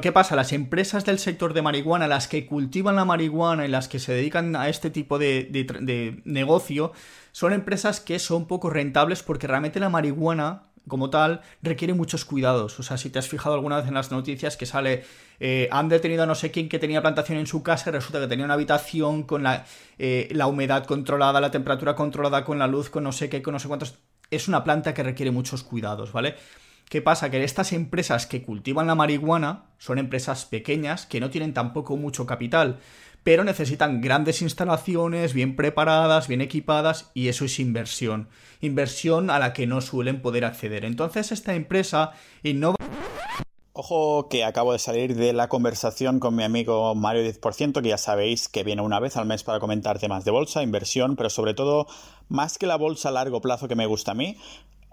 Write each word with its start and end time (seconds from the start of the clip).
¿Qué 0.00 0.12
pasa? 0.12 0.36
Las 0.36 0.52
empresas 0.52 1.04
del 1.04 1.18
sector 1.18 1.54
de 1.54 1.60
marihuana, 1.60 2.06
las 2.06 2.28
que 2.28 2.46
cultivan 2.46 2.94
la 2.94 3.04
marihuana 3.04 3.66
y 3.66 3.68
las 3.68 3.88
que 3.88 3.98
se 3.98 4.12
dedican 4.12 4.54
a 4.54 4.68
este 4.68 4.90
tipo 4.90 5.18
de, 5.18 6.22
negocio, 6.24 6.92
son 7.32 7.52
empresas 7.52 7.98
que 7.98 8.20
son 8.20 8.46
poco 8.46 8.70
rentables 8.70 9.24
porque 9.24 9.48
realmente 9.48 9.80
la 9.80 9.88
marihuana 9.88 10.68
como 10.86 11.10
tal 11.10 11.40
requiere 11.62 11.94
muchos 11.94 12.24
cuidados. 12.24 12.78
O 12.78 12.84
sea, 12.84 12.96
si 12.96 13.10
te 13.10 13.18
has 13.18 13.26
fijado 13.26 13.56
alguna 13.56 13.78
vez 13.78 13.88
en 13.88 13.94
las 13.94 14.12
noticias 14.12 14.56
que 14.56 14.66
sale, 14.66 15.02
eh, 15.40 15.68
han 15.72 15.88
detenido 15.88 16.22
a 16.22 16.26
no 16.26 16.36
sé 16.36 16.52
quién 16.52 16.68
que 16.68 16.78
tenía 16.78 17.02
plantación 17.02 17.36
en 17.38 17.48
su 17.48 17.64
casa 17.64 17.90
y 17.90 17.92
resulta 17.92 18.20
que 18.20 18.28
tenía 18.28 18.44
una 18.44 18.54
habitación 18.54 19.24
con 19.24 19.42
la, 19.42 19.66
eh, 19.98 20.28
la 20.30 20.46
humedad 20.46 20.86
controlada, 20.86 21.40
la 21.40 21.50
temperatura 21.50 21.96
controlada, 21.96 22.44
con 22.44 22.60
la 22.60 22.68
luz, 22.68 22.88
con 22.88 23.02
no 23.02 23.10
sé 23.10 23.28
qué, 23.28 23.42
con 23.42 23.52
no 23.52 23.58
sé 23.58 23.66
cuántos. 23.66 23.98
Es 24.30 24.46
una 24.46 24.62
planta 24.62 24.94
que 24.94 25.02
requiere 25.02 25.32
muchos 25.32 25.64
cuidados, 25.64 26.12
¿vale? 26.12 26.36
¿Qué 26.88 27.02
pasa? 27.02 27.30
Que 27.30 27.44
estas 27.44 27.74
empresas 27.74 28.26
que 28.26 28.42
cultivan 28.42 28.86
la 28.86 28.94
marihuana 28.94 29.66
son 29.76 29.98
empresas 29.98 30.46
pequeñas 30.46 31.04
que 31.04 31.20
no 31.20 31.28
tienen 31.28 31.52
tampoco 31.52 31.98
mucho 31.98 32.24
capital, 32.24 32.78
pero 33.22 33.44
necesitan 33.44 34.00
grandes 34.00 34.40
instalaciones, 34.40 35.34
bien 35.34 35.54
preparadas, 35.54 36.28
bien 36.28 36.40
equipadas, 36.40 37.10
y 37.12 37.28
eso 37.28 37.44
es 37.44 37.60
inversión. 37.60 38.30
Inversión 38.62 39.28
a 39.28 39.38
la 39.38 39.52
que 39.52 39.66
no 39.66 39.82
suelen 39.82 40.22
poder 40.22 40.46
acceder. 40.46 40.86
Entonces 40.86 41.30
esta 41.30 41.54
empresa 41.54 42.12
innova... 42.42 42.76
Ojo 43.74 44.28
que 44.30 44.44
acabo 44.44 44.72
de 44.72 44.78
salir 44.78 45.14
de 45.14 45.34
la 45.34 45.48
conversación 45.48 46.20
con 46.20 46.34
mi 46.34 46.42
amigo 46.42 46.94
Mario 46.94 47.22
10%, 47.22 47.82
que 47.82 47.88
ya 47.90 47.98
sabéis 47.98 48.48
que 48.48 48.64
viene 48.64 48.80
una 48.80 48.98
vez 48.98 49.18
al 49.18 49.26
mes 49.26 49.44
para 49.44 49.60
comentar 49.60 49.98
temas 49.98 50.24
de 50.24 50.30
bolsa, 50.30 50.62
inversión, 50.62 51.16
pero 51.16 51.28
sobre 51.28 51.52
todo, 51.52 51.86
más 52.28 52.56
que 52.56 52.66
la 52.66 52.76
bolsa 52.76 53.10
a 53.10 53.12
largo 53.12 53.42
plazo 53.42 53.68
que 53.68 53.76
me 53.76 53.86
gusta 53.86 54.12
a 54.12 54.14
mí, 54.14 54.38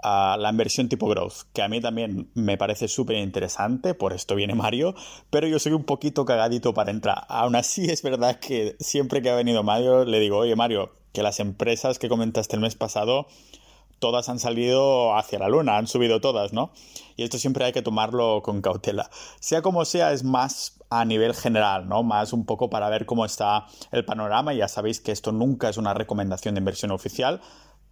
a 0.04 0.38
la 0.40 0.50
inversión 0.50 0.90
tipo 0.90 1.08
growth, 1.08 1.44
que 1.54 1.62
a 1.62 1.68
mí 1.68 1.82
también 1.82 2.30
me 2.34 2.58
parece 2.58 2.88
súper 2.88 3.18
interesante, 3.18 3.94
por 3.94 4.14
esto 4.14 4.36
viene 4.36 4.56
Mario, 4.56 4.96
pero 5.30 5.48
yo 5.48 5.60
soy 5.60 5.74
un 5.74 5.84
poquito 5.84 6.26
cagadito 6.26 6.74
para 6.74 6.92
entrar. 6.92 7.26
Aún 7.30 7.56
así 7.56 7.86
es 7.86 8.02
verdad 8.02 8.40
que 8.40 8.76
siempre 8.80 9.22
que 9.22 9.30
ha 9.30 9.36
venido 9.36 9.64
Mario 9.64 10.06
le 10.06 10.20
digo, 10.20 10.38
oye 10.38 10.56
Mario, 10.56 10.92
que 11.14 11.24
las 11.24 11.40
empresas 11.40 11.98
que 11.98 12.10
comentaste 12.10 12.56
el 12.56 12.62
mes 12.62 12.76
pasado, 12.76 13.28
todas 14.00 14.30
han 14.30 14.40
salido 14.40 15.16
hacia 15.16 15.40
la 15.40 15.48
luna, 15.50 15.78
han 15.78 15.88
subido 15.88 16.22
todas, 16.22 16.54
¿no? 16.54 16.72
Y 17.16 17.24
esto 17.24 17.38
siempre 17.38 17.66
hay 17.66 17.72
que 17.72 17.82
tomarlo 17.82 18.42
con 18.44 18.62
cautela. 18.62 19.10
Sea 19.40 19.62
como 19.62 19.86
sea, 19.86 20.12
es 20.12 20.24
más 20.24 20.78
a 20.90 21.06
nivel 21.06 21.34
general, 21.34 21.88
¿no? 21.88 22.04
Más 22.04 22.34
un 22.34 22.46
poco 22.46 22.70
para 22.70 22.90
ver 22.90 23.06
cómo 23.06 23.26
está 23.26 23.66
el 23.92 24.06
panorama. 24.06 24.54
Ya 24.54 24.68
sabéis 24.68 25.00
que 25.00 25.12
esto 25.12 25.32
nunca 25.32 25.70
es 25.70 25.78
una 25.78 25.94
recomendación 25.94 26.56
de 26.56 26.60
inversión 26.60 26.92
oficial, 26.92 27.42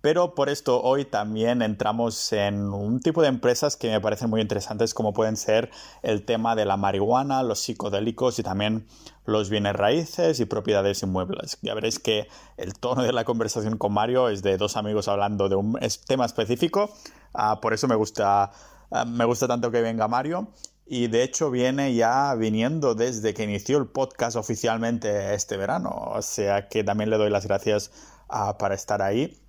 pero 0.04 0.36
por 0.36 0.50
esto 0.50 0.82
hoy 0.84 1.06
también 1.06 1.62
entramos 1.62 2.34
en 2.34 2.73
un 2.73 3.00
tipo 3.00 3.22
de 3.22 3.30
empresas 3.30 3.78
que 3.78 3.90
me 3.90 4.02
parecen 4.02 4.30
muy 4.30 4.42
interesantes 4.42 4.94
como 4.94 5.14
pueden 5.14 5.38
ser 5.38 5.72
el 6.02 6.26
tema 6.26 6.58
de 6.58 6.66
la 6.66 6.76
marihuana, 6.76 7.42
los 7.42 7.62
psicodélicos 7.62 8.38
y 8.38 8.44
también 8.44 8.86
los 9.24 9.50
bienes 9.50 9.78
raíces 9.78 10.42
y 10.42 10.46
propiedades 10.46 11.02
inmuebles. 11.04 11.58
Ya 11.62 11.74
veréis 11.74 12.00
que 12.00 12.28
el 12.58 12.74
tono 12.74 13.04
de 13.04 13.14
la 13.14 13.24
conversación 13.24 13.78
con 13.78 13.94
Mario 13.94 14.28
es 14.28 14.44
de 14.44 14.58
dos 14.58 14.76
amigos 14.76 15.08
hablando 15.08 15.48
de 15.48 15.56
un 15.56 15.80
tema 16.06 16.26
específico. 16.26 16.94
Ah, 17.34 17.62
por 17.62 17.72
eso 17.72 17.88
me 17.88 17.96
gusta, 17.96 18.52
ah, 18.92 19.06
me 19.06 19.24
gusta 19.24 19.48
tanto 19.48 19.72
que 19.72 19.80
venga 19.80 20.09
Mario. 20.09 20.50
Y 20.86 21.08
de 21.08 21.24
hecho 21.24 21.50
viene 21.50 21.96
ya 21.96 22.36
viniendo 22.36 22.94
desde 22.94 23.34
que 23.34 23.46
inició 23.46 23.78
el 23.78 23.88
podcast 23.88 24.36
oficialmente 24.36 25.34
este 25.34 25.56
verano. 25.56 25.92
O 26.14 26.22
sea 26.22 26.68
que 26.68 26.84
también 26.84 27.09
le 27.09 27.16
doy 27.16 27.30
las 27.30 27.48
gracias 27.48 27.90
ah, 28.28 28.58
para 28.58 28.76
estar 28.76 29.02
ahí 29.02 29.40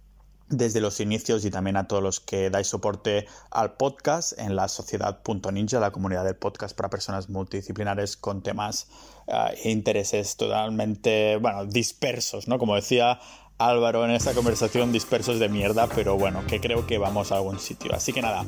desde 0.49 0.81
los 0.81 1.01
inicios 1.01 1.45
y 1.45 1.51
también 1.51 1.77
a 1.77 1.89
todos 1.89 2.03
los 2.03 2.21
que 2.21 2.51
dais 2.51 2.67
soporte 2.67 3.27
al 3.51 3.75
podcast 3.75 4.39
en 4.39 4.57
la 4.57 4.69
sociedad.ninja, 4.69 5.81
la 5.81 5.91
comunidad 5.91 6.25
del 6.25 6.37
podcast 6.37 6.77
para 6.77 6.91
personas 6.91 7.29
multidisciplinares 7.29 8.17
con 8.17 8.43
temas 8.43 8.89
e 9.27 9.71
intereses 9.71 10.37
totalmente, 10.37 11.37
bueno, 11.37 11.65
dispersos, 11.65 12.47
¿no? 12.47 12.59
Como 12.59 12.75
decía 12.75 13.19
Álvaro 13.57 14.05
en 14.05 14.11
esta 14.11 14.35
conversación, 14.35 14.93
dispersos 14.93 15.39
de 15.39 15.49
mierda, 15.49 15.87
pero 15.87 16.19
bueno, 16.19 16.45
que 16.47 16.61
creo 16.61 16.87
que 16.87 16.99
vamos 16.99 17.33
a 17.33 17.37
algún 17.37 17.59
sitio. 17.59 17.95
Así 17.95 18.13
que 18.13 18.21
nada, 18.21 18.45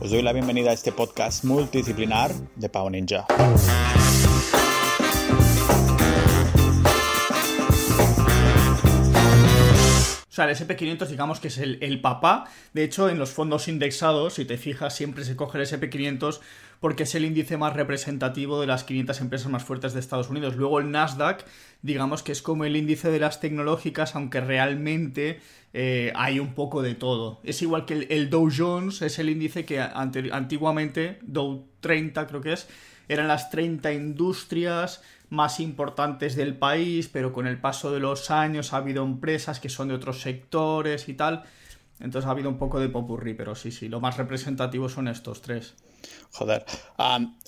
os 0.00 0.10
doy 0.10 0.22
la 0.22 0.32
bienvenida 0.32 0.70
a 0.70 0.74
este 0.74 0.92
podcast 0.92 1.44
multidisciplinar 1.44 2.34
de 2.56 2.68
Pau 2.68 2.90
Ninja. 2.90 3.26
Sea, 10.38 10.48
el 10.48 10.56
SP500 10.56 11.06
digamos 11.06 11.40
que 11.40 11.48
es 11.48 11.58
el, 11.58 12.00
papá. 12.00 12.44
De 12.72 12.84
hecho, 12.84 13.08
en 13.08 13.18
los 13.18 13.30
fondos 13.30 13.68
indexados, 13.68 14.34
si 14.34 14.44
te 14.44 14.56
fijas, 14.56 14.94
siempre 14.94 15.24
se 15.24 15.36
coge 15.36 15.58
el 15.58 15.66
SP500 15.66 16.40
porque 16.80 17.02
es 17.02 17.14
el 17.16 17.24
índice 17.24 17.56
más 17.56 17.74
representativo 17.74 18.60
de 18.60 18.68
las 18.68 18.84
500 18.84 19.20
empresas 19.20 19.50
más 19.50 19.64
fuertes 19.64 19.94
de 19.94 20.00
Estados 20.00 20.30
Unidos. 20.30 20.54
Luego 20.54 20.78
el 20.78 20.92
Nasdaq, 20.92 21.44
digamos 21.82 22.22
que 22.22 22.30
es 22.30 22.40
como 22.40 22.64
el 22.64 22.76
índice 22.76 23.10
de 23.10 23.18
las 23.18 23.40
tecnológicas, 23.40 24.14
aunque 24.14 24.40
realmente 24.40 25.40
eh, 25.72 26.12
hay 26.14 26.38
un 26.38 26.54
poco 26.54 26.82
de 26.82 26.94
todo. 26.94 27.40
Es 27.42 27.62
igual 27.62 27.84
que 27.84 28.06
el, 28.08 28.30
Dow 28.30 28.48
Jones, 28.56 29.02
es 29.02 29.18
el 29.18 29.28
índice 29.28 29.64
que 29.64 29.80
antiguamente, 29.80 31.18
Dow 31.22 31.66
30 31.80 32.26
creo 32.28 32.40
que 32.40 32.52
es, 32.52 32.68
eran 33.08 33.28
las 33.28 33.50
30 33.50 33.92
industrias 33.92 35.02
más 35.30 35.60
importantes 35.60 36.36
del 36.36 36.56
país, 36.56 37.08
pero 37.12 37.32
con 37.32 37.46
el 37.46 37.60
paso 37.60 37.92
de 37.92 38.00
los 38.00 38.30
años 38.30 38.72
ha 38.72 38.78
habido 38.78 39.04
empresas 39.04 39.60
que 39.60 39.68
son 39.68 39.88
de 39.88 39.94
otros 39.94 40.20
sectores 40.20 41.08
y 41.08 41.14
tal. 41.14 41.44
Entonces 42.00 42.28
ha 42.28 42.30
habido 42.30 42.48
un 42.48 42.58
poco 42.58 42.78
de 42.78 42.88
popurrí, 42.88 43.34
pero 43.34 43.54
sí, 43.54 43.72
sí, 43.72 43.88
lo 43.88 44.00
más 44.00 44.16
representativo 44.16 44.88
son 44.88 45.08
estos 45.08 45.42
tres. 45.42 45.74
Joder. 46.32 46.64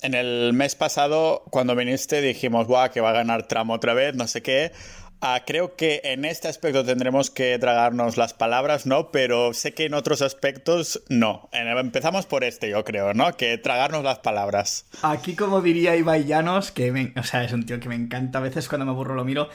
en 0.01 0.13
el 0.13 0.53
mes 0.53 0.75
pasado, 0.75 1.43
cuando 1.49 1.75
viniste, 1.75 2.21
dijimos, 2.21 2.67
Buah, 2.67 2.89
que 2.89 2.99
va 2.99 3.11
a 3.11 3.13
ganar 3.13 3.47
Trump 3.47 3.71
otra 3.71 3.93
vez, 3.93 4.15
no 4.15 4.27
sé 4.27 4.41
qué. 4.41 4.71
Ah, 5.23 5.43
creo 5.45 5.75
que 5.75 6.01
en 6.03 6.25
este 6.25 6.47
aspecto 6.47 6.83
tendremos 6.83 7.29
que 7.29 7.59
tragarnos 7.59 8.17
las 8.17 8.33
palabras, 8.33 8.87
¿no? 8.87 9.11
Pero 9.11 9.53
sé 9.53 9.71
que 9.75 9.85
en 9.85 9.93
otros 9.93 10.23
aspectos 10.23 11.03
no. 11.09 11.47
Empezamos 11.51 12.25
por 12.25 12.43
este, 12.43 12.71
yo 12.71 12.83
creo, 12.83 13.13
¿no? 13.13 13.37
Que 13.37 13.59
tragarnos 13.59 14.03
las 14.03 14.17
palabras. 14.17 14.87
Aquí, 15.03 15.35
como 15.35 15.61
diría 15.61 15.95
Ibai 15.95 16.25
Llanos, 16.25 16.71
que 16.71 17.13
o 17.15 17.23
sea, 17.23 17.43
es 17.43 17.53
un 17.53 17.67
tío 17.67 17.79
que 17.79 17.87
me 17.87 17.93
encanta, 17.93 18.39
a 18.39 18.41
veces 18.41 18.67
cuando 18.67 18.85
me 18.85 18.93
aburro 18.93 19.13
lo 19.13 19.23
miro. 19.23 19.49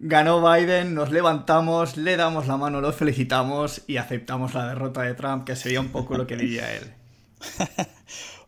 Ganó 0.00 0.42
Biden, 0.42 0.94
nos 0.94 1.12
levantamos, 1.12 1.96
le 1.96 2.16
damos 2.16 2.48
la 2.48 2.56
mano, 2.56 2.80
lo 2.80 2.92
felicitamos 2.92 3.82
y 3.86 3.98
aceptamos 3.98 4.54
la 4.54 4.66
derrota 4.66 5.02
de 5.02 5.14
Trump, 5.14 5.44
que 5.44 5.54
sería 5.54 5.80
un 5.80 5.90
poco 5.90 6.16
lo 6.16 6.26
que 6.26 6.36
diría 6.36 6.74
él. 6.74 6.92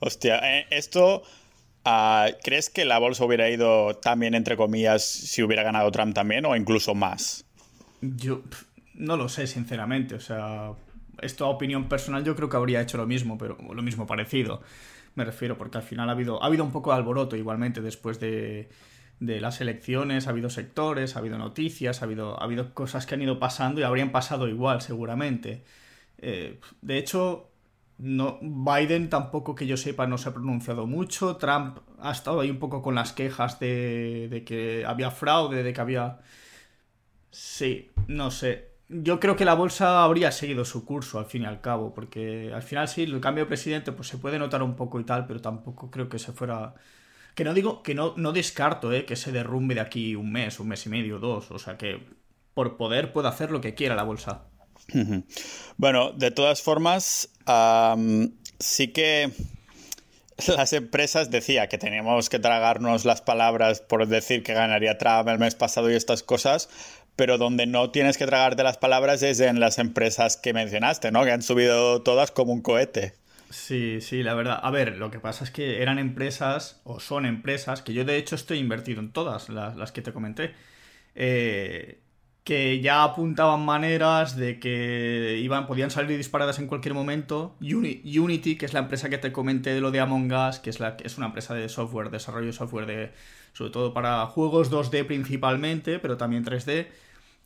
Hostia, 0.00 0.38
eh, 0.42 0.66
esto 0.70 1.22
Ah, 1.84 2.28
¿Crees 2.42 2.68
que 2.68 2.84
la 2.84 2.98
bolsa 2.98 3.24
hubiera 3.24 3.48
ido 3.48 3.96
también, 3.96 4.34
entre 4.34 4.56
comillas, 4.56 5.04
si 5.04 5.42
hubiera 5.42 5.62
ganado 5.62 5.90
Trump 5.90 6.14
también 6.14 6.44
o 6.44 6.54
incluso 6.54 6.94
más? 6.94 7.44
Yo 8.00 8.42
no 8.94 9.16
lo 9.16 9.28
sé, 9.28 9.46
sinceramente. 9.46 10.14
O 10.14 10.20
sea, 10.20 10.72
esto 11.22 11.44
a 11.46 11.48
opinión 11.48 11.88
personal 11.88 12.24
yo 12.24 12.36
creo 12.36 12.48
que 12.48 12.56
habría 12.56 12.80
hecho 12.80 12.98
lo 12.98 13.06
mismo, 13.06 13.38
pero 13.38 13.56
lo 13.72 13.82
mismo 13.82 14.06
parecido. 14.06 14.62
Me 15.14 15.24
refiero, 15.24 15.58
porque 15.58 15.78
al 15.78 15.84
final 15.84 16.08
ha 16.08 16.12
habido, 16.12 16.42
ha 16.42 16.46
habido 16.46 16.64
un 16.64 16.72
poco 16.72 16.90
de 16.90 16.96
alboroto 16.96 17.36
igualmente 17.36 17.80
después 17.80 18.20
de, 18.20 18.68
de 19.18 19.40
las 19.40 19.60
elecciones, 19.60 20.26
ha 20.26 20.30
habido 20.30 20.50
sectores, 20.50 21.16
ha 21.16 21.18
habido 21.18 21.38
noticias, 21.38 22.02
ha 22.02 22.04
habido, 22.04 22.40
ha 22.40 22.44
habido 22.44 22.74
cosas 22.74 23.06
que 23.06 23.14
han 23.14 23.22
ido 23.22 23.38
pasando 23.38 23.80
y 23.80 23.84
habrían 23.84 24.12
pasado 24.12 24.48
igual, 24.48 24.80
seguramente. 24.80 25.62
Eh, 26.18 26.60
de 26.82 26.98
hecho, 26.98 27.49
no, 28.02 28.38
Biden 28.40 29.10
tampoco 29.10 29.54
que 29.54 29.66
yo 29.66 29.76
sepa 29.76 30.06
no 30.06 30.16
se 30.16 30.30
ha 30.30 30.32
pronunciado 30.32 30.86
mucho. 30.86 31.36
Trump 31.36 31.78
ha 31.98 32.12
estado 32.12 32.40
ahí 32.40 32.50
un 32.50 32.58
poco 32.58 32.80
con 32.80 32.94
las 32.94 33.12
quejas 33.12 33.60
de, 33.60 34.28
de 34.30 34.42
que 34.42 34.84
había 34.86 35.10
fraude, 35.10 35.62
de 35.62 35.72
que 35.72 35.80
había... 35.80 36.18
Sí, 37.30 37.90
no 38.08 38.30
sé. 38.30 38.70
Yo 38.88 39.20
creo 39.20 39.36
que 39.36 39.44
la 39.44 39.54
bolsa 39.54 40.02
habría 40.02 40.32
seguido 40.32 40.64
su 40.64 40.86
curso 40.86 41.18
al 41.18 41.26
fin 41.26 41.42
y 41.42 41.44
al 41.44 41.60
cabo, 41.60 41.92
porque 41.92 42.50
al 42.54 42.62
final 42.62 42.88
sí, 42.88 43.02
el 43.02 43.20
cambio 43.20 43.44
de 43.44 43.48
presidente 43.48 43.92
pues 43.92 44.08
se 44.08 44.16
puede 44.16 44.38
notar 44.38 44.62
un 44.62 44.76
poco 44.76 44.98
y 44.98 45.04
tal, 45.04 45.26
pero 45.26 45.40
tampoco 45.40 45.90
creo 45.90 46.08
que 46.08 46.18
se 46.18 46.32
fuera... 46.32 46.74
Que 47.34 47.44
no 47.44 47.52
digo, 47.52 47.82
que 47.82 47.94
no, 47.94 48.14
no 48.16 48.32
descarto 48.32 48.92
eh, 48.92 49.04
que 49.04 49.14
se 49.14 49.30
derrumbe 49.30 49.74
de 49.74 49.82
aquí 49.82 50.16
un 50.16 50.32
mes, 50.32 50.58
un 50.58 50.68
mes 50.68 50.86
y 50.86 50.88
medio, 50.88 51.18
dos, 51.18 51.50
o 51.50 51.58
sea 51.58 51.76
que 51.76 52.00
por 52.54 52.76
poder 52.76 53.12
puede 53.12 53.28
hacer 53.28 53.50
lo 53.50 53.60
que 53.60 53.74
quiera 53.74 53.94
la 53.94 54.02
bolsa. 54.02 54.46
Bueno, 55.76 56.12
de 56.12 56.30
todas 56.30 56.62
formas, 56.62 57.30
sí 58.58 58.88
que 58.88 59.30
las 60.56 60.72
empresas 60.72 61.30
decía 61.30 61.68
que 61.68 61.78
teníamos 61.78 62.28
que 62.28 62.38
tragarnos 62.38 63.04
las 63.04 63.22
palabras 63.22 63.80
por 63.80 64.06
decir 64.06 64.42
que 64.42 64.54
ganaría 64.54 64.98
Trump 64.98 65.28
el 65.28 65.38
mes 65.38 65.54
pasado 65.54 65.90
y 65.90 65.94
estas 65.94 66.22
cosas, 66.22 66.68
pero 67.16 67.38
donde 67.38 67.66
no 67.66 67.90
tienes 67.90 68.16
que 68.18 68.26
tragarte 68.26 68.62
las 68.62 68.78
palabras 68.78 69.22
es 69.22 69.40
en 69.40 69.60
las 69.60 69.78
empresas 69.78 70.36
que 70.36 70.52
mencionaste, 70.52 71.10
¿no? 71.12 71.24
Que 71.24 71.32
han 71.32 71.42
subido 71.42 72.02
todas 72.02 72.30
como 72.30 72.52
un 72.52 72.62
cohete. 72.62 73.14
Sí, 73.50 74.00
sí, 74.00 74.22
la 74.22 74.34
verdad. 74.34 74.60
A 74.62 74.70
ver, 74.70 74.96
lo 74.96 75.10
que 75.10 75.18
pasa 75.18 75.44
es 75.44 75.50
que 75.50 75.82
eran 75.82 75.98
empresas, 75.98 76.80
o 76.84 77.00
son 77.00 77.26
empresas, 77.26 77.82
que 77.82 77.92
yo 77.92 78.04
de 78.04 78.16
hecho 78.16 78.36
estoy 78.36 78.58
invertido 78.58 79.00
en 79.00 79.12
todas 79.12 79.48
las, 79.48 79.76
las 79.76 79.90
que 79.90 80.02
te 80.02 80.12
comenté, 80.12 80.54
eh, 81.16 81.98
que 82.50 82.80
ya 82.80 83.04
apuntaban 83.04 83.64
maneras 83.64 84.34
de 84.34 84.58
que 84.58 85.38
iban, 85.40 85.68
podían 85.68 85.92
salir 85.92 86.16
disparadas 86.16 86.58
en 86.58 86.66
cualquier 86.66 86.94
momento. 86.94 87.54
Unity, 87.60 88.56
que 88.56 88.66
es 88.66 88.72
la 88.72 88.80
empresa 88.80 89.08
que 89.08 89.18
te 89.18 89.30
comenté 89.30 89.72
de 89.72 89.80
lo 89.80 89.92
de 89.92 90.00
Among 90.00 90.32
Us, 90.32 90.58
que 90.58 90.70
es, 90.70 90.80
la, 90.80 90.96
es 91.04 91.16
una 91.16 91.26
empresa 91.26 91.54
de 91.54 91.68
software, 91.68 92.10
desarrollo 92.10 92.46
de 92.46 92.52
software 92.52 92.86
de, 92.86 93.12
sobre 93.52 93.70
todo 93.70 93.94
para 93.94 94.26
juegos 94.26 94.68
2D 94.68 95.06
principalmente, 95.06 96.00
pero 96.00 96.16
también 96.16 96.44
3D, 96.44 96.88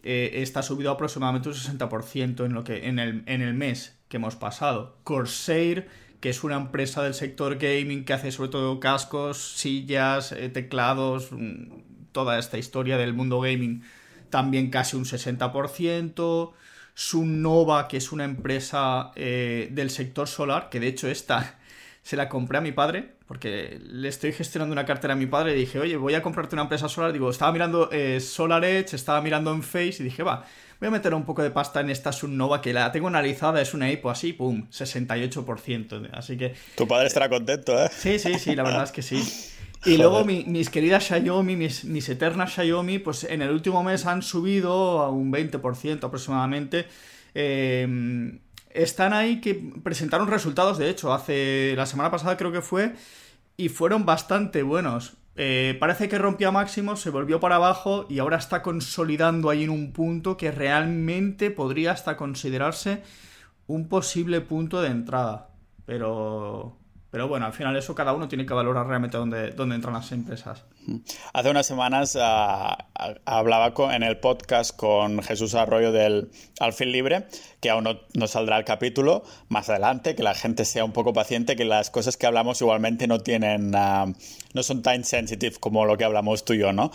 eh, 0.04 0.30
está 0.36 0.62
subido 0.62 0.90
aproximadamente 0.90 1.50
un 1.50 1.54
60% 1.54 2.46
en, 2.46 2.54
lo 2.54 2.64
que, 2.64 2.88
en, 2.88 2.98
el, 2.98 3.24
en 3.26 3.42
el 3.42 3.52
mes 3.52 3.98
que 4.08 4.16
hemos 4.16 4.36
pasado. 4.36 4.96
Corsair, 5.04 5.86
que 6.20 6.30
es 6.30 6.42
una 6.44 6.56
empresa 6.56 7.02
del 7.02 7.12
sector 7.12 7.58
gaming 7.58 8.06
que 8.06 8.14
hace 8.14 8.32
sobre 8.32 8.48
todo 8.48 8.80
cascos, 8.80 9.52
sillas, 9.58 10.32
eh, 10.32 10.48
teclados, 10.48 11.30
mm, 11.30 12.10
toda 12.12 12.38
esta 12.38 12.56
historia 12.56 12.96
del 12.96 13.12
mundo 13.12 13.38
gaming, 13.40 13.82
también 14.34 14.68
casi 14.68 14.96
un 14.96 15.04
60%. 15.04 16.52
Sunnova, 16.92 17.86
que 17.86 17.98
es 17.98 18.10
una 18.10 18.24
empresa 18.24 19.12
eh, 19.14 19.68
del 19.70 19.90
sector 19.90 20.26
solar, 20.26 20.70
que 20.70 20.80
de 20.80 20.88
hecho 20.88 21.08
esta 21.08 21.56
se 22.02 22.16
la 22.16 22.28
compré 22.28 22.58
a 22.58 22.60
mi 22.60 22.72
padre, 22.72 23.12
porque 23.28 23.78
le 23.80 24.08
estoy 24.08 24.32
gestionando 24.32 24.72
una 24.72 24.84
cartera 24.84 25.12
a 25.12 25.16
mi 25.16 25.26
padre 25.26 25.52
y 25.52 25.60
dije, 25.60 25.78
oye, 25.78 25.96
voy 25.96 26.14
a 26.14 26.22
comprarte 26.22 26.56
una 26.56 26.62
empresa 26.62 26.88
solar. 26.88 27.12
Digo, 27.12 27.30
estaba 27.30 27.52
mirando 27.52 27.88
eh, 27.92 28.18
Solar 28.18 28.64
Edge, 28.64 28.96
estaba 28.96 29.20
mirando 29.20 29.52
en 29.52 29.62
Face 29.62 29.98
y 30.00 30.02
dije, 30.02 30.24
va, 30.24 30.44
voy 30.80 30.88
a 30.88 30.90
meter 30.90 31.14
un 31.14 31.24
poco 31.24 31.44
de 31.44 31.52
pasta 31.52 31.80
en 31.80 31.90
esta 31.90 32.10
Sunnova 32.10 32.60
que 32.60 32.72
la 32.72 32.90
tengo 32.90 33.06
analizada, 33.06 33.60
es 33.60 33.72
una 33.72 33.88
IPO 33.88 34.10
así, 34.10 34.32
pum, 34.32 34.66
68%. 34.68 36.10
Así 36.12 36.36
que... 36.36 36.56
Tu 36.74 36.88
padre 36.88 37.06
estará 37.06 37.28
contento, 37.28 37.78
¿eh? 37.78 37.88
Sí, 37.96 38.18
sí, 38.18 38.36
sí, 38.40 38.56
la 38.56 38.64
verdad 38.64 38.82
es 38.82 38.90
que 38.90 39.02
sí. 39.02 39.22
Y 39.84 39.98
luego 39.98 40.24
mis 40.24 40.70
queridas 40.70 41.04
Xiaomi, 41.04 41.56
mis, 41.56 41.84
mis, 41.84 42.08
eternas 42.08 42.54
Xiaomi, 42.54 42.98
pues 42.98 43.24
en 43.24 43.42
el 43.42 43.50
último 43.50 43.82
mes 43.82 44.06
han 44.06 44.22
subido 44.22 45.00
a 45.02 45.10
un 45.10 45.32
20% 45.32 46.04
aproximadamente. 46.04 46.86
Eh, 47.34 48.38
están 48.70 49.12
ahí 49.12 49.40
que 49.40 49.54
presentaron 49.82 50.28
resultados, 50.28 50.78
de 50.78 50.90
hecho, 50.90 51.12
hace 51.12 51.74
la 51.76 51.86
semana 51.86 52.10
pasada 52.10 52.36
creo 52.36 52.52
que 52.52 52.60
fue, 52.60 52.94
y 53.56 53.68
fueron 53.68 54.04
bastante 54.04 54.62
buenos. 54.62 55.16
Eh, 55.36 55.76
parece 55.80 56.08
que 56.08 56.18
rompía 56.18 56.50
máximo, 56.50 56.96
se 56.96 57.10
volvió 57.10 57.40
para 57.40 57.56
abajo 57.56 58.06
y 58.08 58.18
ahora 58.20 58.36
está 58.36 58.62
consolidando 58.62 59.50
ahí 59.50 59.64
en 59.64 59.70
un 59.70 59.92
punto 59.92 60.36
que 60.36 60.52
realmente 60.52 61.50
podría 61.50 61.92
hasta 61.92 62.16
considerarse 62.16 63.02
un 63.66 63.88
posible 63.88 64.40
punto 64.40 64.82
de 64.82 64.90
entrada. 64.90 65.50
Pero 65.86 66.76
pero 67.14 67.28
bueno, 67.28 67.46
al 67.46 67.52
final 67.52 67.76
eso 67.76 67.94
cada 67.94 68.12
uno 68.12 68.26
tiene 68.26 68.44
que 68.44 68.54
valorar 68.54 68.88
realmente 68.88 69.16
dónde, 69.16 69.52
dónde 69.52 69.76
entran 69.76 69.94
las 69.94 70.10
empresas. 70.10 70.64
Hace 71.32 71.48
unas 71.48 71.64
semanas 71.64 72.18
ah, 72.20 72.88
hablaba 73.24 73.72
en 73.94 74.02
el 74.02 74.18
podcast 74.18 74.74
con 74.74 75.22
Jesús 75.22 75.54
Arroyo 75.54 75.92
del 75.92 76.32
Alfil 76.58 76.90
Libre, 76.90 77.28
que 77.60 77.70
aún 77.70 77.84
no, 78.14 78.26
saldrá 78.26 78.58
el 78.58 78.64
capítulo 78.64 79.22
más 79.48 79.68
adelante, 79.68 80.16
que 80.16 80.24
la 80.24 80.34
gente 80.34 80.64
sea 80.64 80.84
un 80.84 80.90
poco 80.90 81.12
paciente, 81.12 81.54
que 81.54 81.64
las 81.64 81.88
cosas 81.88 82.16
que 82.16 82.26
hablamos 82.26 82.60
igualmente 82.60 83.06
no 83.06 83.20
tienen, 83.20 83.76
ah, 83.76 84.06
no 84.52 84.62
son 84.64 84.82
time 84.82 85.04
sensitive 85.04 85.54
como 85.60 85.86
lo 85.86 85.96
que 85.96 86.02
hablamos 86.02 86.44
tú 86.44 86.54
y 86.54 86.58
yo, 86.58 86.72
¿no? 86.72 86.90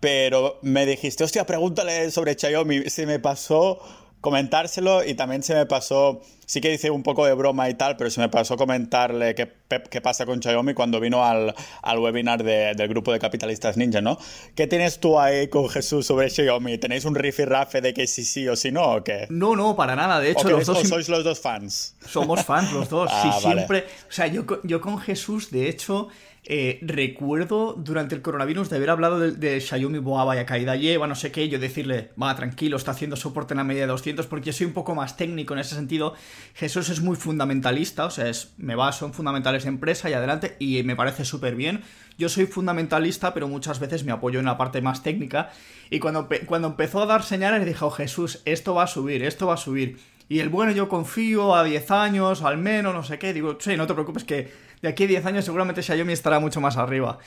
pero 0.00 0.58
me 0.60 0.84
dijiste, 0.84 1.24
hostia, 1.24 1.46
pregúntale 1.46 2.10
sobre 2.10 2.34
Xiaomi, 2.38 2.90
se 2.90 3.06
me 3.06 3.18
pasó 3.18 3.80
comentárselo 4.22 5.04
y 5.04 5.14
también 5.14 5.42
se 5.42 5.52
me 5.54 5.66
pasó, 5.66 6.22
sí 6.46 6.60
que 6.60 6.72
hice 6.72 6.90
un 6.90 7.02
poco 7.02 7.26
de 7.26 7.34
broma 7.34 7.68
y 7.68 7.74
tal, 7.74 7.96
pero 7.96 8.08
se 8.08 8.20
me 8.20 8.28
pasó 8.28 8.56
comentarle 8.56 9.34
qué, 9.34 9.52
qué 9.90 10.00
pasa 10.00 10.24
con 10.24 10.40
Xiaomi 10.40 10.74
cuando 10.74 11.00
vino 11.00 11.24
al, 11.24 11.54
al 11.82 11.98
webinar 11.98 12.42
del 12.44 12.88
grupo 12.88 13.12
de 13.12 13.18
capitalistas 13.18 13.76
ninja, 13.76 14.00
¿no? 14.00 14.16
¿Qué 14.54 14.68
tienes 14.68 15.00
tú 15.00 15.18
ahí 15.18 15.48
con 15.48 15.68
Jesús 15.68 16.06
sobre 16.06 16.30
Xiaomi? 16.30 16.78
¿Tenéis 16.78 17.04
un 17.04 17.16
riff 17.16 17.40
y 17.40 17.44
rafe 17.44 17.80
de 17.80 17.92
que 17.92 18.06
sí 18.06 18.24
sí 18.24 18.48
o 18.48 18.54
sí 18.54 18.70
no 18.70 18.84
o 18.94 19.04
qué? 19.04 19.26
No, 19.28 19.56
no, 19.56 19.74
para 19.74 19.96
nada, 19.96 20.20
de 20.20 20.30
hecho 20.30 20.48
los 20.48 20.66
dos... 20.66 20.88
sois 20.88 21.08
los 21.08 21.24
dos 21.24 21.40
fans? 21.40 21.96
Somos 22.06 22.44
fans 22.44 22.72
los 22.72 22.88
dos, 22.88 23.10
ah, 23.12 23.32
sí, 23.34 23.40
siempre... 23.42 23.86
O 24.08 24.12
sea, 24.12 24.28
yo, 24.28 24.44
yo 24.62 24.80
con 24.80 24.98
Jesús, 24.98 25.50
de 25.50 25.68
hecho... 25.68 26.08
Eh, 26.44 26.80
recuerdo 26.82 27.74
durante 27.74 28.16
el 28.16 28.22
coronavirus 28.22 28.68
de 28.68 28.74
haber 28.74 28.90
hablado 28.90 29.20
de, 29.20 29.60
Xiaomi, 29.60 30.00
boa, 30.00 30.24
vaya 30.24 30.44
caída 30.44 30.74
lleva, 30.74 31.06
no 31.06 31.14
sé 31.14 31.30
qué, 31.30 31.48
yo 31.48 31.60
decirle, 31.60 32.10
va, 32.20 32.34
tranquilo, 32.34 32.76
está 32.76 32.90
haciendo 32.90 33.14
soporte 33.14 33.54
en 33.54 33.58
la 33.58 33.64
media 33.64 33.82
de 33.82 33.86
200, 33.86 34.26
porque 34.26 34.46
yo 34.46 34.52
soy 34.52 34.66
un 34.66 34.72
poco 34.72 34.96
más 34.96 35.16
técnico 35.16 35.54
en 35.54 35.60
ese 35.60 35.76
sentido. 35.76 36.14
Jesús 36.54 36.88
es 36.88 37.00
muy 37.00 37.14
fundamentalista, 37.14 38.06
o 38.06 38.10
sea, 38.10 38.28
es, 38.28 38.54
me 38.56 38.74
baso 38.74 39.06
en 39.06 39.14
fundamentales 39.14 39.62
de 39.62 39.68
empresa 39.68 40.10
y 40.10 40.14
adelante, 40.14 40.56
y 40.58 40.82
me 40.82 40.96
parece 40.96 41.24
súper 41.24 41.54
bien. 41.54 41.82
Yo 42.18 42.28
soy 42.28 42.46
fundamentalista, 42.46 43.34
pero 43.34 43.46
muchas 43.46 43.78
veces 43.78 44.02
me 44.04 44.10
apoyo 44.10 44.40
en 44.40 44.46
la 44.46 44.58
parte 44.58 44.82
más 44.82 45.04
técnica. 45.04 45.50
Y 45.90 46.00
cuando, 46.00 46.28
cuando 46.46 46.68
empezó 46.68 47.02
a 47.02 47.06
dar 47.06 47.22
señales, 47.22 47.64
dije, 47.64 47.84
oh 47.84 47.90
Jesús, 47.90 48.42
esto 48.46 48.74
va 48.74 48.84
a 48.84 48.88
subir, 48.88 49.22
esto 49.22 49.46
va 49.46 49.54
a 49.54 49.58
subir. 49.58 49.98
Y 50.28 50.40
el 50.40 50.48
bueno, 50.48 50.72
yo 50.72 50.88
confío 50.88 51.54
a 51.54 51.62
10 51.62 51.90
años, 51.90 52.42
al 52.42 52.58
menos, 52.58 52.94
no 52.94 53.02
sé 53.02 53.18
qué. 53.18 53.32
Digo, 53.32 53.58
sí, 53.60 53.76
no 53.76 53.86
te 53.86 53.94
preocupes 53.94 54.24
que 54.24 54.71
de 54.82 54.88
aquí 54.88 55.04
a 55.04 55.06
10 55.06 55.26
años 55.26 55.44
seguramente 55.44 55.82
Xiaomi 55.82 56.12
estará 56.12 56.40
mucho 56.40 56.60
más 56.60 56.76
arriba. 56.76 57.18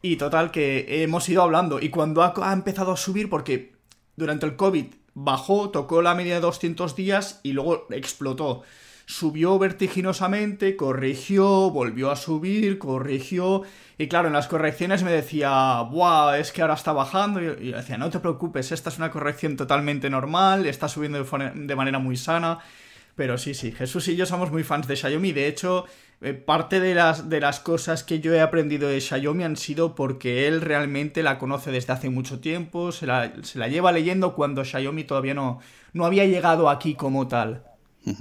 Y 0.00 0.16
total, 0.16 0.50
que 0.50 1.04
hemos 1.04 1.28
ido 1.28 1.42
hablando. 1.42 1.78
Y 1.78 1.90
cuando 1.90 2.22
ha, 2.22 2.52
empezado 2.52 2.92
a 2.92 2.96
subir, 2.96 3.30
porque 3.30 3.72
durante 4.16 4.46
el 4.46 4.56
COVID 4.56 4.86
bajó, 5.14 5.70
tocó 5.70 6.02
la 6.02 6.14
media 6.14 6.34
de 6.34 6.40
200 6.40 6.96
días 6.96 7.40
y 7.44 7.52
luego 7.52 7.86
explotó. 7.90 8.62
Subió 9.04 9.58
vertiginosamente, 9.58 10.74
corrigió, 10.74 11.70
volvió 11.70 12.10
a 12.10 12.16
subir, 12.16 12.78
corrigió. 12.78 13.62
Y 13.98 14.08
claro, 14.08 14.28
en 14.28 14.32
las 14.32 14.48
correcciones 14.48 15.04
me 15.04 15.12
decía, 15.12 15.82
¡buah! 15.82 16.38
Es 16.38 16.50
que 16.50 16.62
ahora 16.62 16.74
está 16.74 16.92
bajando. 16.92 17.40
Y 17.40 17.70
yo 17.70 17.76
decía, 17.76 17.98
no 17.98 18.10
te 18.10 18.20
preocupes, 18.20 18.72
esta 18.72 18.88
es 18.88 18.96
una 18.96 19.10
corrección 19.10 19.56
totalmente 19.56 20.08
normal, 20.08 20.66
está 20.66 20.88
subiendo 20.88 21.22
de 21.22 21.76
manera 21.76 21.98
muy 21.98 22.16
sana. 22.16 22.58
Pero 23.14 23.36
sí, 23.38 23.54
sí, 23.54 23.72
Jesús 23.72 24.08
y 24.08 24.16
yo 24.16 24.24
somos 24.26 24.50
muy 24.50 24.64
fans 24.64 24.88
de 24.88 24.96
Xiaomi. 24.96 25.32
De 25.32 25.46
hecho, 25.46 25.84
eh, 26.24 26.34
parte 26.34 26.78
de 26.78 26.94
las, 26.94 27.28
de 27.28 27.40
las 27.40 27.58
cosas 27.58 28.04
que 28.04 28.20
yo 28.20 28.32
he 28.32 28.40
aprendido 28.40 28.88
de 28.88 29.00
Xiaomi 29.00 29.42
han 29.42 29.56
sido 29.56 29.96
porque 29.96 30.46
él 30.46 30.60
realmente 30.60 31.24
la 31.24 31.36
conoce 31.36 31.72
desde 31.72 31.92
hace 31.92 32.10
mucho 32.10 32.38
tiempo, 32.38 32.92
se 32.92 33.06
la, 33.06 33.32
lleva 33.68 33.90
leyendo 33.90 34.36
cuando 34.36 34.64
Xiaomi 34.64 35.02
todavía 35.02 35.34
no, 35.34 35.58
no 35.92 36.06
había 36.06 36.24
llegado 36.24 36.70
aquí 36.70 36.94
como 36.94 37.26
tal. 37.26 37.64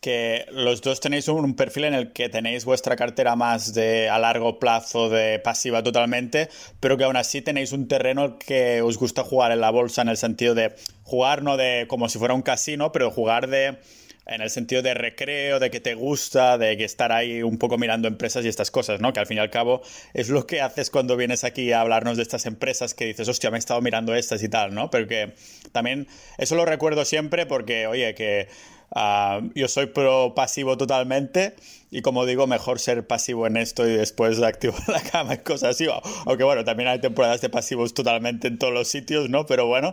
Que 0.00 0.44
los 0.52 0.82
dos 0.82 1.00
tenéis 1.00 1.28
un 1.28 1.56
perfil 1.56 1.84
en 1.84 1.94
el 1.94 2.12
que 2.12 2.28
tenéis 2.28 2.66
vuestra 2.66 2.94
cartera 2.94 3.36
más 3.36 3.72
de 3.72 4.10
a 4.10 4.18
largo 4.18 4.58
plazo, 4.58 5.08
de 5.08 5.38
pasiva 5.38 5.82
totalmente, 5.82 6.50
pero 6.78 6.98
que 6.98 7.04
aún 7.04 7.16
así 7.16 7.40
tenéis 7.40 7.72
un 7.72 7.88
terreno 7.88 8.38
que 8.38 8.82
os 8.82 8.98
gusta 8.98 9.24
jugar 9.24 9.50
en 9.50 9.62
la 9.62 9.70
bolsa 9.70 10.02
en 10.02 10.10
el 10.10 10.18
sentido 10.18 10.54
de 10.54 10.74
jugar 11.04 11.42
no 11.42 11.56
de 11.56 11.86
como 11.88 12.10
si 12.10 12.18
fuera 12.18 12.34
un 12.34 12.42
casino, 12.42 12.92
pero 12.92 13.10
jugar 13.10 13.48
de 13.48 13.78
en 14.26 14.40
el 14.40 14.50
sentido 14.50 14.82
de 14.82 14.94
recreo, 14.94 15.60
de 15.60 15.70
que 15.70 15.80
te 15.80 15.94
gusta, 15.94 16.56
de 16.56 16.76
que 16.76 16.84
estar 16.84 17.12
ahí 17.12 17.42
un 17.42 17.58
poco 17.58 17.76
mirando 17.76 18.08
empresas 18.08 18.44
y 18.44 18.48
estas 18.48 18.70
cosas, 18.70 19.00
¿no? 19.00 19.12
Que 19.12 19.20
al 19.20 19.26
fin 19.26 19.36
y 19.36 19.40
al 19.40 19.50
cabo 19.50 19.82
es 20.14 20.28
lo 20.28 20.46
que 20.46 20.60
haces 20.60 20.90
cuando 20.90 21.16
vienes 21.16 21.44
aquí 21.44 21.72
a 21.72 21.80
hablarnos 21.80 22.16
de 22.16 22.22
estas 22.22 22.46
empresas 22.46 22.94
que 22.94 23.06
dices, 23.06 23.28
hostia, 23.28 23.50
me 23.50 23.56
he 23.56 23.58
estado 23.58 23.80
mirando 23.82 24.14
estas 24.14 24.42
y 24.42 24.48
tal, 24.48 24.74
¿no? 24.74 24.90
Pero 24.90 25.06
que 25.06 25.34
también 25.72 26.08
eso 26.38 26.54
lo 26.56 26.64
recuerdo 26.64 27.04
siempre 27.04 27.44
porque, 27.44 27.86
oye, 27.86 28.14
que 28.14 28.48
ah, 28.94 29.40
yo 29.54 29.68
soy 29.68 29.86
pro 29.86 30.34
pasivo 30.34 30.78
totalmente 30.78 31.54
y 31.90 32.02
como 32.02 32.26
digo, 32.26 32.46
mejor 32.46 32.80
ser 32.80 33.06
pasivo 33.06 33.46
en 33.46 33.56
esto 33.56 33.86
y 33.86 33.92
después 33.92 34.40
activo 34.42 34.74
la 34.88 35.02
cama 35.02 35.34
y 35.34 35.38
cosas 35.38 35.76
así. 35.76 35.86
Aunque 36.24 36.44
bueno, 36.44 36.64
también 36.64 36.88
hay 36.88 37.00
temporadas 37.00 37.40
de 37.42 37.50
pasivos 37.50 37.92
totalmente 37.92 38.48
en 38.48 38.58
todos 38.58 38.72
los 38.72 38.88
sitios, 38.88 39.28
¿no? 39.28 39.44
Pero 39.44 39.66
bueno, 39.66 39.92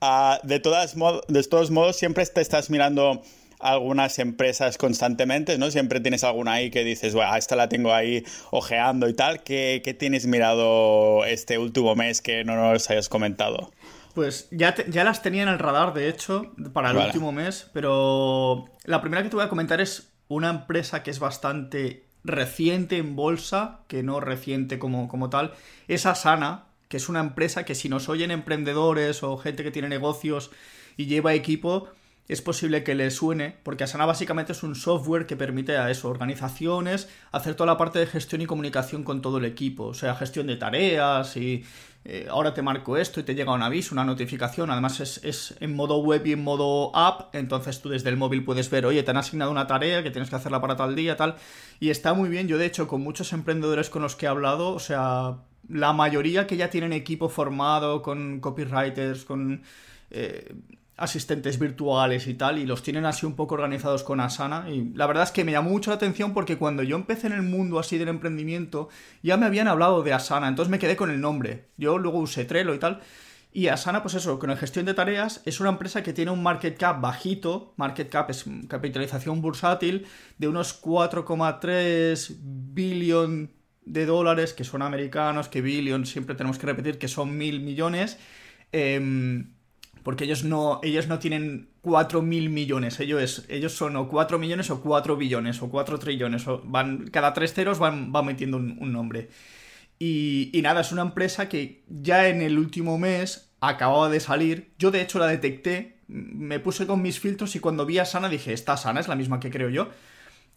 ah, 0.00 0.40
de, 0.44 0.60
todas 0.60 0.94
de 1.28 1.42
todos 1.42 1.70
modos, 1.72 1.96
siempre 1.96 2.24
te 2.24 2.40
estás 2.40 2.70
mirando 2.70 3.22
algunas 3.62 4.18
empresas 4.18 4.76
constantemente, 4.78 5.56
¿no? 5.58 5.70
Siempre 5.70 6.00
tienes 6.00 6.24
alguna 6.24 6.54
ahí 6.54 6.70
que 6.70 6.84
dices, 6.84 7.14
bueno, 7.14 7.34
esta 7.36 7.56
la 7.56 7.68
tengo 7.68 7.94
ahí 7.94 8.24
ojeando 8.50 9.08
y 9.08 9.14
tal. 9.14 9.42
¿Qué, 9.42 9.96
tienes 9.98 10.26
mirado 10.26 11.24
este 11.24 11.58
último 11.58 11.94
mes 11.94 12.20
que 12.20 12.44
no 12.44 12.56
nos 12.56 12.90
hayas 12.90 13.08
comentado? 13.08 13.72
Pues 14.14 14.48
ya, 14.50 14.74
ya 14.88 15.04
las 15.04 15.22
tenía 15.22 15.42
en 15.42 15.48
el 15.48 15.58
radar, 15.58 15.94
de 15.94 16.08
hecho, 16.08 16.52
para 16.72 16.90
el 16.90 16.98
último 16.98 17.32
mes, 17.32 17.70
pero 17.72 18.66
la 18.84 19.00
primera 19.00 19.22
que 19.22 19.30
te 19.30 19.36
voy 19.36 19.44
a 19.44 19.48
comentar 19.48 19.80
es 19.80 20.12
una 20.28 20.50
empresa 20.50 21.02
que 21.02 21.10
es 21.10 21.18
bastante 21.18 22.04
reciente 22.24 22.98
en 22.98 23.16
bolsa, 23.16 23.80
que 23.88 24.02
no 24.02 24.20
reciente 24.20 24.78
como, 24.78 25.08
como 25.08 25.30
tal, 25.30 25.52
es 25.88 26.06
Asana, 26.06 26.64
que 26.88 26.98
es 26.98 27.08
una 27.08 27.20
empresa 27.20 27.64
que 27.64 27.74
si 27.74 27.88
nos 27.88 28.08
oyen 28.08 28.30
emprendedores 28.30 29.22
o 29.22 29.38
gente 29.38 29.62
que 29.62 29.70
tiene 29.70 29.88
negocios 29.88 30.50
y 30.96 31.06
lleva 31.06 31.32
equipo, 31.32 31.88
es 32.32 32.42
posible 32.42 32.82
que 32.82 32.94
le 32.94 33.10
suene, 33.10 33.56
porque 33.62 33.84
Asana 33.84 34.06
básicamente 34.06 34.52
es 34.52 34.62
un 34.62 34.74
software 34.74 35.26
que 35.26 35.36
permite 35.36 35.76
a 35.76 35.90
eso, 35.90 36.08
organizaciones, 36.08 37.08
hacer 37.30 37.54
toda 37.54 37.72
la 37.72 37.76
parte 37.76 37.98
de 37.98 38.06
gestión 38.06 38.40
y 38.40 38.46
comunicación 38.46 39.04
con 39.04 39.20
todo 39.20 39.38
el 39.38 39.44
equipo, 39.44 39.86
o 39.86 39.94
sea, 39.94 40.14
gestión 40.14 40.46
de 40.46 40.56
tareas 40.56 41.36
y 41.36 41.64
eh, 42.04 42.26
ahora 42.30 42.52
te 42.52 42.62
marco 42.62 42.96
esto 42.96 43.20
y 43.20 43.22
te 43.22 43.34
llega 43.34 43.52
un 43.52 43.62
aviso, 43.62 43.94
una 43.94 44.04
notificación, 44.04 44.70
además 44.70 45.00
es, 45.00 45.54
en 45.60 45.76
modo 45.76 45.98
web 45.98 46.26
y 46.26 46.32
en 46.32 46.42
modo 46.42 46.94
app, 46.96 47.34
entonces 47.34 47.80
tú 47.80 47.90
desde 47.90 48.08
el 48.08 48.16
móvil 48.16 48.44
puedes 48.44 48.70
ver, 48.70 48.86
oye, 48.86 49.02
te 49.02 49.10
han 49.10 49.18
asignado 49.18 49.50
una 49.50 49.66
tarea 49.66 50.02
que 50.02 50.10
tienes 50.10 50.30
que 50.30 50.36
hacerla 50.36 50.60
para 50.60 50.74
tal 50.74 50.96
día, 50.96 51.16
tal, 51.16 51.36
y 51.80 51.90
está 51.90 52.14
muy 52.14 52.28
bien, 52.28 52.48
yo 52.48 52.58
de 52.58 52.66
hecho 52.66 52.88
con 52.88 53.02
muchos 53.02 53.32
emprendedores 53.32 53.90
con 53.90 54.02
los 54.02 54.16
que 54.16 54.26
he 54.26 54.28
hablado, 54.28 54.70
o 54.70 54.80
sea, 54.80 55.36
la 55.68 55.92
mayoría 55.92 56.46
que 56.46 56.56
ya 56.56 56.70
tienen 56.70 56.92
equipo 56.92 57.28
formado 57.28 58.02
con 58.02 58.40
copywriters, 58.40 59.24
con 59.24 59.62
eh, 60.10 60.54
asistentes 61.02 61.58
virtuales 61.58 62.28
y 62.28 62.34
tal, 62.34 62.58
y 62.58 62.64
los 62.66 62.82
tienen 62.84 63.06
así 63.06 63.26
un 63.26 63.34
poco 63.34 63.54
organizados 63.56 64.04
con 64.04 64.20
Asana. 64.20 64.70
Y 64.70 64.92
la 64.94 65.08
verdad 65.08 65.24
es 65.24 65.32
que 65.32 65.42
me 65.42 65.50
llamó 65.50 65.70
mucho 65.70 65.90
la 65.90 65.96
atención 65.96 66.32
porque 66.32 66.56
cuando 66.56 66.84
yo 66.84 66.94
empecé 66.94 67.26
en 67.26 67.32
el 67.32 67.42
mundo 67.42 67.80
así 67.80 67.98
del 67.98 68.08
emprendimiento, 68.08 68.88
ya 69.20 69.36
me 69.36 69.46
habían 69.46 69.66
hablado 69.66 70.04
de 70.04 70.12
Asana, 70.12 70.46
entonces 70.46 70.70
me 70.70 70.78
quedé 70.78 70.94
con 70.94 71.10
el 71.10 71.20
nombre. 71.20 71.70
Yo 71.76 71.98
luego 71.98 72.20
usé 72.20 72.44
Trello 72.44 72.72
y 72.72 72.78
tal. 72.78 73.00
Y 73.52 73.66
Asana, 73.66 74.02
pues 74.02 74.14
eso, 74.14 74.38
con 74.38 74.48
la 74.48 74.56
gestión 74.56 74.86
de 74.86 74.94
tareas, 74.94 75.42
es 75.44 75.60
una 75.60 75.70
empresa 75.70 76.04
que 76.04 76.12
tiene 76.12 76.30
un 76.30 76.42
market 76.42 76.78
cap 76.78 77.00
bajito, 77.00 77.74
market 77.76 78.08
cap 78.08 78.30
es 78.30 78.44
capitalización 78.68 79.42
bursátil, 79.42 80.06
de 80.38 80.48
unos 80.48 80.80
4,3 80.80 82.36
billón 82.40 83.50
de 83.84 84.06
dólares, 84.06 84.54
que 84.54 84.62
son 84.62 84.82
americanos, 84.82 85.48
que 85.48 85.60
billion 85.60 86.06
siempre 86.06 86.36
tenemos 86.36 86.58
que 86.58 86.66
repetir 86.66 86.98
que 86.98 87.08
son 87.08 87.36
mil 87.36 87.60
millones. 87.60 88.18
Eh, 88.70 89.44
porque 90.02 90.24
ellos 90.24 90.44
no, 90.44 90.80
ellos 90.82 91.06
no 91.06 91.18
tienen 91.18 91.70
4 91.82 92.22
mil 92.22 92.50
millones, 92.50 92.98
ellos, 93.00 93.44
ellos 93.48 93.72
son 93.72 93.96
o 93.96 94.08
4 94.08 94.38
millones 94.38 94.70
o 94.70 94.80
4 94.80 95.16
billones 95.16 95.62
o 95.62 95.70
4 95.70 95.98
trillones, 95.98 96.44
van, 96.64 97.08
cada 97.08 97.32
tres 97.32 97.54
ceros 97.54 97.78
van, 97.78 98.10
metiendo 98.24 98.56
un, 98.56 98.92
nombre. 98.92 99.30
Y, 99.98 100.50
y, 100.52 100.62
nada, 100.62 100.80
es 100.80 100.92
una 100.92 101.02
empresa 101.02 101.48
que 101.48 101.84
ya 101.88 102.28
en 102.28 102.42
el 102.42 102.58
último 102.58 102.98
mes 102.98 103.52
acababa 103.60 104.08
de 104.08 104.18
salir, 104.18 104.72
yo 104.78 104.90
de 104.90 105.02
hecho 105.02 105.18
la 105.20 105.28
detecté, 105.28 106.00
me 106.08 106.58
puse 106.58 106.86
con 106.86 107.00
mis 107.00 107.20
filtros 107.20 107.54
y 107.56 107.60
cuando 107.60 107.86
vi 107.86 107.98
a 107.98 108.04
Sana 108.04 108.28
dije, 108.28 108.52
esta 108.52 108.76
Sana 108.76 109.00
es 109.00 109.08
la 109.08 109.16
misma 109.16 109.40
que 109.40 109.50
creo 109.50 109.70
yo. 109.70 109.88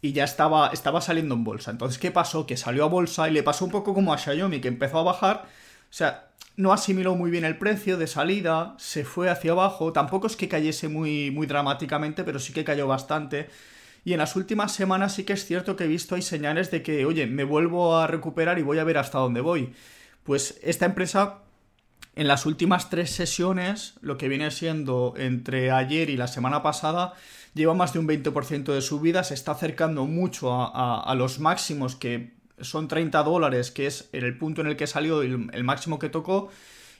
Y 0.01 0.11
ya 0.11 0.23
estaba, 0.23 0.69
estaba 0.69 1.01
saliendo 1.01 1.33
en 1.35 1.43
bolsa. 1.43 1.71
Entonces, 1.71 1.97
¿qué 1.97 2.11
pasó? 2.11 2.45
Que 2.45 2.57
salió 2.57 2.83
a 2.83 2.87
bolsa 2.87 3.29
y 3.29 3.31
le 3.31 3.43
pasó 3.43 3.65
un 3.65 3.71
poco 3.71 3.93
como 3.93 4.13
a 4.13 4.17
Xiaomi, 4.17 4.59
que 4.59 4.67
empezó 4.67 4.99
a 4.99 5.03
bajar. 5.03 5.47
O 5.89 5.93
sea, 5.97 6.29
no 6.57 6.71
asimiló 6.71 7.15
muy 7.15 7.31
bien 7.31 7.45
el 7.45 7.57
precio 7.57 7.97
de 7.97 8.07
salida, 8.07 8.75
se 8.77 9.03
fue 9.03 9.29
hacia 9.29 9.51
abajo, 9.51 9.91
tampoco 9.91 10.27
es 10.27 10.35
que 10.35 10.47
cayese 10.47 10.87
muy, 10.87 11.31
muy 11.31 11.47
dramáticamente, 11.47 12.23
pero 12.23 12.39
sí 12.39 12.53
que 12.53 12.63
cayó 12.63 12.87
bastante. 12.87 13.49
Y 14.05 14.13
en 14.13 14.19
las 14.19 14.35
últimas 14.35 14.71
semanas 14.71 15.15
sí 15.15 15.23
que 15.23 15.33
es 15.33 15.45
cierto 15.45 15.75
que 15.75 15.85
he 15.85 15.87
visto 15.87 16.15
hay 16.15 16.21
señales 16.21 16.71
de 16.71 16.83
que, 16.83 17.05
oye, 17.05 17.25
me 17.27 17.43
vuelvo 17.43 17.97
a 17.97 18.07
recuperar 18.07 18.59
y 18.59 18.63
voy 18.63 18.77
a 18.77 18.83
ver 18.83 18.97
hasta 18.97 19.17
dónde 19.17 19.41
voy. 19.41 19.73
Pues 20.23 20.59
esta 20.63 20.85
empresa, 20.85 21.39
en 22.15 22.27
las 22.27 22.45
últimas 22.45 22.89
tres 22.89 23.11
sesiones, 23.11 23.95
lo 24.01 24.17
que 24.17 24.29
viene 24.29 24.51
siendo 24.51 25.15
entre 25.17 25.71
ayer 25.71 26.09
y 26.09 26.17
la 26.17 26.27
semana 26.27 26.61
pasada, 26.63 27.15
lleva 27.55 27.73
más 27.73 27.93
de 27.93 27.99
un 27.99 28.07
20% 28.07 28.73
de 28.73 28.81
subida, 28.81 29.23
se 29.23 29.33
está 29.33 29.53
acercando 29.53 30.05
mucho 30.05 30.53
a, 30.53 31.01
a 31.01 31.15
los 31.15 31.39
máximos 31.39 31.95
que 31.95 32.34
son 32.61 32.87
30 32.87 33.23
dólares, 33.23 33.71
que 33.71 33.87
es 33.87 34.09
el 34.11 34.37
punto 34.37 34.61
en 34.61 34.67
el 34.67 34.75
que 34.75 34.87
salió 34.87 35.21
el, 35.21 35.49
el 35.51 35.63
máximo 35.63 35.99
que 35.99 36.09
tocó. 36.09 36.49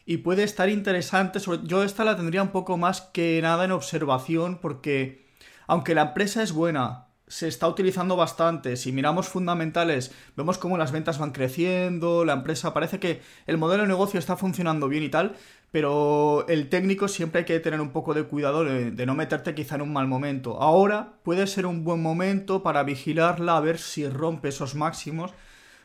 Y 0.06 0.18
puede 0.18 0.44
estar 0.44 0.70
interesante. 0.70 1.40
yo 1.64 1.84
esta 1.84 2.04
la 2.04 2.16
tendría 2.16 2.44
un 2.44 2.50
poco 2.50 2.78
más 2.78 3.02
que 3.02 3.40
nada 3.42 3.66
en 3.66 3.72
observación, 3.72 4.60
porque 4.62 5.26
aunque 5.68 5.96
la 5.96 6.04
empresa 6.04 6.44
es 6.44 6.52
buena, 6.52 7.08
se 7.28 7.48
está 7.48 7.68
utilizando 7.68 8.16
bastante. 8.16 8.78
Si 8.78 8.92
miramos 8.92 9.28
fundamentales, 9.28 10.14
vemos 10.36 10.58
cómo 10.58 10.78
las 10.78 10.92
ventas 10.92 11.18
van 11.18 11.32
creciendo, 11.32 12.24
la 12.24 12.34
empresa 12.34 12.74
parece 12.74 13.00
que 13.00 13.22
el 13.48 13.58
modelo 13.58 13.84
de 13.84 13.90
negocio 13.90 14.20
está 14.20 14.38
funcionando 14.38 14.88
bien 14.88 15.04
y 15.04 15.10
tal, 15.10 15.36
pero 15.76 16.48
el 16.48 16.70
técnico 16.70 17.10
siempre 17.10 17.40
hay 17.40 17.46
que 17.46 17.60
tener 17.60 17.82
un 17.82 17.90
poco 17.90 18.14
de 18.14 18.24
cuidado 18.24 18.64
de, 18.64 19.06
no 19.06 19.14
meterte 19.14 19.54
quizá 19.54 19.76
en 19.76 19.82
un 19.82 19.92
mal 19.92 20.08
momento. 20.08 20.62
Ahora 20.62 21.16
puede 21.22 21.48
ser 21.48 21.66
un 21.66 21.84
buen 21.84 22.02
momento 22.02 22.64
para 22.64 22.84
vigilarla 22.84 23.58
a 23.58 23.60
ver 23.60 23.78
si 23.78 24.08
rompe 24.08 24.48
esos 24.48 24.74
máximos 24.74 25.34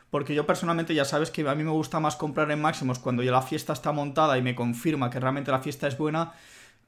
porque 0.09 0.33
yo 0.33 0.47
personalmente 0.47 0.95
ya 0.95 1.03
sabes 1.03 1.29
que 1.29 1.45
a 1.45 1.55
mí 1.55 1.65
me 1.65 1.71
gusta 1.71 1.99
más 1.99 2.15
comprar 2.15 2.49
en 2.51 2.61
máximos 2.61 2.99
cuando 2.99 3.21
ya 3.21 3.33
la 3.33 3.41
fiesta 3.41 3.73
está 3.73 3.91
montada 3.91 4.37
y 4.37 4.41
me 4.41 4.55
confirma 4.55 5.09
que 5.09 5.19
realmente 5.19 5.51
la 5.51 5.59
fiesta 5.59 5.89
es 5.89 5.97
buena 5.97 6.31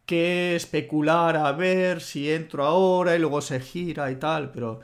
que 0.05 0.55
especular 0.55 1.35
a 1.35 1.51
ver 1.51 1.99
si 1.99 2.31
entro 2.31 2.63
ahora 2.63 3.17
y 3.17 3.19
luego 3.19 3.41
se 3.41 3.59
gira 3.59 4.11
y 4.11 4.15
tal, 4.15 4.49
pero 4.51 4.79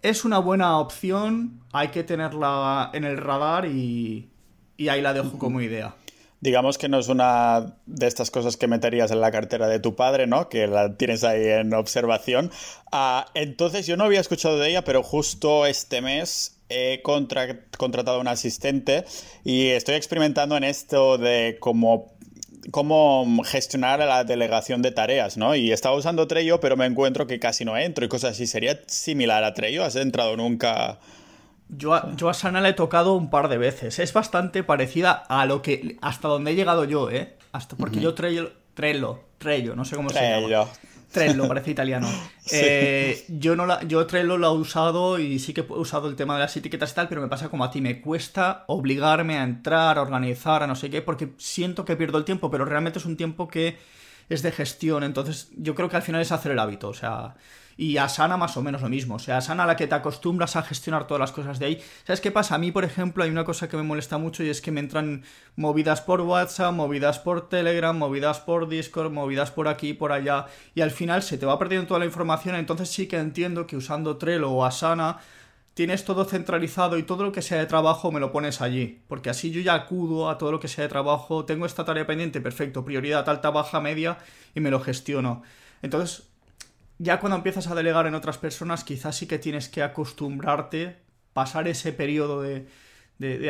es 0.00 0.24
una 0.24 0.38
buena 0.38 0.78
opción, 0.78 1.60
hay 1.70 1.88
que 1.88 2.02
tenerla 2.02 2.92
en 2.94 3.04
el 3.04 3.18
radar 3.18 3.66
y 3.66 4.30
ahí 4.78 5.02
la 5.02 5.12
dejo 5.12 5.38
como 5.38 5.60
idea. 5.60 5.96
Digamos 6.40 6.78
que 6.78 6.88
no 6.88 6.98
es 6.98 7.08
una 7.08 7.74
de 7.86 8.06
estas 8.06 8.30
cosas 8.30 8.56
que 8.56 8.66
meterías 8.66 9.10
en 9.10 9.20
la 9.20 9.30
cartera 9.30 9.68
de 9.68 9.80
tu 9.80 9.96
padre, 9.96 10.26
¿no? 10.26 10.48
Que 10.48 10.66
la 10.66 10.96
tienes 10.96 11.24
ahí 11.24 11.46
en 11.46 11.72
observación. 11.74 12.50
Ah, 12.92 13.26
entonces 13.34 13.86
yo 13.86 13.96
no 13.96 14.04
había 14.04 14.20
escuchado 14.20 14.58
de 14.58 14.68
ella, 14.68 14.84
pero 14.84 15.02
justo 15.02 15.66
este 15.66 16.02
mes 16.02 16.58
he 16.68 17.00
contratado 17.02 18.18
a 18.18 18.20
un 18.20 18.28
asistente 18.28 19.04
y 19.44 19.68
estoy 19.68 19.94
experimentando 19.94 20.56
en 20.56 20.64
esto 20.64 21.16
de 21.16 21.58
cómo 21.60 22.16
cómo 22.70 23.42
gestionar 23.44 24.00
la 24.00 24.24
delegación 24.24 24.82
de 24.82 24.90
tareas, 24.90 25.36
¿no? 25.36 25.54
Y 25.54 25.72
estaba 25.72 25.96
usando 25.96 26.26
Trello, 26.26 26.60
pero 26.60 26.76
me 26.76 26.86
encuentro 26.86 27.26
que 27.26 27.38
casi 27.38 27.64
no 27.64 27.76
entro 27.76 28.04
y 28.04 28.08
cosas 28.08 28.32
así. 28.32 28.46
¿Sería 28.46 28.80
similar 28.86 29.44
a 29.44 29.54
Trello? 29.54 29.84
¿Has 29.84 29.96
entrado 29.96 30.36
nunca? 30.36 30.98
Yo 31.68 31.94
a, 31.94 32.14
yo 32.14 32.28
a 32.28 32.34
Sana 32.34 32.60
le 32.60 32.70
he 32.70 32.74
tocado 32.74 33.14
un 33.14 33.30
par 33.30 33.48
de 33.48 33.58
veces. 33.58 33.98
Es 33.98 34.12
bastante 34.12 34.62
parecida 34.62 35.12
a 35.12 35.46
lo 35.46 35.62
que... 35.62 35.96
Hasta 36.00 36.28
donde 36.28 36.52
he 36.52 36.54
llegado 36.54 36.84
yo, 36.84 37.10
¿eh? 37.10 37.36
Hasta 37.52 37.76
porque 37.76 38.00
yo 38.00 38.14
Trello... 38.14 38.52
Trello, 38.74 39.20
Trello, 39.38 39.74
no 39.74 39.86
sé 39.86 39.96
cómo 39.96 40.10
se 40.10 40.20
llama. 40.20 40.68
Trello, 41.10 41.48
parece 41.48 41.70
italiano. 41.70 42.08
Eh, 42.52 43.24
yo, 43.26 43.56
no 43.56 43.66
la, 43.66 43.82
yo 43.82 44.06
Trello 44.06 44.38
lo 44.38 44.46
he 44.46 44.56
usado 44.56 45.18
y 45.18 45.40
sí 45.40 45.52
que 45.52 45.62
he 45.62 45.64
usado 45.72 46.08
el 46.08 46.14
tema 46.14 46.34
de 46.34 46.40
las 46.42 46.56
etiquetas 46.56 46.92
y 46.92 46.94
tal, 46.94 47.08
pero 47.08 47.20
me 47.20 47.26
pasa 47.26 47.48
como 47.48 47.64
a 47.64 47.72
ti, 47.72 47.80
me 47.80 48.00
cuesta 48.00 48.62
obligarme 48.68 49.36
a 49.36 49.42
entrar, 49.42 49.98
a 49.98 50.02
organizar, 50.02 50.62
a 50.62 50.68
no 50.68 50.76
sé 50.76 50.88
qué, 50.88 51.02
porque 51.02 51.32
siento 51.38 51.84
que 51.84 51.96
pierdo 51.96 52.18
el 52.18 52.24
tiempo, 52.24 52.48
pero 52.48 52.64
realmente 52.64 53.00
es 53.00 53.04
un 53.04 53.16
tiempo 53.16 53.48
que 53.48 53.78
es 54.28 54.42
de 54.42 54.52
gestión, 54.52 55.02
entonces 55.02 55.50
yo 55.56 55.74
creo 55.74 55.88
que 55.88 55.96
al 55.96 56.02
final 56.02 56.20
es 56.20 56.30
hacer 56.30 56.52
el 56.52 56.58
hábito, 56.60 56.86
o 56.86 56.94
sea, 56.94 57.34
y 57.76 57.98
Asana 57.98 58.36
más 58.36 58.56
o 58.56 58.62
menos 58.62 58.82
lo 58.82 58.88
mismo. 58.88 59.16
O 59.16 59.18
sea, 59.18 59.38
Asana 59.38 59.66
la 59.66 59.76
que 59.76 59.86
te 59.86 59.94
acostumbras 59.94 60.56
a 60.56 60.62
gestionar 60.62 61.06
todas 61.06 61.20
las 61.20 61.32
cosas 61.32 61.58
de 61.58 61.66
ahí. 61.66 61.82
¿Sabes 62.04 62.20
qué 62.20 62.30
pasa? 62.30 62.54
A 62.54 62.58
mí, 62.58 62.72
por 62.72 62.84
ejemplo, 62.84 63.22
hay 63.22 63.30
una 63.30 63.44
cosa 63.44 63.68
que 63.68 63.76
me 63.76 63.82
molesta 63.82 64.18
mucho 64.18 64.42
y 64.42 64.48
es 64.48 64.60
que 64.60 64.70
me 64.70 64.80
entran 64.80 65.24
movidas 65.56 66.00
por 66.00 66.20
WhatsApp, 66.22 66.74
movidas 66.74 67.18
por 67.18 67.48
Telegram, 67.48 67.96
movidas 67.96 68.40
por 68.40 68.68
Discord, 68.68 69.12
movidas 69.12 69.50
por 69.50 69.68
aquí, 69.68 69.92
por 69.92 70.12
allá. 70.12 70.46
Y 70.74 70.80
al 70.80 70.90
final 70.90 71.22
se 71.22 71.38
te 71.38 71.46
va 71.46 71.58
perdiendo 71.58 71.86
toda 71.86 72.00
la 72.00 72.06
información. 72.06 72.54
Entonces 72.56 72.88
sí 72.88 73.06
que 73.06 73.18
entiendo 73.18 73.66
que 73.66 73.76
usando 73.76 74.16
Trello 74.16 74.50
o 74.50 74.64
Asana 74.64 75.18
tienes 75.74 76.06
todo 76.06 76.24
centralizado 76.24 76.96
y 76.96 77.02
todo 77.02 77.24
lo 77.24 77.32
que 77.32 77.42
sea 77.42 77.58
de 77.58 77.66
trabajo 77.66 78.10
me 78.10 78.20
lo 78.20 78.32
pones 78.32 78.62
allí. 78.62 79.02
Porque 79.08 79.28
así 79.28 79.50
yo 79.50 79.60
ya 79.60 79.74
acudo 79.74 80.30
a 80.30 80.38
todo 80.38 80.50
lo 80.52 80.60
que 80.60 80.68
sea 80.68 80.84
de 80.84 80.88
trabajo. 80.88 81.44
Tengo 81.44 81.66
esta 81.66 81.84
tarea 81.84 82.06
pendiente, 82.06 82.40
perfecto, 82.40 82.82
prioridad 82.82 83.28
alta, 83.28 83.50
baja, 83.50 83.82
media 83.82 84.16
y 84.54 84.60
me 84.60 84.70
lo 84.70 84.80
gestiono. 84.80 85.42
Entonces, 85.82 86.30
ya 86.98 87.20
cuando 87.20 87.36
empiezas 87.36 87.66
a 87.66 87.74
delegar 87.74 88.06
en 88.06 88.14
otras 88.14 88.38
personas, 88.38 88.84
quizás 88.84 89.16
sí 89.16 89.26
que 89.26 89.38
tienes 89.38 89.68
que 89.68 89.82
acostumbrarte, 89.82 90.96
pasar 91.32 91.68
ese 91.68 91.92
periodo 91.92 92.42
de, 92.42 92.66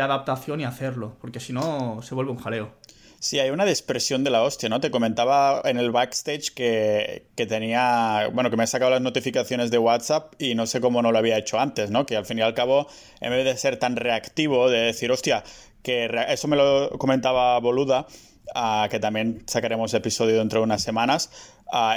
adaptación 0.01 0.61
y 0.61 0.65
hacerlo, 0.65 1.17
porque 1.21 1.41
si 1.41 1.53
no 1.53 2.01
se 2.03 2.15
vuelve 2.15 2.33
un 2.33 2.39
jaleo. 2.39 2.73
Sí, 3.19 3.39
hay 3.39 3.51
una 3.51 3.65
dispersión 3.65 4.25
de 4.25 4.31
la 4.31 4.43
hostia, 4.43 4.69
¿no? 4.69 4.81
Te 4.81 4.91
comentaba 4.91 5.63
en 5.65 5.79
el 5.79 5.91
backstage 5.91 6.53
que, 6.55 7.29
que, 7.35 7.47
tenía, 7.47 8.29
bueno, 8.33 8.51
que 8.51 8.57
me 8.57 8.65
he 8.65 8.67
sacado 8.67 8.91
las 8.91 9.01
notificaciones 9.01 9.71
de 9.71 9.79
WhatsApp 9.79 10.35
y 10.39 10.55
no 10.55 10.67
sé 10.67 10.81
cómo 10.81 11.01
no 11.01 11.13
lo 11.13 11.19
había 11.19 11.39
hecho 11.39 11.59
antes, 11.59 11.91
¿no? 11.91 12.05
Que 12.05 12.17
al 12.17 12.27
fin 12.27 12.39
y 12.39 12.43
al 12.43 12.55
cabo, 12.55 12.87
en 13.21 13.31
vez 13.31 13.45
de 13.45 13.57
ser 13.57 13.79
tan 13.79 13.97
reactivo, 13.97 14.69
de 14.69 14.81
decir, 14.81 15.11
hostia, 15.11 15.43
que 15.83 16.11
eso 16.29 16.47
me 16.47 16.57
lo 16.57 16.91
comentaba 16.99 17.59
Boluda, 17.59 18.07
que 18.91 19.01
también 19.01 19.43
sacaremos 19.47 19.93
episodio 19.95 20.39
dentro 20.39 20.61
de 20.61 20.65
unas 20.65 20.83
semanas, 20.83 21.31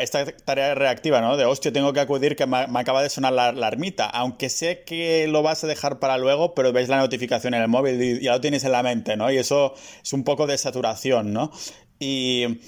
esta 0.02 0.26
tarea 0.26 0.76
reactiva, 0.76 1.22
¿no? 1.22 1.38
De 1.38 1.46
hostia, 1.46 1.72
tengo 1.72 1.94
que 1.94 2.00
acudir 2.00 2.36
que 2.36 2.46
me, 2.48 2.58
acaba 2.58 3.04
de 3.04 3.10
sonar 3.10 3.34
la, 3.34 3.50
alarmita, 3.50 4.06
aunque 4.06 4.50
sé 4.50 4.84
que 4.84 5.28
lo 5.28 5.44
vas 5.44 5.64
a 5.64 5.68
dejar 5.68 6.00
para 6.00 6.18
luego, 6.18 6.56
pero 6.56 6.74
veis 6.74 6.90
la 6.90 6.98
notificación 6.98 7.54
en 7.54 7.62
el 7.62 7.68
móvil 7.68 8.02
y 8.02 8.22
ya 8.22 8.34
lo 8.34 8.42
tienes 8.42 8.64
en 8.64 8.72
la 8.72 8.84
mente, 8.84 9.16
¿no? 9.16 9.32
Y 9.32 9.38
eso 9.38 9.74
es 10.04 10.14
un 10.14 10.24
poco 10.24 10.48
de 10.48 10.58
saturación, 10.58 11.34
¿no? 11.34 11.52
Y, 12.00 12.60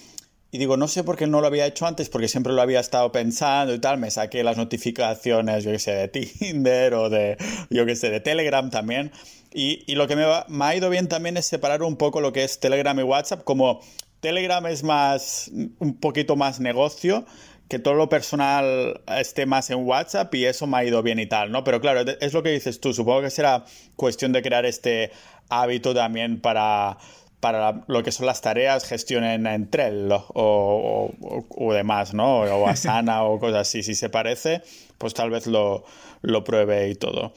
y 0.52 0.58
digo, 0.58 0.76
no 0.76 0.88
sé 0.90 1.04
por 1.04 1.16
qué 1.16 1.28
no 1.28 1.40
lo 1.40 1.48
había 1.48 1.66
hecho 1.66 1.88
antes, 1.88 2.10
porque 2.10 2.28
siempre 2.28 2.52
lo 2.52 2.62
había 2.62 2.82
estado 2.82 3.12
pensando 3.12 3.74
y 3.74 3.80
tal. 3.80 3.98
Me 3.98 4.12
saqué 4.12 4.44
las 4.44 4.58
notificaciones, 4.58 5.64
yo 5.64 5.72
que 5.72 5.80
sé, 5.80 5.92
de 5.92 6.08
Tinder 6.10 6.94
o 6.94 7.10
de, 7.10 7.38
yo 7.70 7.86
que 7.86 7.96
sé, 7.96 8.10
de 8.10 8.20
Telegram 8.20 8.70
también. 8.70 9.12
Y, 9.54 9.96
lo 9.96 10.08
que 10.08 10.16
me, 10.16 10.66
ha 10.66 10.76
ido 10.76 10.90
bien 10.90 11.08
también 11.08 11.36
es 11.36 11.46
separar 11.46 11.84
un 11.84 11.98
poco 11.98 12.22
lo 12.22 12.32
que 12.32 12.44
es 12.44 12.60
Telegram 12.60 12.98
y 12.98 13.04
WhatsApp, 13.04 13.44
como 13.44 13.82
Telegram 14.22 14.66
es 14.68 14.84
más, 14.84 15.52
un 15.80 16.00
poquito 16.00 16.38
más 16.38 16.60
negocio, 16.60 17.26
que 17.68 17.80
todo 17.80 17.96
lo 17.96 18.08
personal 18.08 19.02
esté 19.08 19.46
más 19.46 19.70
en 19.70 19.86
WhatsApp 19.86 20.34
y 20.36 20.46
eso 20.46 20.68
me 20.68 20.78
ha 20.78 20.84
ido 20.86 21.04
bien 21.04 21.20
y 21.20 21.26
tal, 21.26 21.52
¿no? 21.52 21.64
Pero 21.64 21.82
claro, 21.82 22.02
es 22.20 22.34
lo 22.34 22.44
que 22.44 22.50
dices 22.50 22.80
tú, 22.80 22.94
supongo 22.94 23.22
que 23.22 23.30
será 23.30 23.66
cuestión 23.96 24.32
de 24.32 24.42
crear 24.42 24.66
este 24.66 25.12
hábito 25.50 25.94
también 25.94 26.40
para, 26.40 26.98
para 27.42 27.84
lo 27.88 28.04
que 28.04 28.12
son 28.12 28.26
las 28.26 28.42
tareas, 28.42 28.86
gestionen 28.86 29.48
en 29.48 29.70
Trello 29.70 30.26
o, 30.30 31.12
o, 31.50 31.74
demás, 31.74 32.14
¿no? 32.14 32.42
O 32.42 32.68
Asana 32.68 33.24
o 33.24 33.40
cosas 33.40 33.68
así. 33.68 33.84
Si 33.84 33.96
se 33.96 34.10
parece, 34.10 34.62
pues 34.98 35.14
tal 35.14 35.30
vez 35.30 35.48
lo, 35.48 35.84
lo 36.22 36.44
pruebe 36.44 36.90
y 36.90 36.96
todo. 36.96 37.34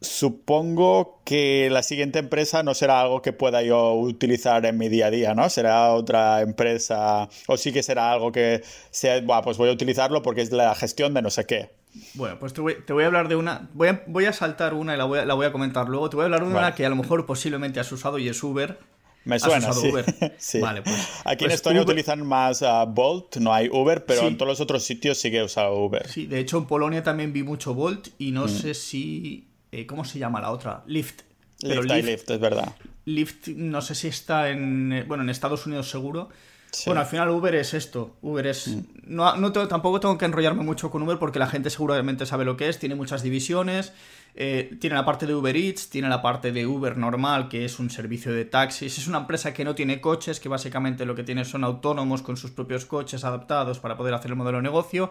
Supongo 0.00 1.20
que 1.24 1.68
la 1.70 1.82
siguiente 1.82 2.18
empresa 2.18 2.62
no 2.62 2.74
será 2.74 3.00
algo 3.00 3.22
que 3.22 3.32
pueda 3.32 3.62
yo 3.62 3.94
utilizar 3.94 4.64
en 4.66 4.78
mi 4.78 4.88
día 4.88 5.06
a 5.06 5.10
día, 5.10 5.34
¿no? 5.34 5.48
Será 5.48 5.92
otra 5.92 6.40
empresa 6.40 7.28
o 7.46 7.56
sí 7.56 7.72
que 7.72 7.82
será 7.82 8.12
algo 8.12 8.32
que 8.32 8.62
sea, 8.90 9.20
bueno, 9.20 9.42
pues 9.42 9.58
voy 9.58 9.68
a 9.68 9.72
utilizarlo 9.72 10.22
porque 10.22 10.42
es 10.42 10.52
la 10.52 10.74
gestión 10.74 11.14
de 11.14 11.22
no 11.22 11.30
sé 11.30 11.44
qué. 11.46 11.70
Bueno, 12.14 12.38
pues 12.38 12.52
te 12.52 12.60
voy, 12.60 13.04
a 13.04 13.06
hablar 13.06 13.28
de 13.28 13.36
una. 13.36 13.68
Voy 13.72 13.88
a, 13.88 14.02
voy 14.06 14.26
a 14.26 14.32
saltar 14.32 14.74
una 14.74 14.94
y 14.94 14.98
la 14.98 15.04
voy 15.04 15.18
a, 15.20 15.24
la 15.24 15.34
voy 15.34 15.46
a 15.46 15.52
comentar 15.52 15.88
luego. 15.88 16.10
Te 16.10 16.16
voy 16.16 16.24
a 16.24 16.26
hablar 16.26 16.44
de 16.44 16.54
una 16.54 16.74
que 16.74 16.84
a 16.84 16.90
lo 16.90 16.96
mejor 16.96 17.24
posiblemente 17.24 17.80
has 17.80 17.90
usado 17.90 18.18
y 18.18 18.28
es 18.28 18.42
Uber. 18.42 18.78
Me 19.26 19.40
suena, 19.40 19.72
sí. 19.72 19.88
Uber? 19.88 20.04
Vale, 20.60 20.82
pues, 20.82 21.08
Aquí 21.24 21.44
en 21.44 21.48
pues 21.48 21.54
Estonia 21.54 21.82
utilizan 21.82 22.24
más 22.24 22.62
uh, 22.62 22.86
Bolt, 22.86 23.36
no 23.36 23.52
hay 23.52 23.68
Uber, 23.68 24.04
pero 24.06 24.28
en 24.28 24.38
todos 24.38 24.48
los 24.48 24.60
otros 24.60 24.84
sitios 24.84 25.18
sí 25.18 25.32
que 25.32 25.38
he 25.38 25.42
usado 25.42 25.74
Uber. 25.74 26.08
Sí, 26.08 26.26
de 26.26 26.38
hecho 26.38 26.58
en 26.58 26.66
Polonia 26.66 27.02
también 27.02 27.32
vi 27.32 27.42
mucho 27.42 27.74
Bolt 27.74 28.08
y 28.18 28.30
no 28.30 28.46
mm. 28.46 28.48
sé 28.48 28.74
si... 28.74 29.48
Eh, 29.72 29.84
¿Cómo 29.84 30.04
se 30.04 30.20
llama 30.20 30.40
la 30.40 30.52
otra? 30.52 30.84
Lyft. 30.86 31.22
Lyft, 31.60 31.90
Lyft, 31.90 32.30
es 32.30 32.40
verdad. 32.40 32.76
Lyft 33.04 33.48
no 33.48 33.82
sé 33.82 33.96
si 33.96 34.06
está 34.08 34.48
en... 34.50 34.92
Eh, 34.92 35.02
bueno, 35.02 35.24
en 35.24 35.30
Estados 35.30 35.66
Unidos 35.66 35.90
seguro. 35.90 36.28
Bueno, 36.84 37.00
al 37.00 37.06
final 37.06 37.30
Uber 37.30 37.54
es 37.54 37.74
esto. 37.74 38.16
Uber 38.22 38.46
es. 38.46 38.68
Mm. 38.68 38.82
No, 39.06 39.36
no 39.36 39.52
tampoco 39.52 39.98
tengo 39.98 40.18
que 40.18 40.24
enrollarme 40.24 40.62
mucho 40.62 40.90
con 40.90 41.02
Uber 41.02 41.18
porque 41.18 41.38
la 41.38 41.46
gente 41.46 41.70
seguramente 41.70 42.26
sabe 42.26 42.44
lo 42.44 42.56
que 42.56 42.68
es. 42.68 42.78
Tiene 42.78 42.94
muchas 42.94 43.22
divisiones. 43.22 43.92
Eh, 44.38 44.76
tiene 44.78 44.94
la 44.94 45.04
parte 45.06 45.24
de 45.24 45.34
Uber 45.34 45.56
Eats, 45.56 45.88
tiene 45.88 46.10
la 46.10 46.20
parte 46.20 46.52
de 46.52 46.66
Uber 46.66 46.98
normal, 46.98 47.48
que 47.48 47.64
es 47.64 47.78
un 47.78 47.88
servicio 47.88 48.34
de 48.34 48.44
taxis. 48.44 48.98
Es 48.98 49.08
una 49.08 49.18
empresa 49.18 49.54
que 49.54 49.64
no 49.64 49.74
tiene 49.74 50.02
coches, 50.02 50.40
que 50.40 50.50
básicamente 50.50 51.06
lo 51.06 51.14
que 51.14 51.24
tiene 51.24 51.46
son 51.46 51.64
autónomos 51.64 52.20
con 52.20 52.36
sus 52.36 52.50
propios 52.50 52.84
coches 52.84 53.24
adaptados 53.24 53.78
para 53.78 53.96
poder 53.96 54.12
hacer 54.12 54.30
el 54.30 54.36
modelo 54.36 54.58
de 54.58 54.64
negocio. 54.64 55.10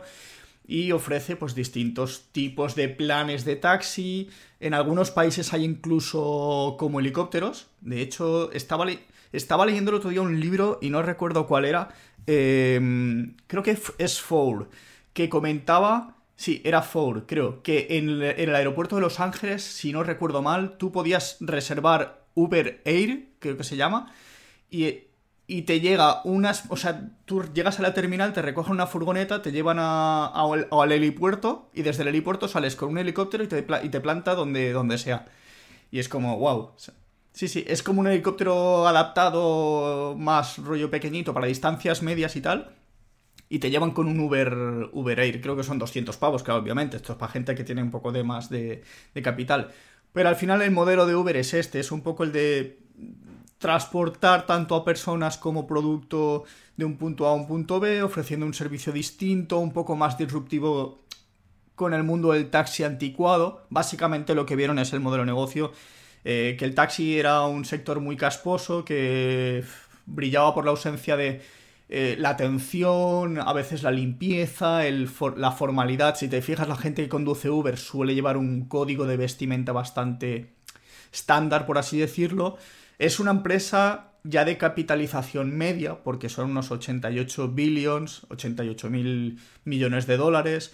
Y 0.67 0.91
ofrece 0.91 1.35
pues 1.35 1.55
distintos 1.55 2.25
tipos 2.31 2.75
de 2.75 2.87
planes 2.87 3.45
de 3.45 3.55
taxi. 3.55 4.29
En 4.59 4.75
algunos 4.75 5.09
países 5.09 5.53
hay 5.53 5.63
incluso 5.63 6.75
como 6.77 6.99
helicópteros. 6.99 7.67
De 7.81 8.01
hecho, 8.01 8.51
estaba, 8.51 8.85
estaba 9.31 9.65
leyendo 9.65 9.89
el 9.89 9.97
otro 9.97 10.11
día 10.11 10.21
un 10.21 10.39
libro 10.39 10.77
y 10.83 10.91
no 10.91 11.01
recuerdo 11.01 11.47
cuál 11.47 11.65
era. 11.65 11.89
Em, 12.27 13.35
creo 13.47 13.63
que 13.63 13.77
es 13.97 14.21
Four, 14.21 14.69
que 15.13 15.29
comentaba 15.29 16.14
Sí, 16.35 16.61
era 16.65 16.81
Ford, 16.81 17.23
creo, 17.25 17.63
que 17.63 17.87
en 17.91 18.21
el, 18.21 18.55
aeropuerto 18.55 18.95
de 18.95 19.01
Los 19.01 19.19
Ángeles, 19.21 19.63
si 19.63 19.93
no 19.93 20.03
recuerdo 20.03 20.41
mal, 20.41 20.77
tú 20.77 20.91
podías 20.91 21.37
reservar 21.39 22.25
Uber 22.33 22.81
Air, 22.83 23.29
creo 23.39 23.55
que 23.55 23.63
se 23.63 23.77
llama, 23.77 24.13
y, 24.69 25.03
te 25.65 25.79
llega 25.79 26.21
unas... 26.25 26.65
O 26.69 26.75
sea, 26.77 27.09
tú 27.25 27.43
llegas 27.53 27.79
a 27.79 27.83
la 27.83 27.93
terminal, 27.93 28.33
te 28.33 28.41
recogen 28.41 28.73
una 28.73 28.87
furgoneta, 28.87 29.41
te 29.41 29.51
llevan 29.51 29.77
a, 29.79 30.25
al 30.25 30.91
helipuerto 30.91 31.69
y 31.73 31.83
desde 31.83 32.01
el 32.01 32.09
helipuerto 32.09 32.47
sales 32.47 32.75
con 32.75 32.89
un 32.89 32.97
helicóptero 32.97 33.43
y 33.43 33.47
te, 33.47 33.65
y 33.83 33.89
te 33.89 34.01
planta 34.01 34.35
donde, 34.35 34.73
donde 34.73 34.97
sea. 34.97 35.27
Y 35.91 35.99
es 35.99 36.09
como, 36.09 36.37
wow. 36.39 36.71
Sí, 37.31 37.47
sí, 37.47 37.63
es 37.67 37.83
como 37.83 38.01
un 38.01 38.07
helicóptero 38.07 38.87
adaptado 38.87 40.15
más 40.17 40.57
rollo 40.57 40.89
pequeñito 40.89 41.33
para 41.33 41.47
distancias 41.47 42.01
medias 42.01 42.35
y 42.35 42.41
tal 42.41 42.75
y 43.49 43.59
te 43.59 43.69
llevan 43.69 43.91
con 43.91 44.07
un 44.07 44.19
Uber, 44.19 44.89
Uber 44.91 45.19
Air. 45.19 45.41
Creo 45.41 45.55
que 45.55 45.63
son 45.63 45.77
200 45.77 46.17
pavos, 46.17 46.43
claro, 46.43 46.61
obviamente. 46.61 46.97
Esto 46.97 47.13
es 47.13 47.17
para 47.17 47.31
gente 47.31 47.55
que 47.55 47.63
tiene 47.63 47.83
un 47.83 47.91
poco 47.91 48.11
de 48.11 48.23
más 48.23 48.49
de, 48.49 48.83
capital. 49.23 49.71
Pero 50.13 50.29
al 50.29 50.35
final 50.35 50.61
el 50.61 50.71
modelo 50.71 51.05
de 51.05 51.15
Uber 51.15 51.35
es 51.37 51.53
este, 51.53 51.79
es 51.79 51.91
un 51.91 52.01
poco 52.01 52.23
el 52.23 52.31
de 52.31 52.79
transportar 53.57 54.45
tanto 54.45 54.75
a 54.75 54.83
personas 54.83 55.37
como 55.37 55.67
producto 55.67 56.43
de 56.77 56.85
un 56.85 56.97
punto 56.97 57.27
A 57.27 57.31
a 57.31 57.33
un 57.33 57.47
punto 57.47 57.79
B, 57.79 58.03
ofreciendo 58.03 58.45
un 58.45 58.53
servicio 58.53 58.91
distinto, 58.91 59.59
un 59.59 59.71
poco 59.71 59.95
más 59.95 60.17
disruptivo 60.17 61.05
con 61.75 61.93
el 61.93 62.03
mundo 62.03 62.31
del 62.31 62.49
taxi 62.49 62.83
anticuado. 62.83 63.65
Básicamente 63.69 64.35
lo 64.35 64.45
que 64.45 64.55
vieron 64.55 64.79
es 64.79 64.93
el 64.93 65.01
modelo 65.01 65.23
de 65.23 65.27
negocio, 65.27 65.71
eh, 66.23 66.55
que 66.57 66.65
el 66.65 66.73
taxi 66.73 67.19
era 67.19 67.45
un 67.45 67.65
sector 67.65 67.99
muy 67.99 68.17
casposo, 68.17 68.83
que 68.83 69.63
brillaba 70.05 70.53
por 70.53 70.65
la 70.65 70.71
ausencia 70.71 71.17
de 71.17 71.41
eh, 71.87 72.15
la 72.19 72.29
atención, 72.29 73.39
a 73.39 73.53
veces 73.53 73.83
la 73.83 73.91
limpieza, 73.91 74.81
la 75.37 75.51
formalidad. 75.51 76.15
Si 76.15 76.27
te 76.27 76.41
fijas, 76.41 76.67
la 76.67 76.75
gente 76.75 77.03
que 77.03 77.09
conduce 77.09 77.49
Uber 77.49 77.77
suele 77.77 78.15
llevar 78.15 78.37
un 78.37 78.67
código 78.67 79.05
de 79.05 79.17
vestimenta 79.17 79.71
bastante 79.71 80.55
estándar, 81.13 81.65
por 81.65 81.77
así 81.77 81.99
decirlo. 81.99 82.57
Es 82.97 83.19
una 83.19 83.31
empresa 83.31 84.13
ya 84.23 84.43
de 84.45 84.57
capitalización 84.57 85.55
media, 85.55 86.03
porque 86.03 86.29
son 86.29 86.51
unos 86.51 86.71
88 86.71 87.49
billions, 87.49 88.25
88 88.29 88.89
mil 88.89 89.39
millones 89.63 90.07
de 90.07 90.17
dólares. 90.17 90.73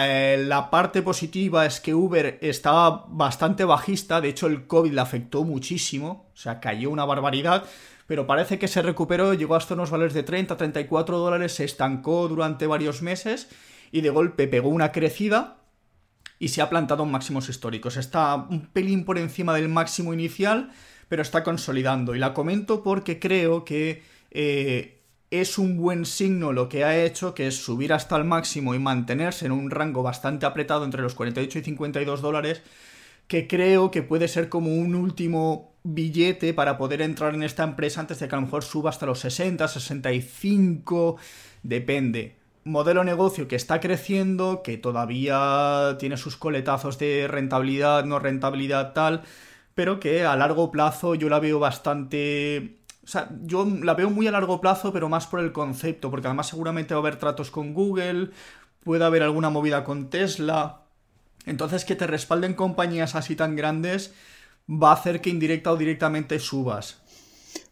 Eh, 0.00 0.42
la 0.46 0.70
parte 0.70 1.02
positiva 1.02 1.66
es 1.66 1.80
que 1.80 1.94
Uber 1.94 2.38
estaba 2.40 3.06
bastante 3.08 3.64
bajista, 3.64 4.20
de 4.20 4.28
hecho 4.28 4.46
el 4.46 4.66
COVID 4.66 4.92
le 4.92 5.00
afectó 5.00 5.44
muchísimo, 5.44 6.30
o 6.32 6.36
sea, 6.36 6.60
cayó 6.60 6.88
una 6.90 7.04
barbaridad, 7.04 7.64
pero 8.12 8.26
parece 8.26 8.58
que 8.58 8.68
se 8.68 8.82
recuperó, 8.82 9.32
llegó 9.32 9.54
hasta 9.54 9.72
unos 9.72 9.90
valores 9.90 10.12
de 10.12 10.22
30, 10.22 10.58
34 10.58 11.16
dólares, 11.16 11.54
se 11.54 11.64
estancó 11.64 12.28
durante 12.28 12.66
varios 12.66 13.00
meses 13.00 13.48
y 13.90 14.02
de 14.02 14.10
golpe 14.10 14.46
pegó 14.48 14.68
una 14.68 14.92
crecida 14.92 15.62
y 16.38 16.48
se 16.48 16.60
ha 16.60 16.68
plantado 16.68 17.04
en 17.04 17.10
máximos 17.10 17.48
históricos. 17.48 17.96
Está 17.96 18.34
un 18.34 18.66
pelín 18.66 19.06
por 19.06 19.16
encima 19.16 19.54
del 19.54 19.70
máximo 19.70 20.12
inicial, 20.12 20.72
pero 21.08 21.22
está 21.22 21.42
consolidando. 21.42 22.14
Y 22.14 22.18
la 22.18 22.34
comento 22.34 22.82
porque 22.82 23.18
creo 23.18 23.64
que 23.64 24.02
eh, 24.30 25.00
es 25.30 25.56
un 25.56 25.78
buen 25.78 26.04
signo 26.04 26.52
lo 26.52 26.68
que 26.68 26.84
ha 26.84 27.02
hecho, 27.02 27.32
que 27.32 27.46
es 27.46 27.64
subir 27.64 27.94
hasta 27.94 28.18
el 28.18 28.24
máximo 28.24 28.74
y 28.74 28.78
mantenerse 28.78 29.46
en 29.46 29.52
un 29.52 29.70
rango 29.70 30.02
bastante 30.02 30.44
apretado 30.44 30.84
entre 30.84 31.00
los 31.00 31.14
48 31.14 31.60
y 31.60 31.62
52 31.62 32.20
dólares, 32.20 32.60
que 33.26 33.46
creo 33.46 33.90
que 33.90 34.02
puede 34.02 34.28
ser 34.28 34.48
como 34.48 34.74
un 34.74 34.94
último 34.94 35.72
billete 35.84 36.54
para 36.54 36.78
poder 36.78 37.02
entrar 37.02 37.34
en 37.34 37.42
esta 37.42 37.64
empresa 37.64 38.00
antes 38.00 38.20
de 38.20 38.28
que 38.28 38.34
a 38.34 38.38
lo 38.38 38.46
mejor 38.46 38.62
suba 38.62 38.90
hasta 38.90 39.06
los 39.06 39.20
60, 39.20 39.66
65, 39.66 41.16
depende. 41.62 42.36
Modelo 42.64 43.02
negocio 43.02 43.48
que 43.48 43.56
está 43.56 43.80
creciendo, 43.80 44.62
que 44.62 44.78
todavía 44.78 45.96
tiene 45.98 46.16
sus 46.16 46.36
coletazos 46.36 46.98
de 46.98 47.26
rentabilidad, 47.26 48.04
no 48.04 48.20
rentabilidad 48.20 48.92
tal, 48.92 49.22
pero 49.74 49.98
que 49.98 50.24
a 50.24 50.36
largo 50.36 50.70
plazo 50.70 51.14
yo 51.14 51.28
la 51.28 51.40
veo 51.40 51.58
bastante... 51.58 52.78
O 53.04 53.08
sea, 53.08 53.30
yo 53.42 53.66
la 53.82 53.94
veo 53.94 54.10
muy 54.10 54.28
a 54.28 54.30
largo 54.30 54.60
plazo, 54.60 54.92
pero 54.92 55.08
más 55.08 55.26
por 55.26 55.40
el 55.40 55.50
concepto, 55.50 56.08
porque 56.08 56.28
además 56.28 56.46
seguramente 56.46 56.94
va 56.94 56.98
a 56.98 57.02
haber 57.02 57.16
tratos 57.16 57.50
con 57.50 57.74
Google, 57.74 58.30
puede 58.84 59.04
haber 59.04 59.24
alguna 59.24 59.50
movida 59.50 59.82
con 59.82 60.08
Tesla. 60.08 60.81
Entonces, 61.46 61.84
que 61.84 61.96
te 61.96 62.06
respalden 62.06 62.54
compañías 62.54 63.14
así 63.14 63.36
tan 63.36 63.56
grandes 63.56 64.12
va 64.68 64.90
a 64.90 64.94
hacer 64.94 65.20
que 65.20 65.30
indirecta 65.30 65.72
o 65.72 65.76
directamente 65.76 66.38
subas. 66.38 66.98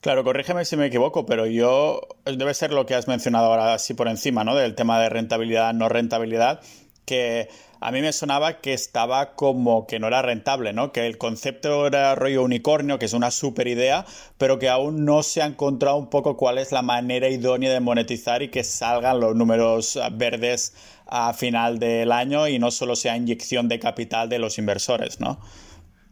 Claro, 0.00 0.24
corrígeme 0.24 0.64
si 0.64 0.76
me 0.76 0.86
equivoco, 0.86 1.26
pero 1.26 1.46
yo 1.46 2.00
debe 2.24 2.54
ser 2.54 2.72
lo 2.72 2.86
que 2.86 2.94
has 2.94 3.06
mencionado 3.06 3.46
ahora 3.46 3.74
así 3.74 3.94
por 3.94 4.08
encima, 4.08 4.44
¿no? 4.44 4.54
Del 4.54 4.74
tema 4.74 5.00
de 5.00 5.08
rentabilidad, 5.08 5.74
no 5.74 5.88
rentabilidad, 5.88 6.60
que 7.04 7.48
a 7.80 7.92
mí 7.92 8.02
me 8.02 8.12
sonaba 8.12 8.60
que 8.60 8.74
estaba 8.74 9.34
como 9.34 9.86
que 9.86 9.98
no 9.98 10.06
era 10.06 10.20
rentable, 10.22 10.72
¿no? 10.72 10.92
Que 10.92 11.06
el 11.06 11.16
concepto 11.16 11.86
era 11.86 12.14
rollo 12.14 12.42
unicornio, 12.42 12.98
que 12.98 13.06
es 13.06 13.14
una 13.14 13.30
super 13.30 13.66
idea, 13.68 14.04
pero 14.36 14.58
que 14.58 14.68
aún 14.68 15.04
no 15.04 15.22
se 15.22 15.40
ha 15.42 15.46
encontrado 15.46 15.96
un 15.96 16.10
poco 16.10 16.36
cuál 16.36 16.58
es 16.58 16.72
la 16.72 16.82
manera 16.82 17.28
idónea 17.28 17.72
de 17.72 17.80
monetizar 17.80 18.42
y 18.42 18.48
que 18.48 18.64
salgan 18.64 19.20
los 19.20 19.34
números 19.34 19.98
verdes 20.12 20.74
a 21.06 21.32
final 21.32 21.78
del 21.78 22.12
año 22.12 22.46
y 22.48 22.58
no 22.58 22.70
solo 22.70 22.96
sea 22.96 23.16
inyección 23.16 23.68
de 23.68 23.80
capital 23.80 24.28
de 24.28 24.38
los 24.38 24.58
inversores, 24.58 25.18
¿no? 25.20 25.40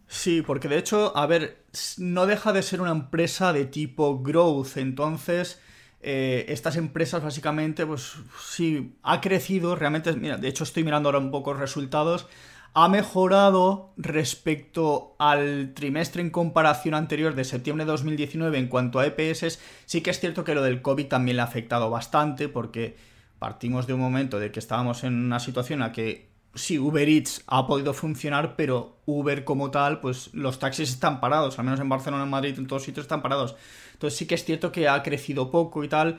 Sí, 0.08 0.40
porque 0.40 0.68
de 0.68 0.78
hecho, 0.78 1.14
a 1.16 1.26
ver, 1.26 1.64
no 1.98 2.26
deja 2.26 2.54
de 2.54 2.62
ser 2.62 2.80
una 2.80 2.92
empresa 2.92 3.52
de 3.52 3.66
tipo 3.66 4.20
growth, 4.20 4.78
entonces 4.78 5.60
eh, 6.00 6.46
estas 6.48 6.76
empresas 6.76 7.22
básicamente, 7.22 7.84
pues 7.84 8.14
sí, 8.40 8.94
ha 9.02 9.20
crecido, 9.20 9.74
realmente, 9.74 10.12
mira, 10.14 10.36
de 10.36 10.48
hecho 10.48 10.64
estoy 10.64 10.84
mirando 10.84 11.08
ahora 11.08 11.18
un 11.18 11.30
poco 11.30 11.52
los 11.52 11.60
resultados, 11.60 12.26
ha 12.74 12.88
mejorado 12.88 13.92
respecto 13.96 15.16
al 15.18 15.72
trimestre 15.74 16.22
en 16.22 16.30
comparación 16.30 16.94
anterior 16.94 17.34
de 17.34 17.44
septiembre 17.44 17.84
de 17.84 17.90
2019 17.90 18.58
en 18.58 18.68
cuanto 18.68 19.00
a 19.00 19.06
EPS, 19.06 19.58
sí 19.86 20.00
que 20.00 20.10
es 20.10 20.20
cierto 20.20 20.44
que 20.44 20.54
lo 20.54 20.62
del 20.62 20.82
COVID 20.82 21.06
también 21.06 21.36
le 21.36 21.42
ha 21.42 21.46
afectado 21.46 21.90
bastante 21.90 22.48
porque 22.48 22.96
partimos 23.38 23.86
de 23.86 23.94
un 23.94 24.00
momento 24.00 24.38
de 24.38 24.52
que 24.52 24.60
estábamos 24.60 25.02
en 25.02 25.14
una 25.14 25.40
situación 25.40 25.80
en 25.80 25.88
la 25.88 25.92
que 25.92 26.28
sí, 26.54 26.78
Uber 26.78 27.08
Eats 27.08 27.42
ha 27.46 27.66
podido 27.66 27.94
funcionar, 27.94 28.56
pero 28.56 28.96
Uber 29.06 29.44
como 29.44 29.70
tal, 29.70 30.00
pues 30.00 30.32
los 30.34 30.58
taxis 30.58 30.90
están 30.90 31.20
parados, 31.20 31.58
al 31.58 31.64
menos 31.64 31.80
en 31.80 31.88
Barcelona, 31.88 32.24
en 32.24 32.30
Madrid, 32.30 32.58
en 32.58 32.66
todos 32.66 32.84
sitios 32.84 33.04
están 33.04 33.22
parados. 33.22 33.56
Entonces 33.94 34.18
sí 34.18 34.26
que 34.26 34.34
es 34.34 34.44
cierto 34.44 34.70
que 34.72 34.88
ha 34.88 35.02
crecido 35.02 35.50
poco 35.50 35.82
y 35.84 35.88
tal, 35.88 36.18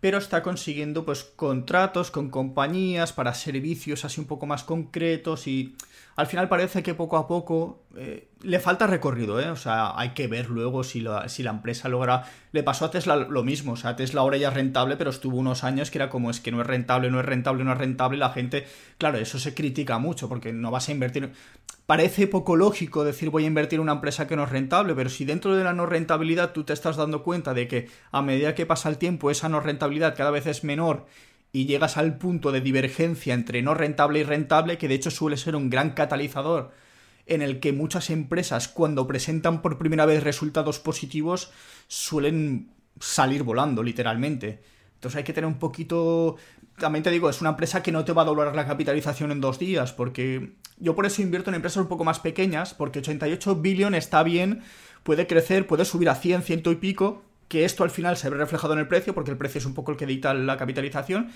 pero 0.00 0.18
está 0.18 0.42
consiguiendo 0.42 1.04
pues 1.04 1.24
contratos 1.24 2.10
con 2.10 2.30
compañías 2.30 3.12
para 3.12 3.34
servicios 3.34 4.04
así 4.04 4.20
un 4.20 4.26
poco 4.26 4.46
más 4.46 4.62
concretos 4.62 5.46
y 5.46 5.76
al 6.16 6.26
final 6.26 6.48
parece 6.48 6.82
que 6.82 6.94
poco 6.94 7.16
a 7.16 7.26
poco, 7.26 7.82
eh, 7.96 8.27
le 8.42 8.60
falta 8.60 8.86
recorrido, 8.86 9.40
¿eh? 9.40 9.50
O 9.50 9.56
sea, 9.56 9.98
hay 9.98 10.10
que 10.10 10.26
ver 10.28 10.48
luego 10.48 10.84
si 10.84 11.00
la, 11.00 11.28
si 11.28 11.42
la 11.42 11.50
empresa 11.50 11.88
logra... 11.88 12.24
Le 12.52 12.62
pasó 12.62 12.86
a 12.86 12.90
Tesla 12.90 13.16
lo 13.16 13.42
mismo, 13.42 13.72
o 13.72 13.76
sea, 13.76 13.96
Tesla 13.96 14.20
ahora 14.20 14.36
ya 14.36 14.48
es 14.48 14.54
rentable, 14.54 14.96
pero 14.96 15.10
estuvo 15.10 15.36
unos 15.36 15.64
años 15.64 15.90
que 15.90 15.98
era 15.98 16.08
como 16.08 16.30
es 16.30 16.40
que 16.40 16.50
no 16.50 16.60
es 16.60 16.66
rentable, 16.66 17.10
no 17.10 17.20
es 17.20 17.26
rentable, 17.26 17.64
no 17.64 17.72
es 17.72 17.78
rentable, 17.78 18.16
la 18.16 18.30
gente, 18.30 18.66
claro, 18.96 19.18
eso 19.18 19.38
se 19.38 19.54
critica 19.54 19.98
mucho, 19.98 20.28
porque 20.28 20.52
no 20.52 20.70
vas 20.70 20.88
a 20.88 20.92
invertir... 20.92 21.32
Parece 21.86 22.26
poco 22.26 22.54
lógico 22.54 23.02
decir 23.02 23.30
voy 23.30 23.44
a 23.44 23.46
invertir 23.46 23.78
en 23.78 23.82
una 23.82 23.92
empresa 23.92 24.26
que 24.26 24.36
no 24.36 24.44
es 24.44 24.50
rentable, 24.50 24.94
pero 24.94 25.08
si 25.08 25.24
dentro 25.24 25.56
de 25.56 25.64
la 25.64 25.72
no 25.72 25.86
rentabilidad 25.86 26.52
tú 26.52 26.64
te 26.64 26.74
estás 26.74 26.96
dando 26.96 27.22
cuenta 27.22 27.54
de 27.54 27.66
que 27.66 27.88
a 28.12 28.20
medida 28.20 28.54
que 28.54 28.66
pasa 28.66 28.90
el 28.90 28.98
tiempo 28.98 29.30
esa 29.30 29.48
no 29.48 29.60
rentabilidad 29.60 30.14
cada 30.14 30.30
vez 30.30 30.46
es 30.46 30.64
menor 30.64 31.06
y 31.50 31.64
llegas 31.64 31.96
al 31.96 32.18
punto 32.18 32.52
de 32.52 32.60
divergencia 32.60 33.32
entre 33.32 33.62
no 33.62 33.72
rentable 33.72 34.18
y 34.18 34.22
rentable, 34.22 34.76
que 34.76 34.86
de 34.86 34.96
hecho 34.96 35.10
suele 35.10 35.38
ser 35.38 35.56
un 35.56 35.70
gran 35.70 35.90
catalizador 35.92 36.72
en 37.28 37.42
el 37.42 37.60
que 37.60 37.72
muchas 37.72 38.10
empresas 38.10 38.68
cuando 38.68 39.06
presentan 39.06 39.62
por 39.62 39.78
primera 39.78 40.06
vez 40.06 40.24
resultados 40.24 40.80
positivos 40.80 41.50
suelen 41.86 42.70
salir 42.98 43.42
volando, 43.42 43.82
literalmente. 43.82 44.62
Entonces 44.94 45.18
hay 45.18 45.24
que 45.24 45.32
tener 45.32 45.46
un 45.46 45.58
poquito... 45.58 46.36
También 46.78 47.02
te 47.02 47.10
digo, 47.10 47.28
es 47.28 47.40
una 47.40 47.50
empresa 47.50 47.82
que 47.82 47.92
no 47.92 48.04
te 48.04 48.12
va 48.12 48.22
a 48.22 48.24
doblar 48.24 48.54
la 48.54 48.66
capitalización 48.66 49.30
en 49.30 49.40
dos 49.40 49.58
días, 49.58 49.92
porque 49.92 50.54
yo 50.78 50.94
por 50.94 51.06
eso 51.06 51.22
invierto 51.22 51.50
en 51.50 51.56
empresas 51.56 51.82
un 51.82 51.88
poco 51.88 52.04
más 52.04 52.20
pequeñas, 52.20 52.74
porque 52.74 53.00
88 53.00 53.56
billion 53.56 53.94
está 53.94 54.22
bien, 54.22 54.62
puede 55.02 55.26
crecer, 55.26 55.66
puede 55.66 55.84
subir 55.84 56.08
a 56.08 56.14
100, 56.14 56.42
ciento 56.42 56.72
y 56.72 56.76
pico, 56.76 57.22
que 57.48 57.64
esto 57.64 57.82
al 57.82 57.90
final 57.90 58.16
se 58.16 58.30
ve 58.30 58.36
reflejado 58.36 58.74
en 58.74 58.80
el 58.80 58.88
precio, 58.88 59.14
porque 59.14 59.30
el 59.30 59.36
precio 59.36 59.58
es 59.58 59.66
un 59.66 59.74
poco 59.74 59.90
el 59.90 59.96
que 59.96 60.06
dicta 60.06 60.34
la 60.34 60.56
capitalización, 60.56 61.30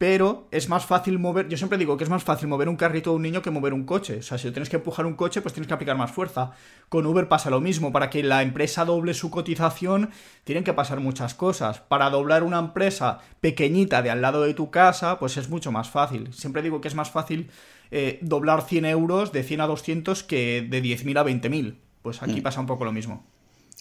pero 0.00 0.48
es 0.50 0.70
más 0.70 0.86
fácil 0.86 1.18
mover, 1.18 1.46
yo 1.48 1.58
siempre 1.58 1.76
digo 1.76 1.98
que 1.98 2.04
es 2.04 2.08
más 2.08 2.24
fácil 2.24 2.48
mover 2.48 2.70
un 2.70 2.76
carrito 2.76 3.10
de 3.10 3.16
un 3.16 3.22
niño 3.22 3.42
que 3.42 3.50
mover 3.50 3.74
un 3.74 3.84
coche, 3.84 4.20
o 4.20 4.22
sea, 4.22 4.38
si 4.38 4.50
tienes 4.50 4.70
que 4.70 4.76
empujar 4.76 5.04
un 5.04 5.12
coche, 5.12 5.42
pues 5.42 5.52
tienes 5.52 5.68
que 5.68 5.74
aplicar 5.74 5.94
más 5.94 6.10
fuerza. 6.10 6.52
Con 6.88 7.04
Uber 7.04 7.28
pasa 7.28 7.50
lo 7.50 7.60
mismo, 7.60 7.92
para 7.92 8.08
que 8.08 8.22
la 8.22 8.40
empresa 8.40 8.86
doble 8.86 9.12
su 9.12 9.30
cotización, 9.30 10.08
tienen 10.44 10.64
que 10.64 10.72
pasar 10.72 11.00
muchas 11.00 11.34
cosas. 11.34 11.80
Para 11.80 12.08
doblar 12.08 12.44
una 12.44 12.58
empresa 12.60 13.18
pequeñita 13.42 14.00
de 14.00 14.08
al 14.08 14.22
lado 14.22 14.40
de 14.40 14.54
tu 14.54 14.70
casa, 14.70 15.18
pues 15.18 15.36
es 15.36 15.50
mucho 15.50 15.70
más 15.70 15.90
fácil. 15.90 16.32
Siempre 16.32 16.62
digo 16.62 16.80
que 16.80 16.88
es 16.88 16.94
más 16.94 17.10
fácil 17.10 17.50
eh, 17.90 18.20
doblar 18.22 18.62
100 18.62 18.86
euros 18.86 19.32
de 19.32 19.42
100 19.42 19.60
a 19.60 19.66
200 19.66 20.22
que 20.22 20.66
de 20.66 20.82
10.000 20.82 21.18
a 21.18 21.24
20.000. 21.26 21.76
Pues 22.00 22.22
aquí 22.22 22.40
mm. 22.40 22.42
pasa 22.42 22.60
un 22.60 22.66
poco 22.66 22.86
lo 22.86 22.92
mismo. 22.92 23.26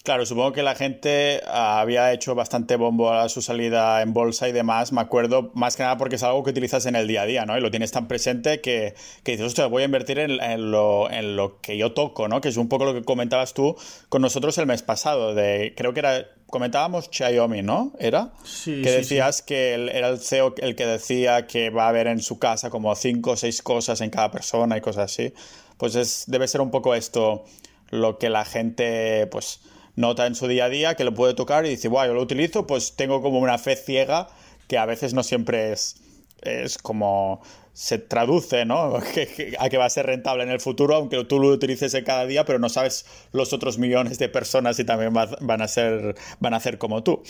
Claro, 0.04 0.26
supongo 0.26 0.54
que 0.54 0.64
la 0.64 0.76
gente 0.76 1.42
ah, 1.46 1.82
había 1.82 2.14
hecho 2.14 2.34
bastante 2.34 2.78
bombo 2.78 3.12
a 3.12 3.28
su 3.28 3.42
salida 3.42 4.02
en 4.02 4.14
bolsa 4.14 4.48
y 4.48 4.54
demás, 4.54 4.94
me 4.94 5.02
acuerdo, 5.02 5.52
más 5.56 5.76
que 5.76 5.84
nada 5.84 5.98
porque 5.98 6.16
es 6.16 6.24
algo 6.24 6.42
que 6.44 6.52
utilizas 6.52 6.86
en 6.86 6.96
el 6.96 7.06
día 7.08 7.24
a 7.24 7.26
día, 7.26 7.46
¿no? 7.46 7.58
Y 7.58 7.62
lo 7.62 7.70
tienes 7.70 7.92
tan 7.92 8.08
presente 8.08 8.62
que, 8.62 8.94
que 9.24 9.34
dices, 9.34 9.48
hostia, 9.48 9.66
voy 9.68 9.82
a 9.82 9.86
invertir 9.86 10.20
en, 10.20 10.72
lo, 10.72 11.12
en 11.12 11.36
lo 11.36 11.60
que 11.60 11.78
yo 11.78 11.92
toco, 11.92 12.30
¿no? 12.30 12.40
Que 12.40 12.48
es 12.48 12.56
un 12.56 12.70
poco 12.70 12.86
lo 12.86 12.94
que 12.94 13.04
comentabas 13.04 13.54
tú 13.54 13.76
con 14.08 14.22
nosotros 14.22 14.58
el 14.58 14.68
mes 14.68 14.84
pasado, 14.84 15.36
de, 15.36 15.74
creo 15.76 15.94
que 15.94 16.00
era, 16.00 16.26
comentábamos 16.48 17.10
Xiaomi, 17.12 17.62
¿no? 17.62 17.92
¿Era? 18.00 18.32
Sí. 18.46 18.82
Que 18.82 18.92
decías 18.92 19.42
que 19.42 19.74
era 19.74 20.08
el 20.08 20.20
CEO 20.20 20.56
el 20.60 20.76
que 20.76 20.86
decía 20.86 21.46
que 21.46 21.72
va 21.72 21.86
a 21.86 21.90
haber 21.90 22.08
en 22.08 22.22
su 22.22 22.40
casa 22.40 22.70
como 22.70 22.96
cinco 22.96 23.32
o 23.32 23.36
seis 23.36 23.62
cosas 23.62 24.00
en 24.00 24.10
cada 24.10 24.32
persona 24.32 24.78
y 24.78 24.82
cosas 24.82 25.12
así. 25.12 25.34
Pues 25.78 25.96
es, 25.96 26.24
debe 26.28 26.48
ser 26.48 26.62
un 26.62 26.72
poco 26.72 26.96
esto 26.96 27.44
lo 27.90 28.18
que 28.18 28.30
la 28.30 28.46
gente, 28.46 29.28
pues 29.28 29.60
nota 30.00 30.26
en 30.26 30.34
su 30.34 30.48
día 30.48 30.66
a 30.66 30.70
día 30.70 30.96
que 30.96 31.04
lo 31.04 31.14
puede 31.14 31.34
tocar 31.34 31.66
y 31.66 31.70
dice, 31.70 31.90
bueno, 31.90 32.08
yo 32.08 32.14
lo 32.14 32.22
utilizo, 32.22 32.66
pues 32.66 32.96
tengo 32.96 33.22
como 33.22 33.40
una 33.40 33.58
fe 33.58 33.76
ciega 33.76 34.30
que 34.68 34.78
a 34.78 34.86
veces 34.86 35.14
no 35.14 35.24
siempre 35.24 35.74
es, 35.74 35.98
es 36.42 36.78
como 36.78 37.42
se 37.74 37.98
traduce, 37.98 38.66
¿no? 38.66 38.96
a 39.60 39.70
que 39.70 39.78
va 39.78 39.86
a 39.86 39.90
ser 39.90 40.06
rentable 40.06 40.44
en 40.44 40.50
el 40.50 40.62
futuro, 40.62 40.96
aunque 40.96 41.24
tú 41.26 41.40
lo 41.40 41.50
utilices 41.50 41.94
en 41.94 42.06
cada 42.06 42.26
día, 42.26 42.46
pero 42.46 42.60
no 42.60 42.70
sabes 42.70 43.06
los 43.34 43.52
otros 43.52 43.78
millones 43.78 44.20
de 44.20 44.30
personas 44.30 44.78
si 44.78 44.86
también 44.86 45.14
van 45.14 45.62
a 45.62 45.68
ser, 45.68 46.16
van 46.40 46.54
a 46.54 46.60
ser 46.62 46.78
como 46.78 47.04
tú. 47.04 47.22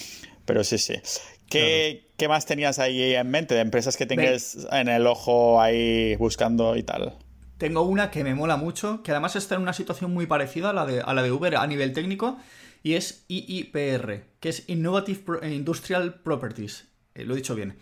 Pero 0.46 0.64
sí, 0.64 0.78
sí. 0.78 0.96
¿Qué, 1.50 2.08
¿Qué, 2.18 2.28
más 2.28 2.46
tenías 2.46 2.78
ahí 2.78 3.16
en 3.16 3.30
mente 3.32 3.56
de 3.56 3.62
empresas 3.62 3.98
que 3.98 4.06
tengas 4.06 4.58
en 4.72 4.90
el 4.90 5.08
ojo 5.08 5.60
ahí 5.60 6.16
buscando 6.18 6.76
y 6.76 6.84
tal? 6.84 7.18
Tengo 7.60 7.82
una 7.82 8.10
que 8.10 8.24
me 8.24 8.36
mola 8.36 8.56
mucho, 8.56 9.04
que 9.04 9.12
además 9.12 9.36
está 9.36 9.56
en 9.56 9.62
una 9.62 9.74
situación 9.74 10.13
muy 10.13 10.26
parecida 10.28 10.69
a 10.69 10.74
la 10.74 10.86
de, 10.86 11.02
a 11.02 11.13
la 11.13 11.22
de 11.22 11.34
Uber 11.34 11.58
a 11.58 11.67
nivel 11.67 11.91
técnico, 11.91 12.38
y 12.84 12.93
es 12.93 13.26
IIPR, 13.28 14.24
que 14.39 14.48
es 14.48 14.63
Innovative 14.69 15.45
Industrial 15.54 16.22
Properties. 16.22 16.88
Eh, 17.15 17.26
lo 17.26 17.34
he 17.34 17.36
dicho 17.38 17.56
bien. 17.56 17.78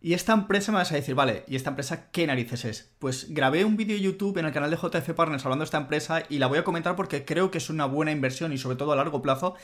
Y 0.00 0.14
esta 0.14 0.32
empresa 0.32 0.72
me 0.72 0.78
vas 0.78 0.92
a 0.92 0.94
decir, 0.94 1.14
vale, 1.14 1.44
¿y 1.46 1.56
esta 1.56 1.68
empresa 1.68 2.10
qué 2.10 2.26
narices 2.26 2.64
es? 2.64 2.90
Pues 2.98 3.26
grabé 3.34 3.66
un 3.66 3.76
vídeo 3.76 3.98
YouTube 3.98 4.38
en 4.38 4.46
el 4.46 4.52
canal 4.52 4.70
de 4.70 4.78
JF 4.78 5.10
Partners 5.10 5.44
hablando 5.44 5.62
de 5.62 5.66
esta 5.66 5.76
empresa 5.76 6.22
y 6.30 6.38
la 6.38 6.46
voy 6.46 6.56
a 6.56 6.64
comentar 6.64 6.96
porque 6.96 7.26
creo 7.26 7.50
que 7.50 7.58
es 7.58 7.68
una 7.68 7.84
buena 7.84 8.12
inversión 8.12 8.54
y 8.54 8.58
sobre 8.58 8.76
todo 8.76 8.92
a 8.92 8.96
largo 8.96 9.20
plazo. 9.20 9.56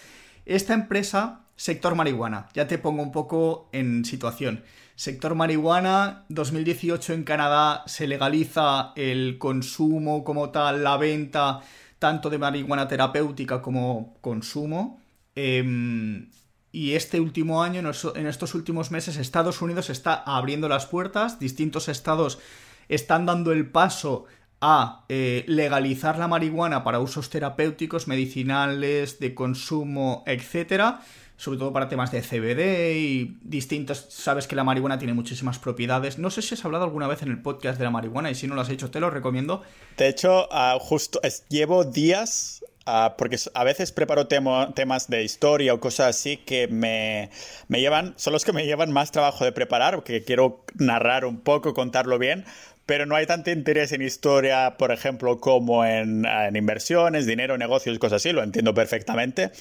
Esta 0.44 0.74
empresa, 0.74 1.46
sector 1.56 1.94
marihuana, 1.94 2.50
ya 2.52 2.68
te 2.68 2.76
pongo 2.76 3.02
un 3.02 3.12
poco 3.12 3.70
en 3.72 4.04
situación. 4.04 4.62
Sector 4.98 5.36
marihuana, 5.36 6.24
2018 6.28 7.12
en 7.12 7.22
Canadá 7.22 7.84
se 7.86 8.08
legaliza 8.08 8.94
el 8.96 9.38
consumo 9.38 10.24
como 10.24 10.50
tal, 10.50 10.82
la 10.82 10.96
venta 10.96 11.60
tanto 12.00 12.28
de 12.30 12.38
marihuana 12.38 12.88
terapéutica 12.88 13.62
como 13.62 14.16
consumo. 14.20 15.00
Em, 15.36 16.28
y 16.72 16.94
este 16.94 17.20
último 17.20 17.62
año, 17.62 17.80
en 18.16 18.26
estos 18.26 18.56
últimos 18.56 18.90
meses, 18.90 19.18
Estados 19.18 19.62
Unidos 19.62 19.88
está 19.88 20.14
abriendo 20.14 20.68
las 20.68 20.86
puertas, 20.86 21.38
distintos 21.38 21.88
estados 21.88 22.40
están 22.88 23.24
dando 23.24 23.52
el 23.52 23.70
paso 23.70 24.24
a 24.60 25.04
eh, 25.08 25.44
legalizar 25.46 26.18
la 26.18 26.26
marihuana 26.26 26.82
para 26.82 26.98
usos 26.98 27.30
terapéuticos, 27.30 28.08
medicinales, 28.08 29.20
de 29.20 29.32
consumo, 29.32 30.24
etcétera 30.26 31.02
sobre 31.38 31.56
todo 31.56 31.72
para 31.72 31.88
temas 31.88 32.10
de 32.10 32.20
CBD 32.20 32.96
y 32.96 33.38
distintos. 33.42 34.06
Sabes 34.08 34.48
que 34.48 34.56
la 34.56 34.64
marihuana 34.64 34.98
tiene 34.98 35.14
muchísimas 35.14 35.60
propiedades. 35.60 36.18
No 36.18 36.30
sé 36.30 36.42
si 36.42 36.54
has 36.54 36.64
hablado 36.64 36.82
alguna 36.82 37.06
vez 37.06 37.22
en 37.22 37.28
el 37.28 37.40
podcast 37.40 37.78
de 37.78 37.84
la 37.84 37.90
marihuana 37.90 38.28
y 38.30 38.34
si 38.34 38.48
no 38.48 38.56
lo 38.56 38.60
has 38.60 38.68
hecho, 38.70 38.90
te 38.90 38.98
lo 38.98 39.08
recomiendo. 39.08 39.62
De 39.96 40.08
hecho, 40.08 40.48
ah, 40.50 40.76
justo 40.80 41.20
llevo 41.48 41.84
días 41.84 42.64
ah, 42.86 43.14
porque 43.16 43.38
a 43.54 43.62
veces 43.62 43.92
preparo 43.92 44.26
temas 44.26 45.08
de 45.08 45.22
historia 45.22 45.74
o 45.74 45.78
cosas 45.78 46.08
así 46.08 46.38
que 46.38 46.66
me, 46.66 47.30
me, 47.68 47.80
llevan, 47.80 48.14
son 48.16 48.32
los 48.32 48.44
que 48.44 48.52
me 48.52 48.66
llevan 48.66 48.90
más 48.90 49.12
trabajo 49.12 49.44
de 49.44 49.52
preparar, 49.52 49.94
porque 49.94 50.24
quiero 50.24 50.64
narrar 50.74 51.24
un 51.24 51.38
poco, 51.38 51.72
contarlo 51.72 52.18
bien, 52.18 52.46
pero 52.84 53.06
no 53.06 53.14
hay 53.14 53.26
tanto 53.26 53.52
interés 53.52 53.92
en 53.92 54.02
historia, 54.02 54.74
por 54.76 54.90
ejemplo, 54.90 55.38
como 55.38 55.84
en, 55.84 56.26
en 56.26 56.56
inversiones, 56.56 57.26
dinero, 57.26 57.56
negocios, 57.58 57.96
cosas 58.00 58.24
así, 58.24 58.32
lo 58.32 58.42
entiendo 58.42 58.74
perfectamente. 58.74 59.52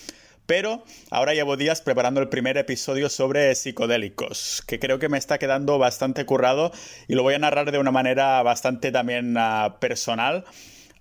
Pero 0.47 0.81
ahora 1.11 1.33
llevo 1.33 1.57
días 1.57 1.81
preparando 1.81 2.21
el 2.21 2.29
primer 2.29 2.57
episodio 2.57 3.09
sobre 3.09 3.53
psicodélicos, 3.53 4.63
que 4.65 4.79
creo 4.79 4.97
que 4.97 5.09
me 5.09 5.17
está 5.17 5.37
quedando 5.39 5.77
bastante 5.77 6.25
currado 6.25 6.71
y 7.09 7.15
lo 7.15 7.23
voy 7.23 7.33
a 7.33 7.39
narrar 7.39 7.69
de 7.69 7.77
una 7.79 7.91
manera 7.91 8.41
bastante 8.43 8.93
también 8.93 9.35
ah, 9.37 9.75
personal. 9.81 10.45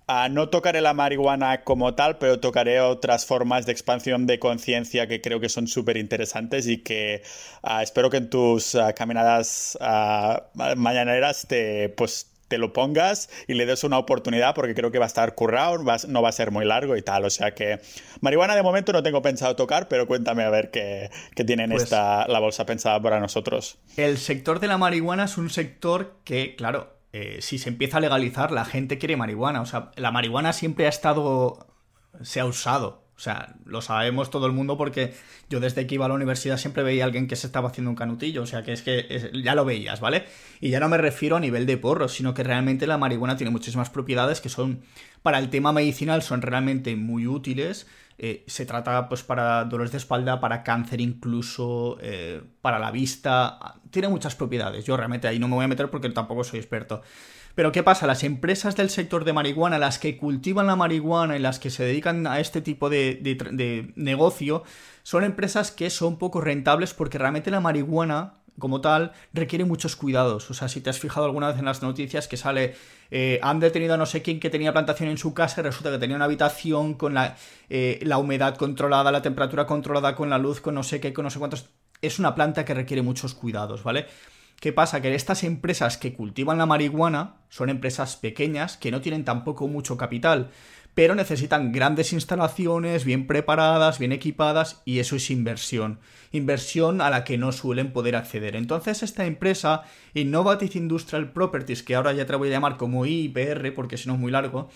Uh, 0.09 0.29
no 0.29 0.49
tocaré 0.49 0.81
la 0.81 0.93
marihuana 0.93 1.63
como 1.63 1.95
tal, 1.95 2.17
pero 2.17 2.41
tocaré 2.41 2.81
otras 2.81 3.25
formas 3.25 3.65
de 3.65 3.71
expansión 3.71 4.27
de 4.27 4.37
conciencia 4.37 5.07
que 5.07 5.21
creo 5.21 5.39
que 5.39 5.49
son 5.49 5.67
súper 5.67 5.95
interesantes 5.95 6.67
y 6.67 6.83
que 6.83 7.23
ah, 7.63 7.83
espero 7.83 8.09
que 8.09 8.17
en 8.17 8.29
tus 8.29 8.75
caminadas 8.95 9.77
mañaneras 10.75 11.45
te, 11.47 11.87
pues, 11.89 12.36
te 12.47 12.57
lo 12.57 12.73
pongas 12.73 13.29
y 13.47 13.53
le 13.53 13.65
des 13.65 13.83
una 13.83 13.97
oportunidad 13.97 14.55
porque 14.55 14.73
creo 14.73 14.91
que 14.91 14.99
va 14.99 15.05
a 15.05 15.07
estar 15.07 15.35
currado, 15.35 15.83
no 16.07 16.21
va 16.21 16.29
a 16.29 16.31
ser 16.31 16.51
muy 16.51 16.65
largo 16.65 16.95
y 16.95 17.01
tal. 17.01 17.25
O 17.25 17.29
sea 17.29 17.53
que 17.53 17.79
marihuana 18.21 18.55
de 18.55 18.63
momento 18.63 18.93
no 18.93 19.03
tengo 19.03 19.21
pensado 19.21 19.55
tocar, 19.55 19.87
pero 19.87 20.07
cuéntame 20.07 20.43
a 20.43 20.49
ver 20.49 20.71
qué, 20.71 21.09
qué 21.35 21.43
tienen 21.43 21.71
pues 21.71 21.83
esta, 21.83 22.27
la 22.27 22.39
bolsa 22.39 22.65
pensada 22.65 23.01
para 23.01 23.19
nosotros. 23.19 23.79
El 23.95 24.17
sector 24.17 24.59
de 24.59 24.67
la 24.67 24.77
marihuana 24.77 25.25
es 25.25 25.37
un 25.37 25.49
sector 25.49 26.17
que, 26.23 26.55
claro, 26.55 26.97
eh, 27.13 27.39
si 27.41 27.57
se 27.57 27.69
empieza 27.69 27.97
a 27.97 28.01
legalizar, 28.01 28.51
la 28.51 28.65
gente 28.65 28.97
quiere 28.97 29.17
marihuana. 29.17 29.61
O 29.61 29.65
sea, 29.65 29.91
la 29.95 30.11
marihuana 30.11 30.53
siempre 30.53 30.85
ha 30.85 30.89
estado, 30.89 31.67
se 32.21 32.39
ha 32.39 32.45
usado 32.45 33.06
o 33.17 33.19
sea, 33.19 33.55
lo 33.65 33.81
sabemos 33.81 34.29
todo 34.29 34.45
el 34.45 34.51
mundo 34.51 34.77
porque 34.77 35.15
yo 35.49 35.59
desde 35.59 35.87
que 35.87 35.95
iba 35.95 36.05
a 36.05 36.07
la 36.07 36.13
universidad 36.13 36.57
siempre 36.57 36.83
veía 36.83 37.03
a 37.03 37.07
alguien 37.07 37.27
que 37.27 37.35
se 37.35 37.47
estaba 37.47 37.69
haciendo 37.69 37.89
un 37.89 37.95
canutillo. 37.95 38.43
O 38.43 38.45
sea, 38.45 38.61
que 38.61 38.73
es 38.73 38.83
que 38.83 39.31
ya 39.43 39.55
lo 39.55 39.65
veías, 39.65 39.99
¿vale? 39.99 40.25
Y 40.61 40.69
ya 40.69 40.79
no 40.79 40.87
me 40.87 40.99
refiero 40.99 41.35
a 41.35 41.39
nivel 41.39 41.65
de 41.65 41.77
porro, 41.77 42.09
sino 42.09 42.35
que 42.35 42.43
realmente 42.43 42.85
la 42.85 42.99
marihuana 42.99 43.35
tiene 43.35 43.49
muchísimas 43.49 43.89
propiedades 43.89 44.39
que 44.39 44.49
son, 44.49 44.81
para 45.23 45.39
el 45.39 45.49
tema 45.49 45.73
medicinal, 45.73 46.21
son 46.21 46.43
realmente 46.43 46.95
muy 46.95 47.25
útiles. 47.25 47.87
Eh, 48.19 48.43
se 48.45 48.67
trata 48.67 49.09
pues 49.09 49.23
para 49.23 49.65
dolores 49.65 49.91
de 49.91 49.97
espalda, 49.97 50.39
para 50.39 50.61
cáncer 50.61 51.01
incluso, 51.01 51.97
eh, 51.99 52.43
para 52.61 52.77
la 52.77 52.91
vista. 52.91 53.79
Tiene 53.89 54.09
muchas 54.09 54.35
propiedades. 54.35 54.85
Yo 54.85 54.95
realmente 54.95 55.27
ahí 55.27 55.39
no 55.39 55.47
me 55.47 55.55
voy 55.55 55.65
a 55.65 55.67
meter 55.67 55.89
porque 55.89 56.09
tampoco 56.09 56.43
soy 56.43 56.59
experto. 56.59 57.01
Pero 57.57 57.71
¿qué 57.71 57.81
pasa? 57.81 58.05
Las 58.05 58.23
empresas 58.23 58.75
del 58.75 58.91
sector 58.91 59.25
de 59.25 59.33
marihuana, 59.33 59.79
las 59.79 59.97
que 59.97 60.15
cultivan 60.15 60.67
la 60.67 60.75
marihuana 60.75 61.35
y 61.37 61.39
las 61.39 61.57
que 61.57 61.71
se 61.71 61.83
dedican 61.83 62.27
a 62.27 62.39
este 62.39 62.61
tipo 62.61 62.87
de, 62.87 63.91
negocio, 63.95 64.63
son 65.01 65.23
empresas 65.23 65.71
que 65.71 65.89
son 65.89 66.19
poco 66.19 66.39
rentables 66.39 66.93
porque 66.93 67.17
realmente 67.17 67.49
la 67.49 67.59
marihuana 67.59 68.35
como 68.59 68.79
tal 68.79 69.13
requiere 69.33 69.65
muchos 69.65 69.95
cuidados. 69.95 70.51
O 70.51 70.53
sea, 70.53 70.67
si 70.67 70.81
te 70.81 70.91
has 70.91 70.99
fijado 70.99 71.25
alguna 71.25 71.47
vez 71.47 71.57
en 71.57 71.65
las 71.65 71.81
noticias 71.81 72.27
que 72.27 72.37
sale, 72.37 72.75
eh, 73.09 73.39
han 73.41 73.59
detenido 73.59 73.95
a 73.95 73.97
no 73.97 74.05
sé 74.05 74.21
quién 74.21 74.39
que 74.39 74.51
tenía 74.51 74.71
plantación 74.71 75.09
en 75.09 75.17
su 75.17 75.33
casa 75.33 75.61
y 75.61 75.63
resulta 75.63 75.89
que 75.89 75.97
tenía 75.97 76.15
una 76.15 76.25
habitación 76.25 76.93
con 76.93 77.15
la, 77.15 77.37
eh, 77.71 77.97
la 78.03 78.19
humedad 78.19 78.55
controlada, 78.55 79.11
la 79.11 79.23
temperatura 79.23 79.65
controlada, 79.65 80.13
con 80.13 80.29
la 80.29 80.37
luz, 80.37 80.61
con 80.61 80.75
no 80.75 80.83
sé 80.83 80.99
qué, 80.99 81.11
con 81.11 81.23
no 81.23 81.31
sé 81.31 81.39
cuántos. 81.39 81.65
Es 82.03 82.19
una 82.19 82.35
planta 82.35 82.63
que 82.63 82.75
requiere 82.75 83.01
muchos 83.01 83.33
cuidados, 83.33 83.81
¿vale? 83.81 84.05
¿Qué 84.59 84.73
pasa? 84.73 85.01
Que 85.01 85.13
estas 85.13 85.43
empresas 85.43 85.97
que 85.97 86.13
cultivan 86.13 86.57
la 86.57 86.65
marihuana 86.65 87.37
son 87.49 87.69
empresas 87.69 88.15
pequeñas 88.15 88.77
que 88.77 88.91
no 88.91 89.01
tienen 89.01 89.23
tampoco 89.23 89.67
mucho 89.67 89.97
capital 89.97 90.49
pero 90.97 91.13
necesitan 91.13 91.71
grandes 91.71 92.11
instalaciones, 92.11 93.05
bien 93.05 93.27
preparadas, 93.27 93.99
bien 93.99 94.11
equipadas, 94.11 94.81
y 94.83 94.97
eso 94.97 95.15
es 95.15 95.29
inversión. 95.29 95.99
Inversión 96.31 97.01
a 97.01 97.11
la 97.11 97.23
que 97.23 97.37
no 97.37 97.51
suelen 97.51 97.93
poder 97.93 98.15
acceder. 98.15 98.55
Entonces, 98.55 99.03
esta 99.03 99.27
empresa, 99.27 99.83
Innovative 100.15 100.79
Industrial 100.79 101.31
Properties, 101.31 101.83
que 101.83 101.93
ahora 101.93 102.13
ya 102.13 102.25
te 102.25 102.35
voy 102.35 102.47
a 102.47 102.53
llamar 102.53 102.77
como 102.77 103.05
IPR, 103.05 103.75
porque 103.75 103.95
si 103.95 104.07
no 104.07 104.15
es 104.15 104.19
muy 104.19 104.31
largo, 104.31 104.71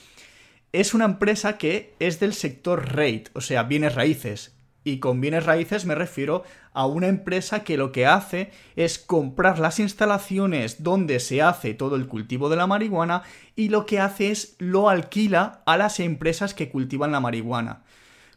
es 0.73 0.93
una 0.93 1.05
empresa 1.05 1.57
que 1.57 1.95
es 1.97 2.19
del 2.19 2.35
sector 2.35 2.93
REIT, 2.93 3.29
o 3.33 3.41
sea, 3.41 3.63
bienes 3.63 3.95
raíces. 3.95 4.55
Y 4.83 4.97
con 4.97 5.21
bienes 5.21 5.45
raíces 5.45 5.85
me 5.85 5.93
refiero 5.93 6.43
a 6.73 6.87
una 6.87 7.07
empresa 7.07 7.63
que 7.63 7.77
lo 7.77 7.91
que 7.91 8.07
hace 8.07 8.51
es 8.75 8.97
comprar 8.97 9.59
las 9.59 9.79
instalaciones 9.79 10.81
donde 10.81 11.19
se 11.19 11.41
hace 11.41 11.73
todo 11.75 11.95
el 11.95 12.07
cultivo 12.07 12.49
de 12.49 12.55
la 12.55 12.65
marihuana 12.65 13.21
y 13.55 13.69
lo 13.69 13.85
que 13.85 13.99
hace 13.99 14.31
es 14.31 14.55
lo 14.57 14.89
alquila 14.89 15.61
a 15.65 15.77
las 15.77 15.99
empresas 15.99 16.55
que 16.55 16.69
cultivan 16.69 17.11
la 17.11 17.19
marihuana. 17.19 17.83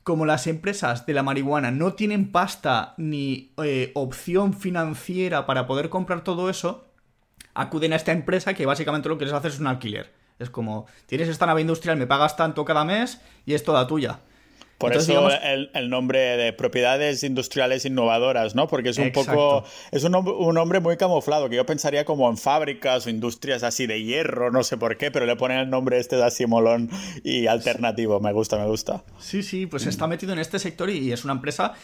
Como 0.03 0.27
las 0.27 0.47
empresas 0.47 1.07
de 1.07 1.15
la 1.15 1.23
marihuana 1.23 1.71
no 1.71 1.95
tienen 1.95 2.31
pasta 2.31 2.93
ni 2.99 3.53
eh, 3.63 3.91
opción 3.95 4.53
financiera 4.53 5.47
para 5.47 5.67
poder 5.67 5.89
comprar 5.89 6.23
todo 6.25 6.51
eso, 6.51 6.85
acuden 7.55 7.95
a 7.95 7.97
esta 7.97 8.13
empresa 8.13 8.53
que 8.53 8.67
básicamente 8.67 9.09
lo 9.09 9.17
que 9.17 9.25
les 9.25 9.33
hace 9.33 9.49
es 9.49 9.61
un 9.61 9.67
alquiler. 9.67 10.13
Es 10.39 10.51
como, 10.51 10.87
tienes 11.07 11.29
esta 11.29 11.47
nave 11.47 11.63
industrial, 11.63 11.97
me 11.97 12.07
pagas 12.07 12.37
tanto 12.37 12.67
cada 12.67 12.85
mes 12.85 13.21
y 13.47 13.55
es 13.55 13.65
toda 13.65 13.87
tuya. 13.87 14.21
Por 14.79 14.95
eso 14.95 15.29
el, 15.31 15.89
nombre 15.89 16.37
de 16.37 16.53
propiedades 16.53 17.23
industriales 17.23 17.85
innovadoras, 17.85 18.55
¿no? 18.55 18.67
Porque 18.67 18.91
es 18.91 18.99
un 18.99 19.13
poco. 19.13 19.65
Es 19.93 20.05
un, 20.05 20.15
un, 20.15 20.55
nombre 20.55 20.81
muy 20.81 20.97
camuflado, 20.97 21.49
que 21.49 21.57
yo 21.57 21.67
pensaría 21.67 22.05
como 22.05 22.29
en 22.29 22.37
fábricas 22.37 23.07
o 23.07 23.11
industrias 23.11 23.63
así 23.63 23.87
de 23.87 24.03
hierro, 24.03 24.51
no 24.51 24.63
sé 24.65 24.77
por 24.77 24.97
qué, 24.97 25.11
pero 25.11 25.27
le 25.27 25.37
ponen 25.37 25.59
el 25.59 25.71
nombre 25.71 25.99
este 25.99 26.17
de 26.17 26.25
así 26.25 26.47
molón 26.47 26.91
y 27.23 27.47
alternativo. 27.47 28.21
Me 28.21 28.33
gusta, 28.33 28.59
me 28.59 28.67
gusta. 28.67 29.05
Sí, 29.19 29.43
sí, 29.43 29.67
pues 29.67 29.87
está 29.87 30.07
metido 30.07 30.33
en 30.33 30.39
este 30.39 30.59
sector 30.59 30.91
y 30.91 31.13
es 31.13 31.25
una 31.25 31.35
empresa 31.35 31.75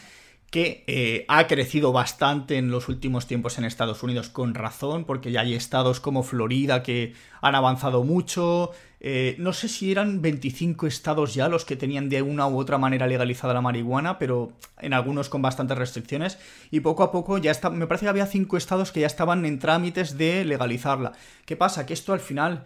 que 0.51 0.83
eh, 0.89 1.25
ha 1.29 1.47
crecido 1.47 1.93
bastante 1.93 2.59
en 2.59 2.73
los 2.73 2.89
últimos 2.89 3.27
tiempos 3.29 3.57
en 3.57 3.65
Estados 3.65 4.03
Unidos, 4.03 4.29
con 4.29 4.55
razón, 4.55 5.05
porque 5.05 5.31
ya 5.31 5.43
hay 5.43 5.55
estados 5.55 6.01
como 6.01 6.25
Florida 6.25 6.83
que 6.83 7.15
han 7.41 7.55
avanzado 7.55 8.03
mucho. 8.03 8.73
Eh, 8.99 9.37
no 9.39 9.53
sé 9.53 9.69
si 9.69 9.93
eran 9.93 10.21
25 10.21 10.89
estados 10.89 11.35
ya 11.35 11.49
los 11.49 11.65
que 11.65 11.77
tenían 11.77 12.09
de 12.09 12.21
una 12.21 12.49
u 12.49 12.59
otra 12.59 12.79
manera 12.79 13.07
legalizada 13.07 13.55
la 13.55 13.61
marihuana, 13.61 14.19
pero 14.19 14.53
en 14.81 14.93
algunos 14.93 15.29
con 15.29 15.41
bastantes 15.41 15.79
restricciones. 15.79 16.37
Y 16.73 16.81
poco 16.81 17.05
a 17.05 17.13
poco 17.13 17.39
ya 17.39 17.53
está, 17.53 17.71
me 17.71 17.87
parece 17.87 18.07
que 18.07 18.11
había 18.11 18.27
5 18.27 18.57
estados 18.57 18.91
que 18.91 19.01
ya 19.01 19.07
estaban 19.07 19.45
en 19.45 19.61
trámites 19.61 20.19
de 20.19 20.45
legalizarla. 20.45 21.13
¿Qué 21.47 21.57
pasa? 21.57 21.87
Que 21.87 21.95
esto 21.95 22.13
al 22.13 22.21
final 22.21 22.65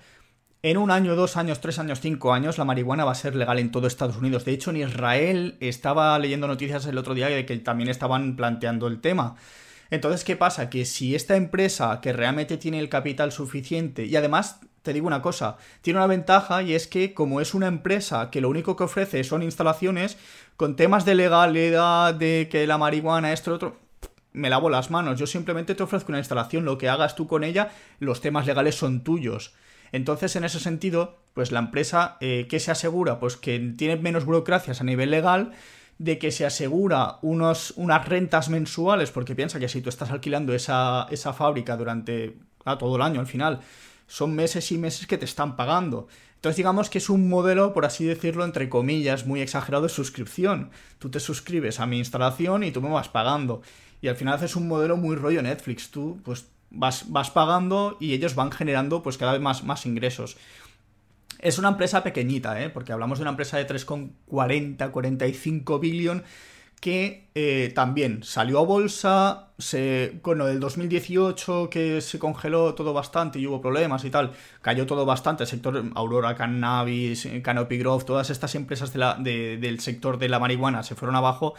en 0.64 0.78
un 0.78 0.90
año, 0.90 1.14
dos 1.14 1.36
años, 1.36 1.60
tres 1.60 1.78
años, 1.78 2.00
cinco 2.00 2.32
años, 2.32 2.56
la 2.56 2.64
marihuana 2.64 3.04
va 3.04 3.12
a 3.12 3.14
ser 3.14 3.36
legal 3.36 3.58
en 3.58 3.70
todo 3.70 3.86
Estados 3.86 4.16
Unidos. 4.16 4.46
De 4.46 4.52
hecho, 4.52 4.70
en 4.70 4.78
Israel 4.78 5.58
estaba 5.60 6.18
leyendo 6.18 6.46
noticias 6.46 6.86
el 6.86 6.96
otro 6.96 7.12
día 7.12 7.28
de 7.28 7.44
que 7.44 7.54
también 7.58 7.90
estaban 7.90 8.34
planteando 8.34 8.86
el 8.86 9.02
tema. 9.02 9.36
Entonces, 9.90 10.24
¿qué 10.24 10.36
pasa? 10.36 10.70
Que 10.70 10.86
si 10.86 11.14
esta 11.14 11.36
empresa 11.36 12.00
que 12.00 12.14
realmente 12.14 12.56
tiene 12.56 12.80
el 12.80 12.88
capital 12.88 13.30
suficiente 13.30 14.06
y 14.06 14.16
además, 14.16 14.60
te 14.80 14.94
digo 14.94 15.06
una 15.06 15.20
cosa, 15.20 15.58
tiene 15.82 15.98
una 15.98 16.06
ventaja 16.06 16.62
y 16.62 16.72
es 16.72 16.86
que 16.86 17.12
como 17.12 17.42
es 17.42 17.52
una 17.52 17.66
empresa 17.66 18.30
que 18.30 18.40
lo 18.40 18.48
único 18.48 18.74
que 18.74 18.84
ofrece 18.84 19.22
son 19.22 19.42
instalaciones, 19.42 20.16
con 20.56 20.76
temas 20.76 21.04
de 21.04 21.14
legalidad, 21.14 22.14
de 22.14 22.48
que 22.50 22.66
la 22.66 22.78
marihuana, 22.78 23.34
esto, 23.34 23.52
otro, 23.52 23.76
me 24.32 24.48
lavo 24.48 24.70
las 24.70 24.90
manos. 24.90 25.18
Yo 25.18 25.26
simplemente 25.26 25.74
te 25.74 25.82
ofrezco 25.82 26.10
una 26.10 26.20
instalación, 26.20 26.64
lo 26.64 26.78
que 26.78 26.88
hagas 26.88 27.16
tú 27.16 27.26
con 27.26 27.44
ella, 27.44 27.70
los 27.98 28.22
temas 28.22 28.46
legales 28.46 28.76
son 28.76 29.04
tuyos. 29.04 29.52
Entonces, 29.92 30.36
en 30.36 30.44
ese 30.44 30.60
sentido, 30.60 31.18
pues 31.34 31.52
la 31.52 31.58
empresa, 31.58 32.16
eh, 32.20 32.46
¿qué 32.48 32.60
se 32.60 32.70
asegura? 32.70 33.18
Pues 33.18 33.36
que 33.36 33.58
tiene 33.76 33.96
menos 33.96 34.24
burocracias 34.24 34.80
a 34.80 34.84
nivel 34.84 35.10
legal, 35.10 35.52
de 35.98 36.18
que 36.18 36.32
se 36.32 36.44
asegura 36.44 37.18
unos, 37.22 37.72
unas 37.76 38.08
rentas 38.08 38.48
mensuales, 38.48 39.10
porque 39.10 39.34
piensa 39.34 39.60
que 39.60 39.68
si 39.68 39.80
tú 39.80 39.88
estás 39.88 40.10
alquilando 40.10 40.54
esa, 40.54 41.06
esa 41.10 41.32
fábrica 41.32 41.76
durante 41.76 42.36
todo 42.64 42.96
el 42.96 43.02
año 43.02 43.20
al 43.20 43.26
final, 43.26 43.60
son 44.06 44.34
meses 44.34 44.70
y 44.72 44.78
meses 44.78 45.06
que 45.06 45.18
te 45.18 45.24
están 45.24 45.56
pagando. 45.56 46.08
Entonces 46.36 46.56
digamos 46.56 46.90
que 46.90 46.98
es 46.98 47.08
un 47.08 47.28
modelo, 47.28 47.72
por 47.72 47.86
así 47.86 48.04
decirlo, 48.04 48.44
entre 48.44 48.68
comillas, 48.68 49.26
muy 49.26 49.40
exagerado 49.40 49.84
de 49.84 49.88
suscripción. 49.88 50.70
Tú 50.98 51.10
te 51.10 51.20
suscribes 51.20 51.80
a 51.80 51.86
mi 51.86 51.98
instalación 51.98 52.64
y 52.64 52.70
tú 52.70 52.82
me 52.82 52.90
vas 52.90 53.08
pagando. 53.08 53.62
Y 54.02 54.08
al 54.08 54.16
final 54.16 54.34
haces 54.34 54.54
un 54.56 54.68
modelo 54.68 54.98
muy 54.98 55.16
rollo 55.16 55.40
Netflix. 55.40 55.90
Tú, 55.90 56.20
pues 56.22 56.48
vas, 56.74 57.30
pagando 57.32 57.96
y 58.00 58.12
ellos 58.12 58.34
van 58.34 58.52
generando 58.52 59.02
pues 59.02 59.18
cada 59.18 59.32
vez 59.32 59.40
más, 59.40 59.86
ingresos. 59.86 60.36
Es 61.40 61.58
una 61.58 61.68
empresa 61.68 62.02
pequeñita, 62.02 62.62
¿eh? 62.62 62.70
porque 62.70 62.92
hablamos 62.92 63.18
de 63.18 63.22
una 63.22 63.30
empresa 63.30 63.58
de 63.58 63.66
3,40, 63.66 64.90
45 64.90 65.78
billion 65.78 66.24
que 66.80 67.30
eh, 67.34 67.72
también 67.74 68.22
salió 68.24 68.58
a 68.58 68.64
bolsa, 68.64 69.48
se, 69.58 70.20
lo 70.22 70.44
del 70.44 70.60
2018 70.60 71.70
que 71.70 72.02
se 72.02 72.18
congeló 72.18 72.74
todo 72.74 72.92
bastante 72.92 73.38
y 73.38 73.46
hubo 73.46 73.62
problemas 73.62 74.04
y 74.04 74.10
tal, 74.10 74.32
cayó 74.60 74.84
todo 74.84 75.06
bastante, 75.06 75.44
el 75.44 75.48
sector 75.48 75.82
Aurora 75.94 76.34
Cannabis, 76.34 77.26
Canopy 77.42 77.78
Growth, 77.78 78.04
todas 78.04 78.28
estas 78.28 78.54
empresas 78.54 78.92
de 78.92 78.98
la, 78.98 79.14
del 79.14 79.80
sector 79.80 80.18
de 80.18 80.28
la 80.28 80.38
marihuana 80.38 80.82
se 80.82 80.94
fueron 80.94 81.16
abajo, 81.16 81.54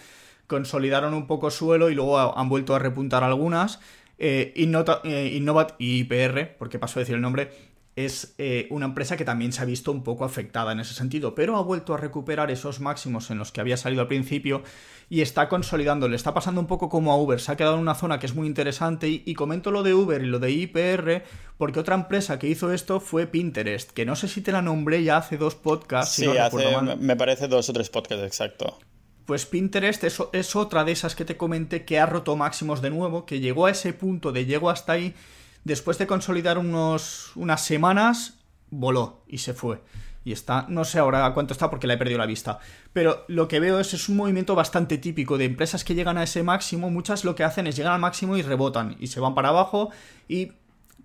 consolidaron 0.45 1.15
un 1.15 1.25
poco 1.25 1.49
suelo 1.49 1.89
y 1.89 1.95
luego 1.95 2.38
han 2.38 2.47
vuelto 2.47 2.75
a 2.75 2.80
repuntar 2.80 3.23
algunas 3.23 3.80
eh, 4.17 4.54
eh, 4.56 5.32
Innovat 5.36 5.75
y 5.78 5.99
IPR, 5.99 6.56
porque 6.58 6.80
paso 6.80 6.99
a 6.99 7.01
decir 7.01 7.15
el 7.15 7.21
nombre, 7.21 7.51
es 7.95 8.36
eh, 8.38 8.67
una 8.71 8.86
empresa 8.86 9.15
que 9.15 9.23
también 9.23 9.54
se 9.54 9.62
ha 9.62 9.65
visto 9.65 9.91
un 9.91 10.04
poco 10.04 10.25
afectada 10.25 10.73
en 10.73 10.82
ese 10.82 10.93
sentido, 10.93 11.34
pero 11.34 11.56
ha 11.56 11.62
vuelto 11.62 11.93
a 11.93 11.97
recuperar 11.97 12.51
esos 12.51 12.82
máximos 12.82 13.32
en 13.32 13.38
los 13.38 13.54
que 13.54 13.62
había 13.62 13.78
salido 13.78 14.01
al 14.01 14.10
principio 14.10 14.63
y 15.10 15.21
está 15.21 15.47
consolidando. 15.47 16.10
Le 16.10 16.17
está 16.17 16.34
pasando 16.34 16.60
un 16.60 16.67
poco 16.67 16.89
como 16.89 17.13
a 17.13 17.17
Uber, 17.17 17.39
se 17.39 17.54
ha 17.54 17.56
quedado 17.56 17.75
en 17.75 17.82
una 17.82 17.95
zona 17.95 18.19
que 18.19 18.25
es 18.25 18.36
muy 18.36 18.47
interesante 18.47 19.08
y, 19.08 19.34
comento 19.34 19.71
lo 19.71 19.82
de 19.82 19.93
Uber 19.93 20.21
y 20.21 20.25
lo 20.25 20.39
de 20.39 20.51
IPR 20.51 21.23
porque 21.58 21.80
otra 21.80 21.95
empresa 21.95 22.38
que 22.38 22.47
hizo 22.47 22.73
esto 22.73 22.99
fue 22.99 23.28
Pinterest, 23.28 23.91
que 23.91 24.06
no 24.06 24.17
sé 24.17 24.28
si 24.28 24.41
te 24.41 24.51
la 24.51 24.62
nombré 24.62 25.04
ya 25.04 25.17
hace 25.17 25.38
dos 25.38 25.56
podcasts. 25.56 26.15
Sí, 26.15 26.25
hace, 26.25 26.65
me 26.97 27.15
parece 27.15 27.47
dos 27.47 27.69
o 27.69 27.73
tres 27.73 27.89
podcasts, 27.89 28.25
exacto. 28.25 28.78
Pues 29.26 29.48
Pinterest 29.48 30.04
es, 30.04 30.56
otra 30.56 30.84
de 30.84 30.92
esas 30.92 31.16
que 31.16 31.26
te 31.26 31.36
comenté 31.36 31.84
que 31.84 32.00
ha 32.00 32.06
roto 32.06 32.36
máximos 32.36 32.82
de 32.82 32.92
nuevo, 32.92 33.26
que 33.26 33.40
llegó 33.40 33.66
a 33.66 33.72
ese 33.72 33.92
punto 33.92 34.32
de 34.32 34.46
llego 34.46 34.70
hasta 34.70 34.94
ahí, 34.94 35.16
después 35.64 35.98
de 35.98 36.06
consolidar 36.06 36.60
unos, 36.60 37.32
unas 37.36 37.66
semanas, 37.66 38.36
voló 38.70 39.24
y 39.28 39.40
se 39.40 39.54
fue. 39.54 39.82
Y 40.24 40.32
está, 40.32 40.66
no 40.70 40.86
sé 40.86 41.00
ahora 41.00 41.32
cuánto 41.34 41.54
está 41.54 41.70
porque 41.70 41.88
la 41.88 41.96
he 41.96 41.98
perdido 41.98 42.20
la 42.20 42.26
vista. 42.26 42.60
Pero 42.94 43.26
lo 43.28 43.48
que 43.48 43.60
veo 43.60 43.80
es, 43.80 43.94
es 43.94 44.10
un 44.10 44.18
movimiento 44.18 44.56
bastante 44.56 44.98
típico 44.98 45.38
de 45.38 45.46
empresas 45.46 45.84
que 45.84 45.94
llegan 45.94 46.18
a 46.18 46.24
ese 46.24 46.42
máximo. 46.42 46.90
Muchas 46.90 47.24
lo 47.24 47.36
que 47.36 47.44
hacen 47.44 47.68
es 47.68 47.76
llegar 47.76 47.94
al 47.94 48.00
máximo 48.00 48.36
y 48.36 48.42
rebotan. 48.42 48.96
Y 49.00 49.08
se 49.08 49.20
van 49.20 49.36
para 49.36 49.50
abajo 49.50 49.92
y 50.28 50.54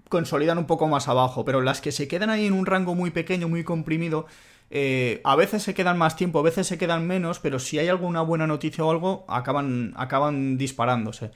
consolidan 0.08 0.56
un 0.56 0.66
poco 0.66 0.88
más 0.88 1.06
abajo. 1.06 1.44
Pero 1.44 1.60
las 1.60 1.82
que 1.82 1.92
se 1.92 2.08
quedan 2.08 2.30
ahí 2.30 2.46
en 2.46 2.54
un 2.54 2.64
rango 2.64 2.94
muy 2.94 3.10
pequeño, 3.10 3.46
muy 3.46 3.62
comprimido, 3.62 4.26
eh, 4.70 5.20
a 5.24 5.34
veces 5.34 5.64
se 5.64 5.74
quedan 5.74 5.98
más 5.98 6.14
tiempo, 6.16 6.38
a 6.38 6.42
veces 6.42 6.66
se 6.68 6.78
quedan 6.78 7.06
menos, 7.06 7.40
pero 7.40 7.58
si 7.58 7.78
hay 7.78 7.88
alguna 7.88 8.22
buena 8.22 8.46
noticia 8.46 8.84
o 8.84 8.90
algo, 8.90 9.24
acaban, 9.28 9.92
acaban 9.96 10.56
disparándose. 10.58 11.32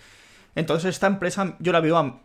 Entonces 0.55 0.91
esta 0.91 1.09
empresa 1.09 1.57
yo 1.59 1.73
la 1.73 1.81
veo 1.81 1.97
a, 1.99 2.21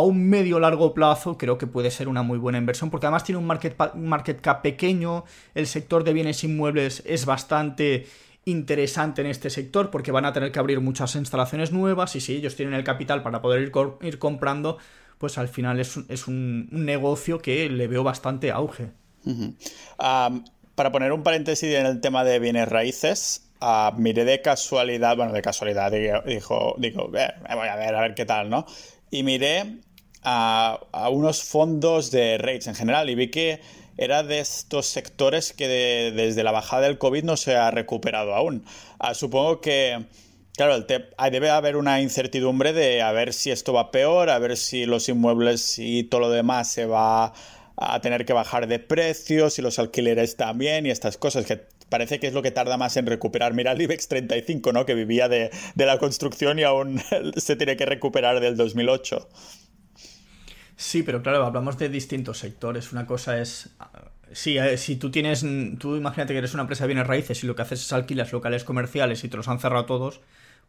un 0.00 0.28
medio 0.28 0.58
largo 0.58 0.92
plazo, 0.94 1.38
creo 1.38 1.56
que 1.58 1.66
puede 1.68 1.90
ser 1.90 2.08
una 2.08 2.22
muy 2.22 2.38
buena 2.38 2.58
inversión, 2.58 2.90
porque 2.90 3.06
además 3.06 3.24
tiene 3.24 3.38
un 3.38 3.46
market, 3.46 3.76
market 3.94 4.40
cap 4.40 4.62
pequeño, 4.62 5.24
el 5.54 5.66
sector 5.66 6.02
de 6.02 6.12
bienes 6.12 6.42
inmuebles 6.42 7.02
es 7.06 7.26
bastante 7.26 8.06
interesante 8.46 9.20
en 9.20 9.28
este 9.28 9.50
sector 9.50 9.90
porque 9.90 10.12
van 10.12 10.24
a 10.24 10.32
tener 10.32 10.50
que 10.50 10.58
abrir 10.58 10.80
muchas 10.80 11.14
instalaciones 11.14 11.72
nuevas 11.72 12.16
y 12.16 12.20
si 12.20 12.34
ellos 12.34 12.56
tienen 12.56 12.74
el 12.74 12.84
capital 12.84 13.22
para 13.22 13.40
poder 13.40 13.70
ir, 14.00 14.18
comprando, 14.18 14.78
pues 15.18 15.38
al 15.38 15.48
final 15.48 15.78
es, 15.78 15.96
es 16.08 16.26
un, 16.26 16.68
negocio 16.70 17.38
que 17.38 17.68
le 17.70 17.86
veo 17.86 18.02
bastante 18.02 18.50
auge 18.50 18.90
para 20.74 20.92
poner 20.92 21.12
un 21.12 21.22
paréntesis 21.22 21.74
en 21.74 21.86
el 21.86 22.00
tema 22.00 22.24
de 22.24 22.38
bienes 22.38 22.68
raíces, 22.68 23.48
uh, 23.60 23.96
miré 23.98 24.24
de 24.24 24.42
casualidad, 24.42 25.16
bueno, 25.16 25.32
de 25.32 25.42
casualidad, 25.42 25.92
digo, 25.92 26.74
digo 26.78 27.08
voy 27.08 27.20
a 27.20 27.76
ver, 27.76 27.94
a 27.94 28.00
ver 28.00 28.14
qué 28.14 28.24
tal, 28.24 28.50
¿no? 28.50 28.66
Y 29.10 29.22
miré 29.22 29.78
a, 30.22 30.80
unos 31.10 31.42
fondos 31.42 32.10
de 32.10 32.38
rates 32.38 32.66
en 32.66 32.74
general 32.74 33.10
y 33.10 33.14
vi 33.14 33.30
que 33.30 33.60
era 33.96 34.22
de 34.22 34.40
estos 34.40 34.86
sectores 34.86 35.52
que 35.52 35.68
desde 35.68 36.42
la 36.42 36.50
bajada 36.50 36.82
del 36.82 36.98
COVID 36.98 37.22
no 37.22 37.36
se 37.36 37.54
ha 37.54 37.70
recuperado 37.70 38.34
aún. 38.34 38.64
Ah, 38.98 39.14
supongo 39.14 39.60
que 39.60 40.06
Claro, 40.56 40.76
el 40.76 40.86
debe 41.32 41.50
haber 41.50 41.74
una 41.74 42.00
incertidumbre 42.00 42.72
de 42.72 43.02
a 43.02 43.10
ver 43.10 43.32
si 43.32 43.50
esto 43.50 43.72
va 43.72 43.90
peor, 43.90 44.30
a 44.30 44.38
ver 44.38 44.56
si 44.56 44.86
los 44.86 45.08
inmuebles 45.08 45.80
y 45.80 46.04
todo 46.04 46.20
lo 46.20 46.30
demás 46.30 46.70
se 46.70 46.86
va 46.86 47.32
a 47.76 48.00
tener 48.00 48.24
que 48.24 48.32
bajar 48.32 48.66
de 48.66 48.78
precios 48.78 49.58
y 49.58 49.62
los 49.62 49.78
alquileres 49.78 50.36
también 50.36 50.86
y 50.86 50.90
estas 50.90 51.16
cosas 51.16 51.46
que 51.46 51.66
parece 51.88 52.20
que 52.20 52.26
es 52.26 52.34
lo 52.34 52.42
que 52.42 52.50
tarda 52.50 52.76
más 52.76 52.96
en 52.96 53.06
recuperar. 53.06 53.54
Mira 53.54 53.72
el 53.72 53.80
IBEX 53.80 54.08
35, 54.08 54.72
¿no? 54.72 54.86
Que 54.86 54.94
vivía 54.94 55.28
de, 55.28 55.50
de 55.74 55.86
la 55.86 55.98
construcción 55.98 56.58
y 56.58 56.62
aún 56.62 57.00
se 57.36 57.56
tiene 57.56 57.76
que 57.76 57.86
recuperar 57.86 58.40
del 58.40 58.56
2008. 58.56 59.28
Sí, 60.76 61.02
pero 61.02 61.22
claro, 61.22 61.44
hablamos 61.44 61.78
de 61.78 61.88
distintos 61.88 62.38
sectores. 62.38 62.92
Una 62.92 63.06
cosa 63.06 63.38
es 63.38 63.70
Sí, 64.34 64.58
eh, 64.58 64.76
si 64.78 64.96
tú 64.96 65.10
tienes, 65.10 65.44
tú 65.78 65.96
imagínate 65.96 66.32
que 66.32 66.38
eres 66.38 66.54
una 66.54 66.62
empresa 66.62 66.84
de 66.84 66.88
bienes 66.88 67.06
raíces 67.06 67.44
y 67.44 67.46
lo 67.46 67.54
que 67.54 67.62
haces 67.62 67.80
es 67.82 67.92
alquilas 67.92 68.32
locales 68.32 68.64
comerciales 68.64 69.22
y 69.22 69.28
te 69.28 69.36
los 69.36 69.46
han 69.48 69.60
cerrado 69.60 69.86
todos, 69.86 70.20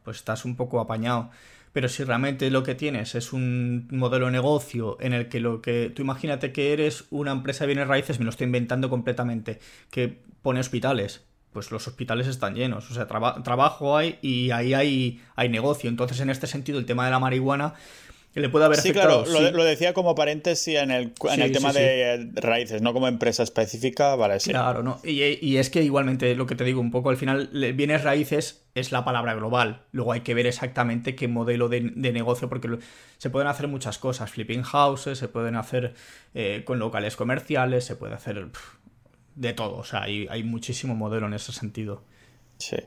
pues 0.04 0.18
estás 0.18 0.46
un 0.46 0.56
poco 0.56 0.80
apañado. 0.80 1.32
Pero 1.76 1.90
si 1.90 2.06
realmente 2.06 2.50
lo 2.52 2.64
que 2.64 2.74
tienes 2.74 3.16
es 3.16 3.34
un 3.34 3.90
modelo 3.92 4.28
de 4.28 4.32
negocio 4.32 4.96
en 5.02 5.12
el 5.12 5.28
que 5.28 5.42
lo 5.42 5.62
que 5.62 5.92
tú 5.94 6.04
imagínate 6.04 6.54
que 6.54 6.72
eres 6.72 7.04
una 7.10 7.34
empresa 7.34 7.66
de 7.66 7.74
bienes 7.74 7.90
raíces, 7.90 8.18
me 8.18 8.24
lo 8.24 8.30
estoy 8.30 8.46
inventando 8.46 8.90
completamente, 8.90 9.60
que 9.92 10.22
pone 10.42 10.62
hospitales, 10.62 11.26
pues 11.52 11.72
los 11.72 11.86
hospitales 11.86 12.28
están 12.28 12.56
llenos, 12.56 12.90
o 12.92 12.94
sea, 12.94 13.08
trabajo 13.08 13.98
hay 13.98 14.20
y 14.22 14.52
ahí 14.52 14.74
hay, 14.74 15.22
hay 15.36 15.50
negocio. 15.50 15.90
Entonces, 15.90 16.22
en 16.22 16.30
este 16.30 16.48
sentido, 16.48 16.80
el 16.80 16.86
tema 16.86 17.04
de 17.04 17.12
la 17.12 17.20
marihuana 17.20 17.74
le 18.41 18.50
puede 18.50 18.65
haber 18.65 18.80
sí, 18.80 18.91
Claro, 18.91 19.24
Lo, 19.26 19.63
decía 19.63 19.93
como 19.93 20.13
paréntesis 20.13 20.76
en 20.76 20.91
el, 20.91 21.13
en 21.32 21.41
el 21.41 21.52
tema 21.54 21.71
de 21.71 22.30
raíces, 22.36 22.82
no 22.82 22.91
como 22.91 23.08
empresa 23.08 23.43
específica, 23.43 24.15
vale, 24.15 24.41
sí. 24.41 24.50
Claro, 24.50 24.84
¿no? 24.84 25.00
Y, 25.04 25.56
es 25.56 25.69
que 25.69 25.84
igualmente 25.84 26.36
lo 26.36 26.45
que 26.45 26.56
te 26.56 26.65
digo 26.65 26.82
un 26.82 26.91
poco, 26.91 27.10
al 27.10 27.17
final, 27.17 27.50
bienes 27.74 28.04
raíces 28.04 28.65
es 28.76 28.91
la 28.91 29.06
palabra 29.06 29.36
global. 29.36 29.84
Luego 29.93 30.12
hay 30.12 30.21
que 30.21 30.34
ver 30.34 30.48
exactamente 30.48 31.15
qué 31.15 31.30
modelo 31.30 31.69
de, 31.69 31.82
negocio, 31.82 32.50
porque 32.50 32.78
se 33.17 33.30
pueden 33.30 33.48
hacer 33.48 33.69
muchas 33.69 33.98
cosas, 33.98 34.30
flipping 34.30 34.63
houses, 34.63 35.17
se 35.17 35.30
pueden 35.30 35.56
hacer 35.56 35.93
eh, 36.34 36.63
con 36.65 36.78
locales 36.78 37.15
comerciales, 37.15 37.86
se 37.86 37.95
puede 37.95 38.15
hacer 38.15 38.48
de 39.36 39.54
todo, 39.54 39.78
o 39.78 39.84
sea, 39.86 40.04
hay, 40.04 40.28
hay 40.30 40.43
muchísimo 40.43 40.93
modelo 40.93 41.28
en 41.28 41.34
ese 41.36 41.54
sentido. 41.54 42.04
Sí. 42.58 42.78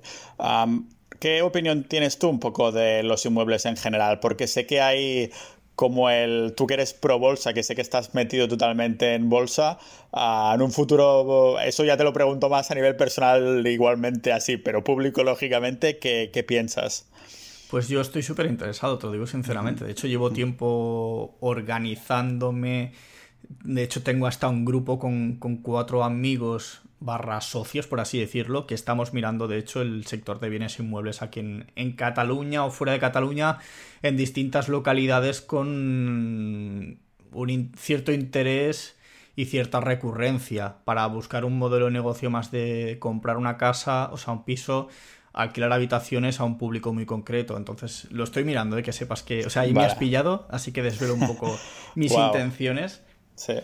¿Qué 1.18 1.42
opinión 1.42 1.84
tienes 1.84 2.18
tú 2.18 2.28
un 2.28 2.38
poco 2.38 2.70
de 2.70 3.02
los 3.02 3.24
inmuebles 3.26 3.66
en 3.66 3.76
general? 3.76 4.20
Porque 4.20 4.46
sé 4.46 4.66
que 4.66 4.80
hay 4.80 5.30
como 5.78 6.10
el 6.10 6.54
tú 6.56 6.66
que 6.66 6.74
eres 6.74 6.92
pro 6.92 7.20
bolsa, 7.20 7.54
que 7.54 7.62
sé 7.62 7.76
que 7.76 7.82
estás 7.82 8.12
metido 8.12 8.48
totalmente 8.48 9.14
en 9.14 9.28
bolsa, 9.28 9.78
ah, 10.12 10.52
en 10.52 10.60
un 10.60 10.72
futuro, 10.72 11.60
eso 11.60 11.84
ya 11.84 11.96
te 11.96 12.02
lo 12.02 12.12
pregunto 12.12 12.48
más 12.48 12.72
a 12.72 12.74
nivel 12.74 12.96
personal 12.96 13.64
igualmente 13.64 14.32
así, 14.32 14.56
pero 14.56 14.82
público 14.82 15.22
lógicamente, 15.22 15.98
¿qué, 15.98 16.44
piensas? 16.46 17.06
Pues 17.70 17.86
yo 17.86 18.00
estoy 18.00 18.24
súper 18.24 18.46
interesado, 18.46 18.98
te 18.98 19.06
lo 19.06 19.12
digo 19.12 19.28
sinceramente. 19.28 19.84
De 19.84 19.92
hecho, 19.92 20.08
llevo 20.08 20.32
tiempo 20.32 21.36
organizándome. 21.38 22.92
De 23.64 23.82
hecho, 23.82 24.02
tengo 24.02 24.26
hasta 24.26 24.48
un 24.48 24.64
grupo 24.64 24.98
con, 24.98 25.36
con 25.36 25.58
cuatro 25.58 26.04
amigos 26.04 26.82
barra 27.00 27.40
socios, 27.40 27.86
por 27.86 28.00
así 28.00 28.18
decirlo, 28.18 28.66
que 28.66 28.74
estamos 28.74 29.12
mirando, 29.12 29.46
de 29.46 29.58
hecho, 29.58 29.82
el 29.82 30.04
sector 30.06 30.40
de 30.40 30.48
bienes 30.48 30.78
inmuebles 30.78 31.22
aquí 31.22 31.40
en, 31.40 31.92
Cataluña 31.92 32.64
o 32.64 32.70
fuera 32.70 32.92
de 32.92 32.98
Cataluña, 32.98 33.58
en 34.02 34.16
distintas 34.16 34.68
localidades 34.68 35.40
con 35.40 35.68
un 37.32 37.72
cierto 37.76 38.12
interés 38.12 38.96
y 39.36 39.44
cierta 39.44 39.80
recurrencia 39.80 40.78
para 40.84 41.06
buscar 41.06 41.44
un 41.44 41.58
modelo 41.58 41.86
de 41.86 41.92
negocio 41.92 42.30
más 42.30 42.50
de 42.50 42.96
comprar 42.98 43.36
una 43.36 43.56
casa, 43.56 44.10
o 44.12 44.16
sea, 44.16 44.32
un 44.32 44.44
piso, 44.44 44.88
alquilar 45.32 45.72
habitaciones 45.72 46.40
a 46.40 46.44
un 46.44 46.58
público 46.58 46.92
muy 46.92 47.06
concreto. 47.06 47.56
Entonces, 47.56 48.08
lo 48.10 48.24
estoy 48.24 48.42
mirando, 48.42 48.74
de 48.74 48.82
¿eh? 48.82 48.84
que 48.84 48.92
sepas 48.92 49.22
que, 49.22 49.46
o 49.46 49.50
sea, 49.50 49.62
ahí 49.62 49.72
me 49.72 49.84
has 49.84 49.94
pillado, 49.94 50.48
así 50.50 50.72
que 50.72 50.82
desvelo 50.82 51.14
un 51.14 51.26
poco 51.28 51.56
mis 51.94 52.12
intenciones. 52.12 53.02
Sí 53.38 53.54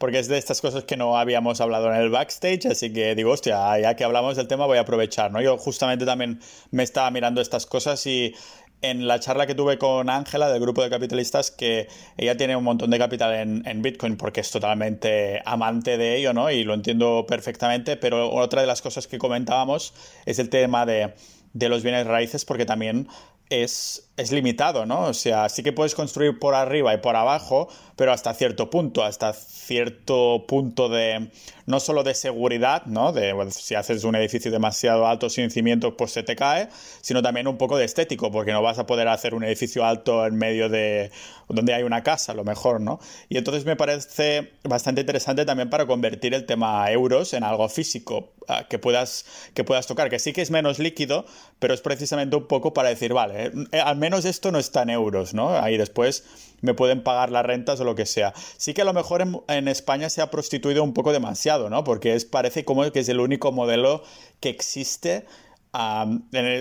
porque 0.00 0.18
es 0.18 0.28
de 0.28 0.38
estas 0.38 0.62
cosas 0.62 0.84
que 0.84 0.96
no 0.96 1.18
habíamos 1.18 1.60
hablado 1.60 1.92
en 1.92 2.00
el 2.00 2.08
backstage, 2.08 2.64
así 2.64 2.90
que 2.90 3.14
digo, 3.14 3.32
hostia, 3.32 3.78
ya 3.78 3.94
que 3.96 4.02
hablamos 4.02 4.34
del 4.34 4.48
tema 4.48 4.64
voy 4.64 4.78
a 4.78 4.80
aprovechar, 4.80 5.30
¿no? 5.30 5.42
Yo 5.42 5.58
justamente 5.58 6.06
también 6.06 6.40
me 6.70 6.82
estaba 6.82 7.10
mirando 7.10 7.42
estas 7.42 7.66
cosas 7.66 8.06
y 8.06 8.34
en 8.80 9.06
la 9.06 9.20
charla 9.20 9.46
que 9.46 9.54
tuve 9.54 9.76
con 9.76 10.08
Ángela 10.08 10.48
del 10.48 10.58
grupo 10.58 10.82
de 10.82 10.88
capitalistas, 10.88 11.50
que 11.50 11.86
ella 12.16 12.34
tiene 12.34 12.56
un 12.56 12.64
montón 12.64 12.88
de 12.88 12.98
capital 12.98 13.34
en, 13.34 13.62
en, 13.66 13.82
Bitcoin 13.82 14.16
porque 14.16 14.40
es 14.40 14.50
totalmente 14.50 15.42
amante 15.44 15.98
de 15.98 16.16
ello, 16.16 16.32
¿no? 16.32 16.50
Y 16.50 16.64
lo 16.64 16.72
entiendo 16.72 17.26
perfectamente, 17.28 17.98
pero 17.98 18.32
otra 18.32 18.62
de 18.62 18.66
las 18.66 18.80
cosas 18.80 19.06
que 19.06 19.18
comentábamos 19.18 19.92
es 20.24 20.38
el 20.38 20.48
tema 20.48 20.86
de, 20.86 21.12
de 21.52 21.68
los 21.68 21.82
bienes 21.82 22.06
raíces 22.06 22.46
porque 22.46 22.64
también 22.64 23.06
es, 23.50 24.09
es, 24.20 24.32
limitado, 24.32 24.86
¿no? 24.86 25.02
O 25.06 25.14
sea, 25.14 25.48
sí 25.48 25.62
que 25.62 25.72
puedes 25.72 25.94
construir 25.94 26.38
por 26.38 26.54
arriba 26.54 26.94
y 26.94 26.98
por 26.98 27.16
abajo, 27.16 27.68
pero 27.96 28.12
hasta 28.12 28.32
cierto 28.34 28.70
punto, 28.70 29.04
hasta 29.04 29.32
cierto 29.32 30.44
punto 30.46 30.88
de, 30.88 31.30
no 31.66 31.80
solo 31.80 32.02
de 32.02 32.14
seguridad, 32.14 32.84
¿no? 32.86 33.12
De 33.12 33.34
si 33.50 33.74
haces 33.74 34.04
un 34.04 34.16
edificio 34.16 34.50
demasiado 34.50 35.06
alto 35.06 35.30
sin 35.30 35.50
cimientos, 35.50 35.94
pues 35.96 36.12
se 36.12 36.22
te 36.22 36.36
cae, 36.36 36.68
sino 37.00 37.22
también 37.22 37.46
un 37.46 37.56
poco 37.56 37.76
de 37.76 37.84
estético, 37.84 38.30
porque 38.30 38.52
no 38.52 38.62
vas 38.62 38.78
a 38.78 38.86
poder 38.86 39.08
hacer 39.08 39.34
un 39.34 39.44
edificio 39.44 39.84
alto 39.84 40.26
en 40.26 40.36
medio 40.36 40.68
de 40.68 41.10
donde 41.48 41.74
hay 41.74 41.82
una 41.82 42.02
casa, 42.02 42.32
a 42.32 42.34
lo 42.34 42.44
mejor, 42.44 42.80
¿no? 42.80 43.00
Y 43.28 43.36
entonces 43.36 43.64
me 43.64 43.76
parece 43.76 44.52
bastante 44.64 45.00
interesante 45.00 45.44
también 45.44 45.70
para 45.70 45.86
convertir 45.86 46.34
el 46.34 46.46
tema 46.46 46.90
euros 46.90 47.34
en 47.34 47.44
algo 47.44 47.68
físico, 47.68 48.32
ah, 48.48 48.66
que 48.68 48.78
puedas, 48.78 49.24
que 49.54 49.64
puedas 49.64 49.86
tocar, 49.86 50.10
que 50.10 50.18
sí 50.18 50.32
que 50.32 50.42
es 50.42 50.50
menos 50.50 50.78
líquido, 50.78 51.24
pero 51.58 51.74
es 51.74 51.80
precisamente 51.80 52.36
un 52.36 52.46
poco 52.46 52.72
para 52.72 52.88
decir, 52.88 53.12
vale, 53.12 53.52
eh, 53.72 53.80
al 53.80 53.96
menos 53.96 54.09
esto 54.18 54.52
no 54.52 54.58
está 54.58 54.82
en 54.82 54.90
euros, 54.90 55.34
¿no? 55.34 55.50
Ahí 55.50 55.76
después 55.76 56.24
me 56.60 56.74
pueden 56.74 57.02
pagar 57.02 57.30
las 57.30 57.44
rentas 57.44 57.80
o 57.80 57.84
lo 57.84 57.94
que 57.94 58.06
sea. 58.06 58.32
Sí 58.56 58.74
que 58.74 58.82
a 58.82 58.84
lo 58.84 58.92
mejor 58.92 59.22
en, 59.48 59.68
España 59.68 60.10
se 60.10 60.22
ha 60.22 60.30
prostituido 60.30 60.82
un 60.84 60.94
poco 60.94 61.12
demasiado, 61.12 61.70
¿no? 61.70 61.84
Porque 61.84 62.14
es, 62.14 62.24
parece 62.24 62.64
como 62.64 62.90
que 62.92 63.00
es 63.00 63.08
el 63.08 63.20
único 63.20 63.52
modelo 63.52 64.02
que 64.40 64.48
existe. 64.50 65.26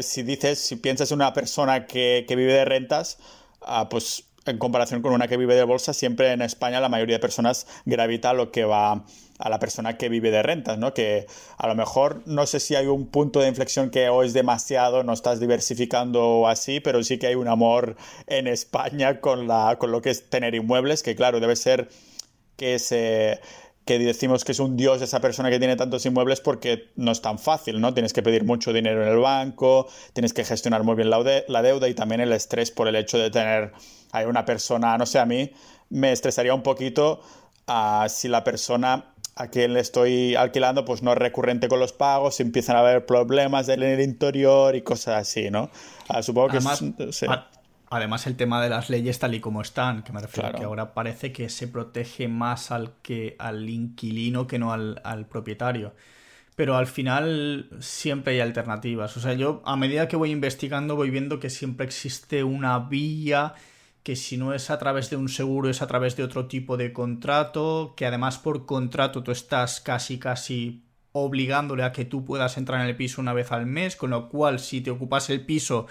si 0.01 0.23
dices, 0.23 0.59
si 0.59 0.75
piensas 0.77 1.11
en 1.11 1.15
una 1.15 1.33
persona 1.33 1.87
que, 1.87 2.25
vive 2.27 2.53
de 2.53 2.65
rentas, 2.65 3.17
ah, 3.61 3.89
pues 3.89 4.25
en 4.49 4.57
comparación 4.57 5.01
con 5.01 5.13
una 5.13 5.27
que 5.27 5.37
vive 5.37 5.55
de 5.55 5.63
bolsa, 5.63 5.93
siempre 5.93 6.31
en 6.31 6.41
España 6.41 6.79
la 6.79 6.89
mayoría 6.89 7.15
de 7.15 7.19
personas 7.19 7.67
gravita 7.85 8.33
lo 8.33 8.51
que 8.51 8.65
va 8.65 9.03
a 9.39 9.49
la 9.49 9.59
persona 9.59 9.97
que 9.97 10.09
vive 10.09 10.31
de 10.31 10.43
rentas, 10.43 10.77
¿no? 10.77 10.93
Que 10.93 11.25
a 11.57 11.67
lo 11.67 11.75
mejor 11.75 12.21
no 12.25 12.45
sé 12.45 12.59
si 12.59 12.75
hay 12.75 12.87
un 12.87 13.07
punto 13.07 13.39
de 13.39 13.47
inflexión 13.47 13.89
que 13.89 14.09
o 14.09 14.23
es 14.23 14.33
demasiado, 14.33 15.03
no 15.03 15.13
estás 15.13 15.39
diversificando 15.39 16.47
así, 16.47 16.81
pero 16.81 17.01
sí 17.03 17.17
que 17.17 17.27
hay 17.27 17.35
un 17.35 17.47
amor 17.47 17.95
en 18.27 18.47
España 18.47 19.21
con, 19.21 19.47
la, 19.47 19.77
con 19.79 19.91
lo 19.91 20.01
que 20.01 20.09
es 20.09 20.29
tener 20.29 20.55
inmuebles, 20.55 21.03
que 21.03 21.15
claro, 21.15 21.39
debe 21.39 21.55
ser 21.55 21.89
que 22.57 22.77
se 22.79 23.39
que 23.89 23.97
decimos 23.97 24.45
que 24.45 24.51
es 24.51 24.59
un 24.59 24.77
dios 24.77 25.01
esa 25.01 25.19
persona 25.19 25.49
que 25.49 25.57
tiene 25.57 25.75
tantos 25.75 26.05
inmuebles 26.05 26.41
porque 26.41 26.91
no 26.95 27.11
es 27.11 27.23
tan 27.23 27.39
fácil, 27.39 27.81
¿no? 27.81 27.91
Tienes 27.91 28.13
que 28.13 28.21
pedir 28.21 28.43
mucho 28.43 28.71
dinero 28.71 29.01
en 29.01 29.09
el 29.09 29.17
banco, 29.17 29.87
tienes 30.13 30.31
que 30.31 30.45
gestionar 30.45 30.83
muy 30.83 30.93
bien 30.93 31.09
la, 31.09 31.23
la 31.47 31.61
deuda 31.63 31.89
y 31.89 31.95
también 31.95 32.21
el 32.21 32.31
estrés 32.31 32.69
por 32.69 32.87
el 32.87 32.95
hecho 32.95 33.17
de 33.17 33.31
tener 33.31 33.71
hay 34.11 34.27
una 34.27 34.45
persona, 34.45 34.95
no 34.99 35.07
sé, 35.07 35.17
a 35.17 35.25
mí 35.25 35.51
me 35.89 36.11
estresaría 36.11 36.53
un 36.53 36.61
poquito 36.61 37.19
uh, 37.67 38.07
si 38.07 38.27
la 38.27 38.43
persona 38.43 39.05
a 39.35 39.47
quien 39.47 39.73
le 39.73 39.79
estoy 39.79 40.35
alquilando 40.35 40.85
pues 40.85 41.01
no 41.01 41.13
es 41.13 41.17
recurrente 41.17 41.67
con 41.67 41.79
los 41.79 41.91
pagos, 41.91 42.39
empiezan 42.41 42.75
a 42.75 42.81
haber 42.81 43.07
problemas 43.07 43.69
en 43.69 43.81
el 43.81 44.01
interior 44.01 44.75
y 44.75 44.83
cosas 44.83 45.15
así, 45.15 45.49
¿no? 45.49 45.71
Ah, 46.07 46.21
supongo 46.21 46.49
que 46.49 46.57
además, 46.57 46.83
además 47.89 48.27
el 48.27 48.35
tema 48.35 48.61
de 48.61 48.69
las 48.69 48.89
leyes 48.89 49.19
tal 49.19 49.33
y 49.35 49.39
como 49.39 49.61
están, 49.61 50.03
que 50.03 50.11
me 50.11 50.21
refiero 50.21 50.51
que 50.53 50.63
ahora 50.63 50.93
parece 50.93 51.31
que 51.31 51.49
se 51.49 51.67
protege 51.67 52.27
más 52.27 52.71
al 52.71 52.93
que 53.01 53.35
al 53.39 53.69
inquilino 53.69 54.47
que 54.47 54.59
no 54.59 54.71
al, 54.71 55.01
al 55.03 55.25
propietario 55.25 55.93
pero 56.59 56.75
al 56.75 56.87
final 56.87 57.69
siempre 57.79 58.33
hay 58.33 58.41
alternativas. 58.41 59.15
O 59.15 59.21
sea, 59.21 59.31
yo 59.31 59.61
a 59.63 59.77
medida 59.77 60.09
que 60.09 60.17
voy 60.17 60.31
investigando 60.31 60.97
voy 60.97 61.09
viendo 61.09 61.39
que 61.39 61.49
siempre 61.49 61.85
existe 61.85 62.43
una 62.43 62.79
vía 62.79 63.53
que 64.03 64.17
si 64.17 64.35
no 64.35 64.53
es 64.53 64.69
a 64.69 64.77
través 64.77 65.09
de 65.09 65.15
un 65.15 65.29
seguro 65.29 65.69
es 65.69 65.81
a 65.81 65.87
través 65.87 66.17
de 66.17 66.23
otro 66.23 66.47
tipo 66.47 66.75
de 66.75 66.91
contrato, 66.91 67.93
que 67.95 68.05
además 68.05 68.39
por 68.39 68.65
contrato 68.65 69.23
tú 69.23 69.31
estás 69.31 69.79
casi 69.79 70.19
casi 70.19 70.83
obligándole 71.13 71.83
a 71.83 71.93
que 71.93 72.03
tú 72.03 72.25
puedas 72.25 72.57
entrar 72.57 72.81
en 72.81 72.87
el 72.87 72.97
piso 72.97 73.21
una 73.21 73.31
vez 73.31 73.53
al 73.53 73.65
mes, 73.65 73.95
con 73.95 74.09
lo 74.09 74.27
cual 74.27 74.59
si 74.59 74.81
te 74.81 74.91
ocupas 74.91 75.29
el 75.29 75.45
piso 75.45 75.87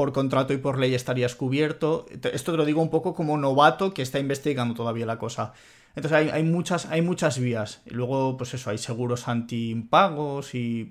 por 0.00 0.14
contrato 0.14 0.54
y 0.54 0.56
por 0.56 0.78
ley 0.78 0.94
estarías 0.94 1.34
cubierto. 1.34 2.06
Esto 2.32 2.52
te 2.52 2.56
lo 2.56 2.64
digo 2.64 2.80
un 2.80 2.88
poco 2.88 3.12
como 3.12 3.36
novato 3.36 3.92
que 3.92 4.00
está 4.00 4.18
investigando 4.18 4.72
todavía 4.74 5.04
la 5.04 5.18
cosa. 5.18 5.52
Entonces 5.94 6.32
hay, 6.32 6.42
muchas, 6.42 6.86
hay 6.86 7.02
muchas 7.02 7.38
vías. 7.38 7.82
Luego, 7.84 8.38
pues 8.38 8.54
eso, 8.54 8.70
hay 8.70 8.78
seguros 8.78 9.28
anti-impagos 9.28 10.54
y 10.54 10.88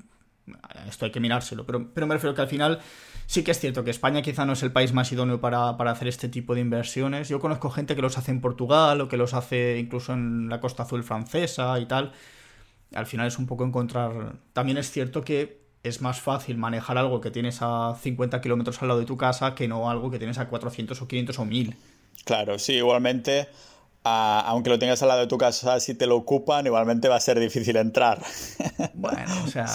esto 0.87 1.05
hay 1.05 1.11
que 1.11 1.19
mirárselo. 1.19 1.65
Pero, 1.65 1.91
pero 1.91 2.05
me 2.05 2.13
refiero 2.13 2.35
que 2.35 2.41
al 2.41 2.47
final 2.49 2.81
Sí 3.25 3.43
que 3.43 3.49
es 3.49 3.59
cierto 3.59 3.83
que 3.83 3.89
España 3.89 4.21
quizá 4.21 4.45
no 4.45 4.53
es 4.53 4.61
el 4.61 4.71
país 4.71 4.93
más 4.93 5.11
idóneo 5.11 5.41
para, 5.41 5.69
hacer 5.69 6.07
este 6.07 6.29
tipo 6.29 6.53
de 6.53 6.61
inversiones. 6.61 7.29
Yo 7.29 7.39
conozco 7.39 7.71
gente 7.71 7.95
que 7.95 8.03
los 8.03 8.15
hace 8.19 8.29
en 8.29 8.41
Portugal 8.41 9.01
o 9.01 9.07
que 9.07 9.17
los 9.17 9.33
hace 9.33 9.79
incluso 9.79 10.13
en 10.13 10.49
la 10.49 10.59
Costa 10.59 10.83
Azul 10.83 11.03
francesa 11.03 11.79
y 11.79 11.87
tal. 11.87 12.11
Al 12.93 13.07
final 13.07 13.25
es 13.25 13.39
un 13.39 13.47
poco 13.47 13.65
encontrar... 13.65 14.35
También 14.53 14.77
es 14.77 14.91
cierto 14.91 15.23
que 15.23 15.58
es 15.83 16.01
más 16.01 16.19
fácil 16.19 16.57
manejar 16.57 16.97
algo 16.97 17.21
que 17.21 17.31
tienes 17.31 17.59
a 17.61 17.95
50 18.01 18.41
kilómetros 18.41 18.81
al 18.81 18.89
lado 18.89 18.99
de 18.99 19.05
tu 19.05 19.17
casa 19.17 19.55
que 19.55 19.67
no 19.67 19.89
algo 19.89 20.11
que 20.11 20.17
tienes 20.17 20.37
a 20.37 20.47
400 20.47 21.01
o 21.01 21.07
500 21.07 21.39
o 21.39 21.45
1000. 21.45 21.75
Claro, 22.25 22.59
sí, 22.59 22.73
igualmente 22.73 23.47
aunque 24.03 24.69
lo 24.69 24.79
tengas 24.79 25.01
al 25.01 25.09
lado 25.09 25.21
de 25.21 25.27
tu 25.27 25.37
casa, 25.37 25.79
si 25.79 25.93
te 25.93 26.07
lo 26.07 26.15
ocupan, 26.15 26.65
igualmente 26.65 27.07
va 27.09 27.17
a 27.17 27.19
ser 27.19 27.39
difícil 27.39 27.75
entrar. 27.77 28.19
Bueno, 28.93 29.31
o 29.45 29.47
sea. 29.47 29.65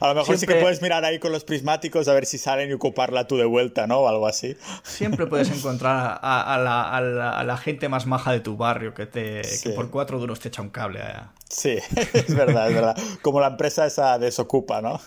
A 0.00 0.08
lo 0.08 0.14
mejor 0.14 0.36
sí 0.36 0.46
que 0.46 0.56
puedes 0.56 0.82
mirar 0.82 1.04
ahí 1.04 1.20
con 1.20 1.30
los 1.30 1.44
prismáticos 1.44 2.08
a 2.08 2.14
ver 2.14 2.26
si 2.26 2.36
salen 2.36 2.68
y 2.68 2.72
ocuparla 2.72 3.26
tú 3.28 3.36
de 3.36 3.44
vuelta, 3.44 3.86
¿no? 3.86 3.98
O 3.98 4.08
algo 4.08 4.26
así. 4.26 4.56
Siempre 4.82 5.26
puedes 5.26 5.50
encontrar 5.50 6.18
a, 6.20 7.44
la, 7.44 7.56
gente 7.58 7.88
más 7.88 8.06
maja 8.06 8.32
de 8.32 8.40
tu 8.40 8.56
barrio 8.56 8.92
que, 8.92 9.06
te, 9.06 9.42
por 9.76 9.90
cuatro 9.90 10.18
duros 10.18 10.40
te 10.40 10.48
echa 10.48 10.62
un 10.62 10.70
cable. 10.70 11.00
Sí, 11.48 11.78
es 12.12 12.34
verdad, 12.34 12.68
es 12.68 12.74
verdad. 12.74 12.96
Como 13.22 13.40
la 13.40 13.48
empresa 13.48 13.86
esa 13.86 14.18
desocupa, 14.18 14.80
¿no? 14.80 15.00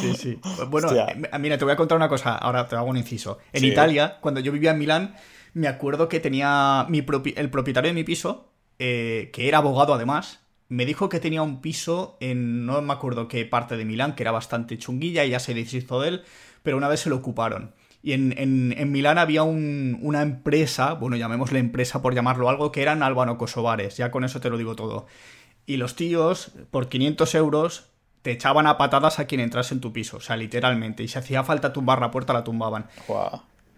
Sí, 0.00 0.14
sí. 0.14 0.40
Bueno, 0.68 0.90
mira, 1.40 1.56
te 1.56 1.64
voy 1.64 1.72
a 1.72 1.76
contar 1.76 1.96
una 1.96 2.08
cosa. 2.08 2.34
Ahora 2.36 2.68
te 2.68 2.76
hago 2.76 2.88
un 2.88 2.98
inciso. 2.98 3.38
En 3.52 3.64
Italia, 3.64 4.18
cuando 4.20 4.40
yo 4.40 4.52
vivía 4.52 4.72
en 4.72 4.78
Milán 4.78 5.14
me 5.54 5.68
acuerdo 5.68 6.08
que 6.08 6.20
tenía 6.20 6.86
mi 6.88 7.04
el 7.36 7.50
propietario 7.50 7.90
de 7.90 7.94
mi 7.94 8.04
piso, 8.04 8.52
eh, 8.78 9.30
que 9.32 9.48
era 9.48 9.58
abogado 9.58 9.94
además, 9.94 10.40
me 10.68 10.86
dijo 10.86 11.08
que 11.08 11.20
tenía 11.20 11.42
un 11.42 11.60
piso 11.60 12.16
en 12.20 12.64
no 12.64 12.80
me 12.80 12.92
acuerdo 12.92 13.28
qué 13.28 13.44
parte 13.44 13.76
de 13.76 13.84
Milán, 13.84 14.14
que 14.14 14.22
era 14.22 14.32
bastante 14.32 14.78
chunguilla 14.78 15.24
y 15.24 15.30
ya 15.30 15.38
se 15.38 15.54
deshizo 15.54 16.00
de 16.00 16.08
él, 16.08 16.22
pero 16.62 16.76
una 16.76 16.88
vez 16.88 17.00
se 17.00 17.10
lo 17.10 17.16
ocuparon. 17.16 17.74
Y 18.02 18.14
en, 18.14 18.34
en, 18.36 18.90
Milán 18.90 19.18
había 19.18 19.44
una 19.44 20.22
empresa, 20.22 20.94
bueno, 20.94 21.16
llamémosle 21.16 21.60
empresa 21.60 22.02
por 22.02 22.14
llamarlo 22.14 22.48
algo, 22.48 22.72
que 22.72 22.82
eran 22.82 23.02
albano-kosovares, 23.02 23.96
ya 23.96 24.10
con 24.10 24.24
eso 24.24 24.40
te 24.40 24.50
lo 24.50 24.58
digo 24.58 24.74
todo. 24.74 25.06
Y 25.66 25.76
los 25.76 25.94
tíos, 25.94 26.50
por 26.72 26.88
500 26.88 27.34
euros, 27.36 27.90
te 28.22 28.32
echaban 28.32 28.66
a 28.66 28.78
patadas 28.78 29.20
a 29.20 29.26
quien 29.26 29.40
entrase 29.40 29.74
en 29.74 29.80
tu 29.80 29.92
piso, 29.92 30.16
o 30.16 30.20
sea, 30.20 30.36
literalmente. 30.36 31.04
Y 31.04 31.08
si 31.08 31.18
hacía 31.18 31.44
falta 31.44 31.72
tumbar 31.72 32.00
la 32.00 32.10
puerta, 32.10 32.32
la 32.32 32.42
tumbaban. 32.42 32.86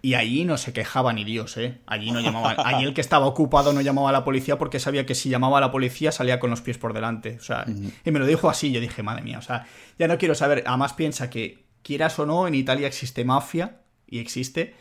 Y 0.04 0.16
allí 0.16 0.44
no 0.44 0.58
se 0.58 0.74
quejaba 0.74 1.14
ni 1.14 1.24
Dios, 1.24 1.56
¿eh? 1.56 1.78
Allí 1.86 2.10
no 2.10 2.20
llamaban. 2.20 2.56
Allí 2.62 2.84
el 2.84 2.92
que 2.92 3.00
estaba 3.00 3.24
ocupado 3.24 3.72
no 3.72 3.80
llamaba 3.80 4.10
a 4.10 4.12
la 4.12 4.22
policía 4.22 4.58
porque 4.58 4.78
sabía 4.78 5.06
que 5.06 5.14
si 5.14 5.30
llamaba 5.30 5.56
a 5.56 5.60
la 5.62 5.70
policía 5.70 6.12
salía 6.12 6.38
con 6.38 6.50
los 6.50 6.60
pies 6.60 6.76
por 6.76 6.92
delante. 6.92 7.38
O 7.40 7.42
sea, 7.42 7.64
y 8.04 8.10
me 8.10 8.18
lo 8.18 8.26
dijo 8.26 8.50
así. 8.50 8.70
Yo 8.70 8.82
dije, 8.82 9.02
madre 9.02 9.22
mía, 9.22 9.38
o 9.38 9.40
sea, 9.40 9.66
ya 9.98 10.06
no 10.06 10.18
quiero 10.18 10.34
saber. 10.34 10.62
Además, 10.66 10.92
piensa 10.92 11.30
que, 11.30 11.64
quieras 11.82 12.18
o 12.18 12.26
no, 12.26 12.46
en 12.46 12.54
Italia 12.54 12.86
existe 12.86 13.24
mafia 13.24 13.76
y 14.06 14.18
existe. 14.18 14.74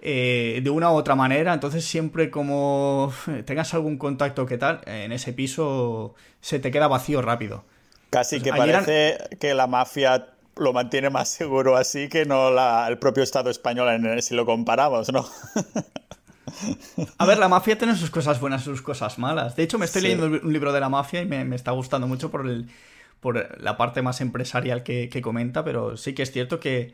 Eh, 0.00 0.62
de 0.64 0.70
una 0.70 0.90
u 0.90 0.94
otra 0.94 1.14
manera, 1.14 1.52
entonces 1.52 1.84
siempre 1.84 2.30
como 2.30 3.12
tengas 3.44 3.74
algún 3.74 3.98
contacto 3.98 4.46
que 4.46 4.56
tal, 4.56 4.80
en 4.86 5.12
ese 5.12 5.34
piso 5.34 6.14
se 6.40 6.58
te 6.58 6.70
queda 6.70 6.88
vacío 6.88 7.20
rápido. 7.20 7.66
Casi 8.08 8.40
que 8.40 8.50
parece 8.50 9.18
que 9.38 9.52
la 9.52 9.66
mafia 9.66 10.28
lo 10.60 10.72
mantiene 10.72 11.10
más 11.10 11.28
seguro 11.28 11.76
así 11.76 12.08
que 12.08 12.24
no 12.24 12.50
el 12.86 12.98
propio 12.98 13.22
Estado 13.22 13.50
español 13.50 13.88
en, 13.88 14.22
si 14.22 14.34
lo 14.34 14.46
comparamos, 14.46 15.12
¿no? 15.12 15.26
A 17.18 17.26
ver, 17.26 17.38
la 17.38 17.48
mafia 17.48 17.78
tiene 17.78 17.96
sus 17.96 18.10
cosas 18.10 18.40
buenas 18.40 18.62
y 18.62 18.64
sus 18.64 18.82
cosas 18.82 19.18
malas. 19.18 19.56
De 19.56 19.62
hecho, 19.62 19.78
me 19.78 19.86
estoy 19.86 20.02
leyendo 20.02 20.26
un 20.26 20.52
libro 20.52 20.72
de 20.72 20.80
la 20.80 20.88
mafia 20.88 21.22
y 21.22 21.26
me, 21.26 21.54
está 21.54 21.70
gustando 21.70 22.06
mucho 22.06 22.30
por, 22.30 22.46
el, 22.46 22.68
por 23.20 23.60
la 23.60 23.76
parte 23.76 24.02
más 24.02 24.20
empresarial 24.20 24.82
que, 24.82 25.20
comenta, 25.22 25.64
pero 25.64 25.96
sí 25.96 26.12
que 26.12 26.22
es 26.22 26.32
cierto 26.32 26.60
que, 26.60 26.92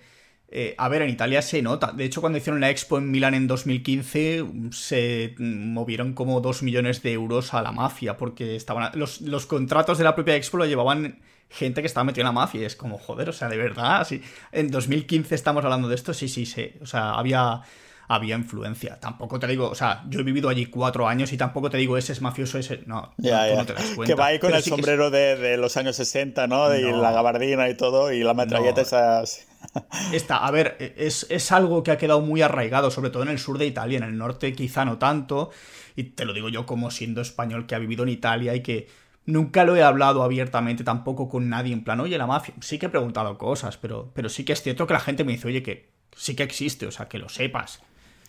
eh, 0.48 0.74
a 0.78 0.88
ver, 0.88 1.02
en 1.02 1.10
Italia 1.10 1.42
se 1.42 1.62
nota. 1.62 1.92
De 1.92 2.04
hecho, 2.04 2.20
cuando 2.20 2.38
hicieron 2.38 2.60
la 2.60 2.70
expo 2.70 2.98
en 2.98 3.10
Milán 3.10 3.34
en 3.34 3.46
2015, 3.46 4.44
se 4.70 5.34
movieron 5.38 6.12
como 6.12 6.40
2 6.40 6.62
millones 6.62 7.02
de 7.02 7.12
euros 7.12 7.54
a 7.54 7.62
la 7.62 7.72
mafia, 7.72 8.16
porque 8.16 8.56
estaban 8.56 8.90
los, 8.94 9.20
los 9.22 9.46
contratos 9.46 9.98
de 9.98 10.04
la 10.04 10.14
propia 10.14 10.36
expo 10.36 10.58
lo 10.58 10.66
llevaban 10.66 11.18
gente 11.48 11.80
que 11.80 11.86
estaba 11.86 12.04
metida 12.04 12.22
en 12.22 12.26
la 12.26 12.32
mafia. 12.32 12.62
Y 12.62 12.64
es 12.64 12.76
como, 12.76 12.98
joder, 12.98 13.28
o 13.28 13.32
sea, 13.32 13.48
de 13.48 13.56
verdad, 13.56 14.06
sí. 14.06 14.22
En 14.52 14.70
2015 14.70 15.34
estamos 15.34 15.64
hablando 15.64 15.88
de 15.88 15.94
esto, 15.94 16.14
sí, 16.14 16.28
sí, 16.28 16.46
sí. 16.46 16.72
O 16.80 16.86
sea, 16.86 17.14
había, 17.14 17.62
había 18.08 18.36
influencia. 18.36 18.98
Tampoco 19.00 19.38
te 19.38 19.46
digo, 19.46 19.68
o 19.68 19.74
sea, 19.74 20.04
yo 20.08 20.20
he 20.20 20.22
vivido 20.22 20.48
allí 20.48 20.66
cuatro 20.66 21.08
años 21.08 21.32
y 21.32 21.36
tampoco 21.36 21.70
te 21.70 21.76
digo 21.76 21.96
ese 21.96 22.12
es 22.12 22.20
mafioso, 22.20 22.58
ese. 22.58 22.82
No, 22.86 23.12
ya, 23.16 23.54
no 23.54 23.64
te 23.64 23.74
das 23.74 23.90
cuenta. 23.94 24.14
Que 24.14 24.18
va 24.18 24.26
ahí 24.26 24.38
con 24.38 24.54
el 24.54 24.62
sombrero 24.62 25.10
de, 25.10 25.56
los 25.56 25.76
años 25.76 25.96
60, 25.96 26.46
¿no? 26.46 26.74
Y 26.74 26.82
la 26.82 27.12
gabardina 27.12 27.68
y 27.68 27.76
todo, 27.76 28.12
y 28.12 28.22
la 28.22 28.34
metralleta 28.34 28.80
esas. 28.80 29.46
Está, 30.12 30.38
a 30.38 30.50
ver, 30.50 30.76
es, 30.96 31.26
es 31.28 31.50
algo 31.50 31.82
que 31.82 31.90
ha 31.90 31.98
quedado 31.98 32.20
muy 32.20 32.42
arraigado, 32.42 32.90
sobre 32.90 33.10
todo 33.10 33.24
en 33.24 33.30
el 33.30 33.38
sur 33.38 33.58
de 33.58 33.66
Italia, 33.66 33.98
en 33.98 34.04
el 34.04 34.16
norte 34.16 34.52
quizá 34.52 34.84
no 34.84 34.98
tanto, 34.98 35.50
y 35.96 36.04
te 36.04 36.24
lo 36.24 36.32
digo 36.32 36.48
yo 36.48 36.66
como 36.66 36.90
siendo 36.90 37.20
español 37.20 37.66
que 37.66 37.74
ha 37.74 37.78
vivido 37.78 38.04
en 38.04 38.10
Italia 38.10 38.54
y 38.54 38.62
que 38.62 38.86
Nunca 39.26 39.64
lo 39.64 39.76
he 39.76 39.82
hablado 39.82 40.22
abiertamente 40.22 40.84
tampoco 40.84 41.28
con 41.28 41.48
nadie 41.48 41.72
en 41.72 41.82
plan, 41.82 42.00
oye, 42.00 42.16
la 42.16 42.26
mafia. 42.26 42.54
Sí 42.60 42.78
que 42.78 42.86
he 42.86 42.88
preguntado 42.88 43.36
cosas, 43.38 43.76
pero, 43.76 44.10
pero 44.14 44.28
sí 44.28 44.44
que 44.44 44.52
es 44.52 44.62
cierto 44.62 44.86
que 44.86 44.94
la 44.94 45.00
gente 45.00 45.24
me 45.24 45.32
dice, 45.32 45.48
oye, 45.48 45.62
que 45.62 45.90
sí 46.16 46.36
que 46.36 46.44
existe, 46.44 46.86
o 46.86 46.90
sea, 46.92 47.08
que 47.08 47.18
lo 47.18 47.28
sepas. 47.28 47.82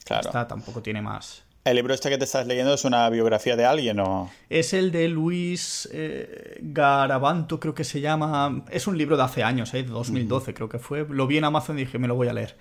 Claro. 0.03 0.47
tampoco 0.47 0.81
tiene 0.81 1.01
más. 1.01 1.43
¿El 1.65 1.75
libro 1.75 1.93
este 1.93 2.09
que 2.09 2.17
te 2.17 2.23
estás 2.23 2.47
leyendo 2.47 2.73
es 2.73 2.85
una 2.85 3.09
biografía 3.09 3.57
de 3.57 3.65
alguien 3.65 3.99
o...? 3.99 4.31
Es 4.49 4.73
el 4.73 4.89
de 4.91 5.09
Luis 5.09 5.87
eh, 5.91 6.57
Garabanto, 6.61 7.59
creo 7.59 7.75
que 7.75 7.83
se 7.83 7.99
llama. 7.99 8.63
Es 8.71 8.87
un 8.87 8.97
libro 8.97 9.17
de 9.17 9.23
hace 9.23 9.43
años, 9.43 9.73
¿eh? 9.73 9.83
De 9.83 9.89
2012 9.89 10.53
creo 10.53 10.69
que 10.69 10.79
fue. 10.79 11.05
Lo 11.09 11.27
vi 11.27 11.37
en 11.37 11.43
Amazon 11.43 11.77
y 11.77 11.81
dije, 11.81 11.99
me 11.99 12.07
lo 12.07 12.15
voy 12.15 12.29
a 12.29 12.33
leer. 12.33 12.55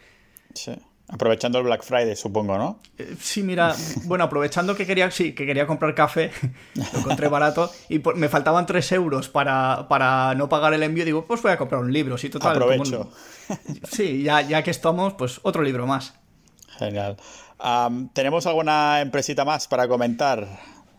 Sí. 0.54 0.72
Aprovechando 1.08 1.58
el 1.58 1.64
Black 1.64 1.84
Friday, 1.84 2.16
supongo, 2.16 2.58
¿no? 2.58 2.80
Eh, 2.98 3.16
sí, 3.20 3.42
mira, 3.42 3.74
bueno, 4.04 4.24
aprovechando 4.24 4.74
que 4.74 4.86
quería, 4.86 5.10
sí, 5.10 5.34
que 5.34 5.46
quería 5.46 5.66
comprar 5.66 5.94
café, 5.94 6.32
lo 6.74 6.98
encontré 6.98 7.28
barato 7.28 7.70
y 7.88 8.00
me 8.16 8.28
faltaban 8.28 8.66
3 8.66 8.92
euros 8.92 9.28
para, 9.28 9.86
para, 9.88 10.34
no 10.34 10.48
pagar 10.48 10.74
el 10.74 10.82
envío, 10.82 11.04
digo, 11.04 11.24
pues 11.24 11.42
voy 11.42 11.52
a 11.52 11.58
comprar 11.58 11.80
un 11.80 11.92
libro, 11.92 12.18
sí, 12.18 12.28
total. 12.28 12.56
Aprovecho. 12.56 13.10
Sí, 13.90 14.24
ya, 14.24 14.40
ya 14.40 14.62
que 14.64 14.72
estamos, 14.72 15.14
pues 15.14 15.38
otro 15.42 15.62
libro 15.62 15.86
más. 15.86 16.14
Genial. 16.78 17.16
¿Tenemos 18.12 18.46
alguna 18.46 19.00
empresita 19.00 19.44
más 19.44 19.68
para 19.68 19.88
comentar? 19.88 20.46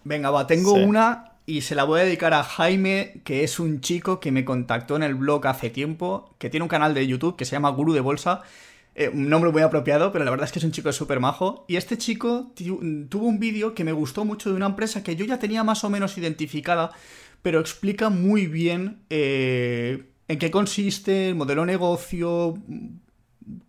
Venga, 0.04 0.32
va, 0.32 0.48
tengo 0.48 0.74
una 0.74 1.34
y 1.46 1.62
se 1.62 1.76
la 1.76 1.84
voy 1.84 2.02
a 2.02 2.04
dedicar 2.04 2.34
a 2.34 2.44
Jaime, 2.44 3.22
que 3.24 3.44
es 3.44 3.60
un 3.60 3.82
chico 3.82 4.20
que 4.20 4.32
me 4.32 4.44
contactó 4.44 4.96
en 4.96 5.04
el 5.04 5.16
blog 5.16 5.48
hace 5.48 5.70
tiempo, 5.70 6.36
que 6.40 6.50
tiene 6.50 6.64
un 6.64 6.70
canal 6.70 6.94
de 6.94 7.08
YouTube 7.08 7.36
que 7.36 7.46
se 7.46 7.54
llama 7.54 7.70
Guru 7.70 7.94
de 7.94 8.02
Bolsa 8.02 8.42
eh, 9.00 9.10
un 9.10 9.30
nombre 9.30 9.52
muy 9.52 9.62
apropiado, 9.62 10.12
pero 10.12 10.26
la 10.26 10.32
verdad 10.32 10.46
es 10.46 10.52
que 10.52 10.58
es 10.58 10.66
un 10.66 10.72
chico 10.72 10.92
súper 10.92 11.20
majo. 11.20 11.66
Y 11.68 11.76
este 11.76 12.00
chico 12.00 12.52
tuvo 12.56 13.28
un 13.28 13.40
vídeo 13.40 13.76
que 13.76 13.84
me 13.84 13.92
gustó 13.92 14.26
mucho 14.26 14.50
de 14.50 14.56
una 14.56 14.66
empresa 14.66 15.04
que 15.04 15.16
yo 15.16 15.24
ya 15.24 15.38
tenía 15.38 15.64
más 15.64 15.84
o 15.84 15.90
menos 15.92 16.18
identificada, 16.18 16.90
pero 17.44 17.60
explica 17.60 18.10
muy 18.10 18.48
bien 18.48 19.04
eh, 19.12 20.10
en 20.28 20.40
qué 20.40 20.50
consiste 20.50 21.30
el 21.30 21.36
modelo 21.36 21.62
de 21.62 21.68
negocio, 21.68 22.58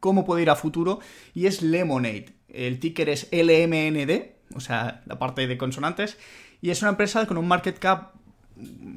cómo 0.00 0.24
puede 0.24 0.40
ir 0.40 0.48
a 0.48 0.56
futuro, 0.56 1.00
y 1.34 1.44
es 1.44 1.60
Lemonade. 1.60 2.32
El 2.48 2.80
ticker 2.80 3.10
es 3.10 3.28
LMND, 3.30 4.56
o 4.56 4.60
sea, 4.60 5.02
la 5.04 5.18
parte 5.18 5.46
de 5.46 5.58
consonantes, 5.58 6.16
y 6.62 6.70
es 6.70 6.80
una 6.80 6.92
empresa 6.92 7.26
con 7.26 7.36
un 7.36 7.46
market 7.46 7.78
cap, 7.78 8.14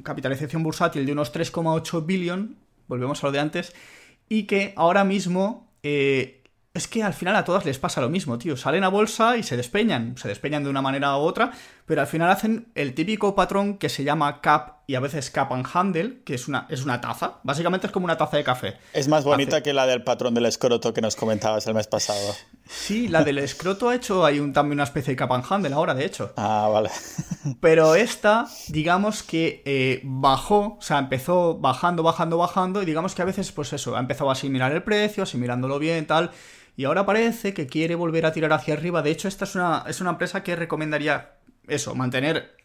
capitalización 0.02 0.62
bursátil 0.62 1.04
de 1.04 1.12
unos 1.12 1.30
3,8 1.30 2.06
billion, 2.06 2.56
volvemos 2.88 3.22
a 3.22 3.26
lo 3.26 3.32
de 3.32 3.40
antes, 3.40 3.74
y 4.30 4.44
que 4.44 4.72
ahora 4.76 5.04
mismo 5.04 5.71
eh, 5.82 6.42
es 6.74 6.88
que 6.88 7.02
al 7.02 7.12
final 7.12 7.36
a 7.36 7.44
todas 7.44 7.64
les 7.64 7.78
pasa 7.78 8.00
lo 8.00 8.08
mismo, 8.08 8.38
tío. 8.38 8.56
Salen 8.56 8.84
a 8.84 8.88
bolsa 8.88 9.36
y 9.36 9.42
se 9.42 9.56
despeñan. 9.56 10.16
Se 10.16 10.28
despeñan 10.28 10.64
de 10.64 10.70
una 10.70 10.80
manera 10.80 11.16
u 11.16 11.20
otra, 11.20 11.52
pero 11.86 12.00
al 12.00 12.06
final 12.06 12.30
hacen 12.30 12.68
el 12.74 12.94
típico 12.94 13.34
patrón 13.34 13.78
que 13.78 13.88
se 13.88 14.04
llama 14.04 14.40
cap 14.40 14.82
y 14.86 14.94
a 14.94 15.00
veces 15.00 15.30
cap 15.30 15.52
and 15.52 15.66
handle, 15.72 16.22
que 16.24 16.34
es 16.34 16.48
una, 16.48 16.66
es 16.68 16.84
una 16.84 17.00
taza. 17.00 17.38
Básicamente 17.42 17.86
es 17.86 17.92
como 17.92 18.04
una 18.04 18.16
taza 18.16 18.36
de 18.36 18.44
café. 18.44 18.76
Es 18.92 19.08
más 19.08 19.24
bonita 19.24 19.62
que 19.62 19.72
la 19.72 19.86
del 19.86 20.02
patrón 20.02 20.34
del 20.34 20.46
escroto 20.46 20.92
que 20.92 21.00
nos 21.00 21.16
comentabas 21.16 21.66
el 21.66 21.74
mes 21.74 21.86
pasado. 21.86 22.34
Sí, 22.68 23.08
la 23.08 23.24
del 23.24 23.38
escroto 23.38 23.88
ha 23.88 23.94
hecho 23.94 24.24
hay 24.24 24.38
un, 24.38 24.52
también 24.52 24.76
una 24.76 24.84
especie 24.84 25.12
de 25.12 25.16
cap 25.16 25.32
and 25.32 25.44
handle 25.48 25.74
ahora, 25.74 25.94
de 25.94 26.04
hecho. 26.04 26.32
Ah, 26.36 26.68
vale. 26.72 26.90
Pero 27.60 27.94
esta, 27.94 28.46
digamos 28.68 29.22
que 29.22 29.62
eh, 29.64 30.00
bajó, 30.04 30.76
o 30.78 30.82
sea, 30.82 30.98
empezó 30.98 31.58
bajando, 31.58 32.02
bajando, 32.02 32.36
bajando, 32.36 32.82
y 32.82 32.84
digamos 32.84 33.14
que 33.14 33.22
a 33.22 33.26
veces, 33.26 33.50
pues 33.52 33.72
eso, 33.72 33.96
ha 33.96 34.00
empezado 34.00 34.30
a 34.30 34.34
asimilar 34.34 34.72
el 34.72 34.82
precio, 34.82 35.22
asimilándolo 35.22 35.78
bien, 35.78 36.06
tal 36.06 36.30
y 36.76 36.84
ahora 36.84 37.04
parece 37.04 37.52
que 37.52 37.66
quiere 37.66 37.94
volver 37.94 38.24
a 38.24 38.32
tirar 38.32 38.52
hacia 38.52 38.74
arriba. 38.74 39.02
De 39.02 39.10
hecho, 39.10 39.28
esta 39.28 39.44
es 39.44 39.54
una, 39.54 39.84
es 39.86 40.00
una 40.00 40.10
empresa 40.10 40.42
que 40.42 40.56
recomendaría 40.56 41.32
eso, 41.68 41.94
mantener 41.94 42.56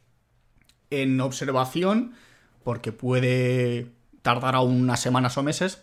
en 0.89 1.19
observación, 1.21 2.13
porque 2.63 2.91
puede 2.91 3.91
tardar 4.21 4.55
aún 4.55 4.81
unas 4.81 4.99
semanas 4.99 5.37
o 5.37 5.43
meses. 5.43 5.81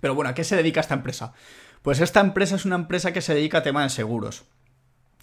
Pero 0.00 0.14
bueno, 0.14 0.30
¿a 0.30 0.34
qué 0.34 0.44
se 0.44 0.56
dedica 0.56 0.80
esta 0.80 0.94
empresa? 0.94 1.34
Pues 1.82 2.00
esta 2.00 2.20
empresa 2.20 2.56
es 2.56 2.64
una 2.64 2.76
empresa 2.76 3.12
que 3.12 3.22
se 3.22 3.34
dedica 3.34 3.58
a 3.58 3.62
temas 3.62 3.84
de 3.84 3.96
seguros. 3.96 4.44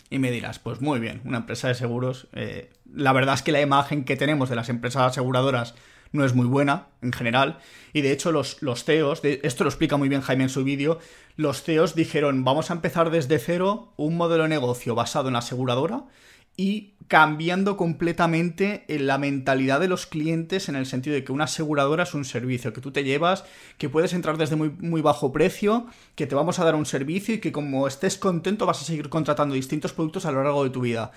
Y 0.10 0.20
me 0.20 0.32
dirás, 0.32 0.60
pues 0.60 0.80
muy 0.80 1.00
bien, 1.00 1.22
una 1.26 1.40
empresa 1.40 1.68
de 1.68 1.76
seguros. 1.76 2.28
Eh, 2.34 2.72
la 2.92 3.14
verdad 3.14 3.36
es 3.36 3.42
que 3.42 3.52
la 3.52 3.62
imagen 3.62 4.06
que 4.06 4.16
tenemos 4.16 4.50
de 4.50 4.56
las 4.56 4.70
empresas 4.70 5.04
aseguradoras 5.04 5.76
no 6.12 6.24
es 6.24 6.34
muy 6.34 6.46
buena 6.46 6.88
en 7.02 7.12
general. 7.12 7.60
Y 7.94 8.02
de 8.02 8.12
hecho 8.12 8.32
los, 8.32 8.62
los 8.62 8.84
CEOs, 8.84 9.22
esto 9.24 9.64
lo 9.64 9.70
explica 9.70 9.98
muy 9.98 10.10
bien 10.10 10.22
Jaime 10.22 10.44
en 10.44 10.50
su 10.50 10.64
vídeo, 10.64 11.00
los 11.36 11.64
CEOs 11.64 11.96
dijeron 11.96 12.44
vamos 12.44 12.72
a 12.72 12.74
empezar 12.74 13.10
desde 13.10 13.40
cero 13.40 13.94
un 13.98 14.16
modelo 14.16 14.44
de 14.44 14.50
negocio 14.50 14.96
basado 14.96 15.28
en 15.28 15.34
la 15.34 15.40
aseguradora 15.40 16.06
y 16.58 16.96
cambiando 17.08 17.78
completamente 17.78 18.84
la 18.90 19.18
mentalidad 19.18 19.80
de 19.80 19.88
los 19.88 20.08
clientes 20.08 20.68
en 20.68 20.76
el 20.76 20.86
sentido 20.86 21.14
de 21.14 21.24
que 21.24 21.32
una 21.32 21.46
aseguradora 21.46 22.04
es 22.04 22.14
un 22.14 22.26
servicio 22.26 22.74
que 22.74 22.82
tú 22.82 22.92
te 22.92 23.04
llevas, 23.04 23.46
que 23.78 23.88
puedes 23.88 24.12
entrar 24.12 24.38
desde 24.38 24.58
muy, 24.58 24.70
muy, 24.70 25.02
bajo 25.02 25.32
precio, 25.32 25.86
que 26.16 26.28
te 26.28 26.36
vamos 26.36 26.60
a 26.60 26.66
dar 26.66 26.76
un 26.76 26.86
servicio 26.86 27.36
y 27.36 27.40
que 27.40 27.54
como 27.54 27.88
estés 27.88 28.18
contento 28.18 28.66
vas 28.66 28.82
a 28.82 28.86
seguir 28.86 29.08
contratando 29.08 29.56
distintos 29.56 29.94
productos 29.94 30.26
a 30.26 30.32
lo 30.32 30.44
largo 30.44 30.66
de 30.66 30.70
tu 30.70 30.82
vida. 30.82 31.12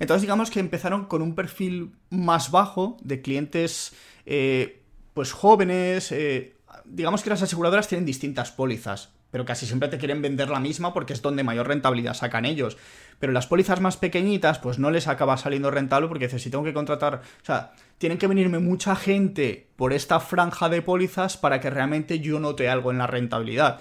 Entonces 0.00 0.22
digamos 0.22 0.50
que 0.50 0.58
empezaron 0.58 1.04
con 1.04 1.22
un 1.22 1.36
perfil 1.36 1.92
más 2.10 2.50
bajo 2.50 2.96
de 3.02 3.22
clientes 3.22 3.94
eh, 4.24 4.82
pues 5.14 5.30
jóvenes, 5.30 6.10
eh, 6.10 6.56
digamos 6.84 7.22
que 7.22 7.30
las 7.30 7.42
aseguradoras 7.42 7.86
tienen 7.86 8.04
distintas 8.04 8.50
pólizas 8.50 9.15
pero 9.36 9.44
casi 9.44 9.66
siempre 9.66 9.90
te 9.90 9.98
quieren 9.98 10.22
vender 10.22 10.48
la 10.48 10.60
misma 10.60 10.94
porque 10.94 11.12
es 11.12 11.20
donde 11.20 11.44
mayor 11.44 11.68
rentabilidad 11.68 12.14
sacan 12.14 12.46
ellos. 12.46 12.78
Pero 13.20 13.34
las 13.34 13.46
pólizas 13.46 13.82
más 13.82 13.98
pequeñitas, 13.98 14.58
pues 14.60 14.78
no 14.78 14.90
les 14.90 15.08
acaba 15.08 15.36
saliendo 15.36 15.70
rentable 15.70 16.08
porque 16.08 16.24
dices, 16.24 16.40
si 16.40 16.48
tengo 16.48 16.64
que 16.64 16.72
contratar, 16.72 17.20
o 17.42 17.44
sea, 17.44 17.74
tienen 17.98 18.16
que 18.16 18.28
venirme 18.28 18.60
mucha 18.60 18.96
gente 18.96 19.66
por 19.76 19.92
esta 19.92 20.20
franja 20.20 20.70
de 20.70 20.80
pólizas 20.80 21.36
para 21.36 21.60
que 21.60 21.68
realmente 21.68 22.18
yo 22.20 22.40
note 22.40 22.70
algo 22.70 22.90
en 22.90 22.96
la 22.96 23.06
rentabilidad. 23.06 23.78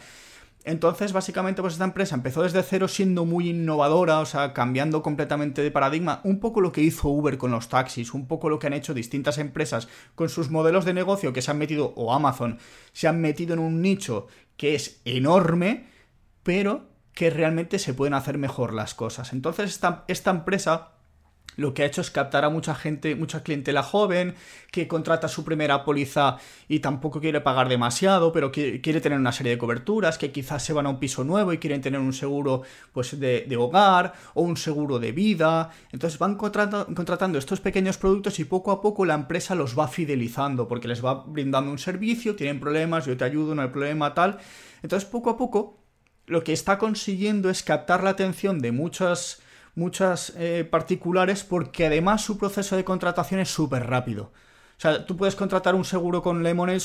Entonces, 0.66 1.14
básicamente, 1.14 1.62
pues 1.62 1.74
esta 1.74 1.86
empresa 1.86 2.16
empezó 2.16 2.42
desde 2.42 2.64
cero 2.64 2.88
siendo 2.88 3.24
muy 3.24 3.52
innovadora, 3.52 4.20
o 4.20 4.26
sea, 4.26 4.52
cambiando 4.52 5.04
completamente 5.04 5.62
de 5.62 5.70
paradigma, 5.70 6.22
un 6.24 6.40
poco 6.40 6.60
lo 6.60 6.72
que 6.72 6.82
hizo 6.82 7.08
Uber 7.08 7.38
con 7.38 7.52
los 7.52 7.70
taxis, 7.70 8.16
un 8.16 8.28
poco 8.28 8.50
lo 8.50 8.58
que 8.58 8.66
han 8.66 8.74
hecho 8.74 8.96
distintas 8.96 9.38
empresas 9.38 9.88
con 10.16 10.28
sus 10.28 10.50
modelos 10.50 10.84
de 10.84 10.96
negocio 10.96 11.34
que 11.34 11.44
se 11.44 11.52
han 11.52 11.60
metido, 11.60 11.94
o 11.96 12.12
Amazon, 12.14 12.58
se 12.94 13.08
han 13.08 13.22
metido 13.22 13.54
en 13.54 13.60
un 13.60 13.80
nicho 13.84 14.26
que 14.58 14.76
es 14.76 15.02
enorme, 15.06 15.88
pero 16.44 16.90
que 17.14 17.30
realmente 17.30 17.80
se 17.80 17.94
pueden 17.94 18.14
hacer 18.14 18.38
mejor 18.38 18.74
las 18.74 18.94
cosas. 18.94 19.34
Entonces, 19.34 19.72
esta, 19.72 20.04
esta 20.08 20.32
empresa 20.32 20.95
lo 21.56 21.74
que 21.74 21.84
ha 21.84 21.86
hecho 21.86 22.02
es 22.02 22.12
captar 22.12 22.46
a 22.46 22.50
mucha 22.50 22.76
gente, 22.76 23.16
mucha 23.16 23.44
clientela 23.44 23.84
joven, 23.84 24.36
que 24.72 24.88
contrata 24.88 25.28
su 25.28 25.44
primera 25.44 25.84
póliza 25.86 26.38
y 26.68 26.80
tampoco 26.80 27.22
quiere 27.22 27.42
pagar 27.42 27.70
demasiado, 27.70 28.32
pero 28.32 28.52
quiere 28.52 29.02
tener 29.02 29.18
una 29.18 29.32
serie 29.32 29.54
de 29.54 29.58
coberturas, 29.58 30.18
que 30.18 30.32
quizás 30.32 30.64
se 30.64 30.74
van 30.74 30.86
a 30.86 30.90
un 30.90 31.00
piso 31.00 31.24
nuevo 31.24 31.54
y 31.54 31.58
quieren 31.58 31.82
tener 31.82 32.00
un 32.00 32.14
seguro 32.14 32.64
pues, 32.92 33.20
de, 33.20 33.56
hogar 33.58 34.14
o 34.34 34.42
un 34.42 34.58
seguro 34.58 35.00
de 35.00 35.12
vida. 35.12 35.70
Entonces 35.92 36.20
van 36.20 36.36
contratando 36.36 37.38
estos 37.38 37.62
pequeños 37.62 37.98
productos 37.98 38.40
y 38.40 38.46
poco 38.46 38.72
a 38.72 38.82
poco 38.82 39.06
la 39.06 39.14
empresa 39.14 39.56
los 39.56 39.78
va 39.78 39.88
fidelizando 39.88 40.68
porque 40.68 40.88
les 40.88 41.04
va 41.04 41.24
brindando 41.26 41.72
un 41.72 41.80
servicio, 41.80 42.36
tienen 42.36 42.60
problemas, 42.60 43.06
yo 43.06 43.16
te 43.16 43.24
ayudo, 43.24 43.56
no 43.56 43.62
hay 43.62 43.70
problema, 43.70 44.14
tal. 44.14 44.40
Entonces 44.84 45.10
poco 45.10 45.30
a 45.30 45.38
poco 45.38 45.80
lo 46.28 46.44
que 46.44 46.54
está 46.54 46.78
consiguiendo 46.78 47.50
es 47.50 47.64
captar 47.64 48.04
la 48.04 48.10
atención 48.12 48.60
de 48.60 48.72
muchas 48.72 49.42
muchas 49.76 50.34
eh, 50.38 50.68
particulares 50.70 51.44
porque 51.44 51.86
además 51.86 52.24
su 52.24 52.38
proceso 52.38 52.76
de 52.76 52.84
contratación 52.84 53.40
es 53.40 53.50
súper 53.50 53.88
rápido. 53.88 54.32
O 54.78 54.82
sea, 54.82 55.06
tú 55.06 55.16
puedes 55.16 55.36
contratar 55.36 55.74
un 55.74 55.86
seguro 55.86 56.22
con 56.22 56.44
Lemonade 56.44 56.82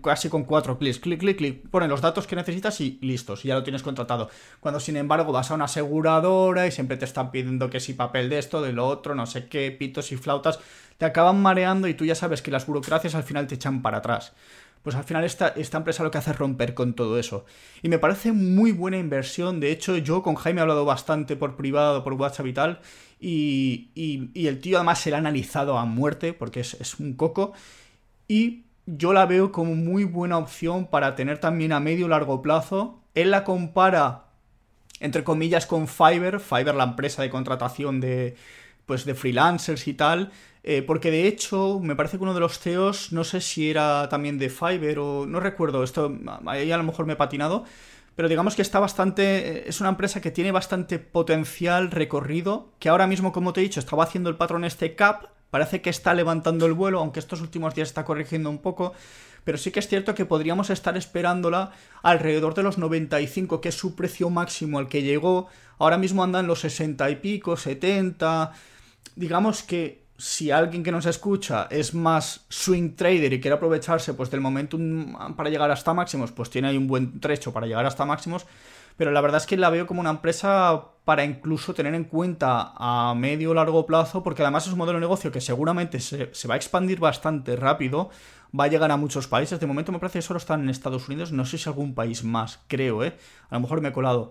casi 0.00 0.28
con 0.28 0.44
cuatro 0.44 0.78
clics. 0.78 1.00
Clic, 1.00 1.18
clic, 1.18 1.36
clic. 1.36 1.68
Ponen 1.70 1.90
los 1.90 2.00
datos 2.00 2.28
que 2.28 2.36
necesitas 2.36 2.80
y 2.80 3.00
listos. 3.02 3.42
Ya 3.42 3.56
lo 3.56 3.64
tienes 3.64 3.82
contratado. 3.82 4.30
Cuando, 4.60 4.78
sin 4.78 4.96
embargo, 4.96 5.32
vas 5.32 5.50
a 5.50 5.54
una 5.54 5.64
aseguradora 5.64 6.68
y 6.68 6.70
siempre 6.70 6.96
te 6.96 7.04
están 7.04 7.32
pidiendo 7.32 7.68
que 7.68 7.80
si 7.80 7.94
papel 7.94 8.28
de 8.28 8.38
esto, 8.38 8.62
de 8.62 8.72
lo 8.72 8.86
otro, 8.86 9.16
no 9.16 9.26
sé 9.26 9.48
qué, 9.48 9.72
pitos 9.72 10.12
y 10.12 10.16
flautas, 10.16 10.60
te 10.98 11.04
acaban 11.04 11.42
mareando 11.42 11.88
y 11.88 11.94
tú 11.94 12.04
ya 12.04 12.14
sabes 12.14 12.42
que 12.42 12.52
las 12.52 12.64
burocracias 12.64 13.16
al 13.16 13.24
final 13.24 13.48
te 13.48 13.56
echan 13.56 13.82
para 13.82 13.98
atrás 13.98 14.34
pues 14.82 14.96
al 14.96 15.04
final 15.04 15.24
esta, 15.24 15.48
esta, 15.48 15.78
empresa 15.78 16.02
lo 16.02 16.10
que 16.10 16.18
hace 16.18 16.32
es 16.32 16.38
romper 16.38 16.74
con 16.74 16.94
todo 16.94 17.18
eso. 17.18 17.44
Y 17.82 17.88
me 17.88 17.98
parece 17.98 18.32
muy 18.32 18.72
buena 18.72 18.98
inversión. 18.98 19.60
De 19.60 19.70
hecho, 19.70 19.96
yo 19.96 20.22
con 20.22 20.34
Jaime 20.34 20.60
he 20.60 20.62
hablado 20.62 20.84
bastante 20.84 21.36
por 21.36 21.56
privado, 21.56 22.02
por 22.02 22.14
WhatsApp 22.14 22.46
y 22.46 22.52
tal. 22.52 22.80
Y, 23.20 23.90
y, 23.94 24.46
el 24.48 24.60
tío 24.60 24.78
además 24.78 24.98
se 24.98 25.10
la 25.10 25.18
ha 25.18 25.20
analizado 25.20 25.78
a 25.78 25.84
muerte, 25.84 26.32
porque 26.32 26.60
es, 26.60 26.74
es, 26.74 26.98
un 26.98 27.14
coco. 27.14 27.52
Y 28.26 28.64
yo 28.86 29.12
la 29.12 29.26
veo 29.26 29.52
como 29.52 29.76
muy 29.76 30.02
buena 30.02 30.38
opción 30.38 30.88
para 30.88 31.14
tener 31.14 31.38
también 31.38 31.72
a 31.72 31.78
medio 31.78 32.08
largo 32.08 32.42
plazo. 32.42 33.00
Él 33.14 33.30
la 33.30 33.44
compara, 33.44 34.24
entre 34.98 35.22
comillas, 35.22 35.66
con 35.66 35.86
Fiverr. 35.86 36.40
Fiverr, 36.40 36.74
la 36.74 36.84
empresa 36.84 37.22
de 37.22 37.30
contratación 37.30 38.00
de, 38.00 38.34
pues, 38.86 39.04
de 39.04 39.14
freelancers 39.14 39.86
y 39.86 39.94
tal 39.94 40.32
eh, 40.64 40.82
porque 40.82 41.10
de 41.10 41.26
hecho, 41.26 41.80
me 41.80 41.96
parece 41.96 42.18
que 42.18 42.22
uno 42.22 42.34
de 42.34 42.40
los 42.40 42.58
CEOs, 42.58 43.12
no 43.12 43.24
sé 43.24 43.40
si 43.40 43.68
era 43.70 44.08
también 44.08 44.38
de 44.38 44.48
Fiverr 44.48 44.98
o 45.00 45.26
no 45.26 45.40
recuerdo, 45.40 45.82
esto 45.82 46.16
ahí 46.46 46.70
a 46.70 46.76
lo 46.76 46.84
mejor 46.84 47.04
me 47.06 47.14
he 47.14 47.16
patinado, 47.16 47.64
pero 48.14 48.28
digamos 48.28 48.54
que 48.54 48.62
está 48.62 48.78
bastante, 48.78 49.22
eh, 49.58 49.64
es 49.66 49.80
una 49.80 49.90
empresa 49.90 50.20
que 50.20 50.30
tiene 50.30 50.52
bastante 50.52 50.98
potencial 51.00 51.90
recorrido, 51.90 52.72
que 52.78 52.88
ahora 52.88 53.08
mismo, 53.08 53.32
como 53.32 53.52
te 53.52 53.60
he 53.60 53.64
dicho, 53.64 53.80
estaba 53.80 54.04
haciendo 54.04 54.30
el 54.30 54.36
patrón 54.36 54.64
este 54.64 54.94
CAP, 54.94 55.24
parece 55.50 55.82
que 55.82 55.90
está 55.90 56.14
levantando 56.14 56.64
el 56.66 56.74
vuelo, 56.74 57.00
aunque 57.00 57.18
estos 57.18 57.40
últimos 57.40 57.74
días 57.74 57.88
está 57.88 58.04
corrigiendo 58.04 58.48
un 58.48 58.58
poco, 58.58 58.92
pero 59.44 59.58
sí 59.58 59.72
que 59.72 59.80
es 59.80 59.88
cierto 59.88 60.14
que 60.14 60.26
podríamos 60.26 60.70
estar 60.70 60.96
esperándola 60.96 61.72
alrededor 62.02 62.54
de 62.54 62.62
los 62.62 62.78
95, 62.78 63.60
que 63.60 63.70
es 63.70 63.74
su 63.74 63.96
precio 63.96 64.30
máximo 64.30 64.78
al 64.78 64.88
que 64.88 65.02
llegó, 65.02 65.48
ahora 65.78 65.98
mismo 65.98 66.22
andan 66.22 66.46
los 66.46 66.60
60 66.60 67.10
y 67.10 67.16
pico, 67.16 67.56
70, 67.56 68.52
digamos 69.16 69.64
que 69.64 70.01
si 70.22 70.52
alguien 70.52 70.84
que 70.84 70.92
nos 70.92 71.04
escucha 71.06 71.66
es 71.68 71.94
más 71.94 72.46
swing 72.48 72.94
trader 72.94 73.32
y 73.32 73.40
quiere 73.40 73.56
aprovecharse 73.56 74.14
pues 74.14 74.30
del 74.30 74.40
momentum 74.40 75.34
para 75.34 75.50
llegar 75.50 75.68
hasta 75.72 75.92
máximos, 75.94 76.30
pues 76.30 76.48
tiene 76.48 76.68
ahí 76.68 76.76
un 76.76 76.86
buen 76.86 77.18
trecho 77.18 77.52
para 77.52 77.66
llegar 77.66 77.84
hasta 77.86 78.04
máximos. 78.04 78.46
Pero 78.96 79.10
la 79.10 79.20
verdad 79.20 79.40
es 79.40 79.48
que 79.48 79.56
la 79.56 79.68
veo 79.68 79.84
como 79.84 80.00
una 80.00 80.10
empresa 80.10 80.80
para 81.04 81.24
incluso 81.24 81.74
tener 81.74 81.92
en 81.96 82.04
cuenta 82.04 82.72
a 82.76 83.16
medio 83.16 83.50
o 83.50 83.54
largo 83.54 83.84
plazo, 83.84 84.22
porque 84.22 84.42
además 84.42 84.64
es 84.68 84.72
un 84.72 84.78
modelo 84.78 84.98
de 84.98 85.06
negocio 85.06 85.32
que 85.32 85.40
seguramente 85.40 85.98
se, 85.98 86.32
se 86.32 86.46
va 86.46 86.54
a 86.54 86.56
expandir 86.56 87.00
bastante 87.00 87.56
rápido, 87.56 88.10
va 88.58 88.64
a 88.64 88.68
llegar 88.68 88.92
a 88.92 88.96
muchos 88.96 89.26
países. 89.26 89.58
De 89.58 89.66
momento 89.66 89.90
me 89.90 89.98
parece 89.98 90.20
que 90.20 90.22
solo 90.22 90.38
están 90.38 90.62
en 90.62 90.70
Estados 90.70 91.08
Unidos, 91.08 91.32
no 91.32 91.44
sé 91.44 91.58
si 91.58 91.68
algún 91.68 91.96
país 91.96 92.22
más, 92.22 92.60
creo, 92.68 93.02
¿eh? 93.02 93.16
A 93.50 93.56
lo 93.56 93.62
mejor 93.62 93.80
me 93.80 93.88
he 93.88 93.92
colado 93.92 94.30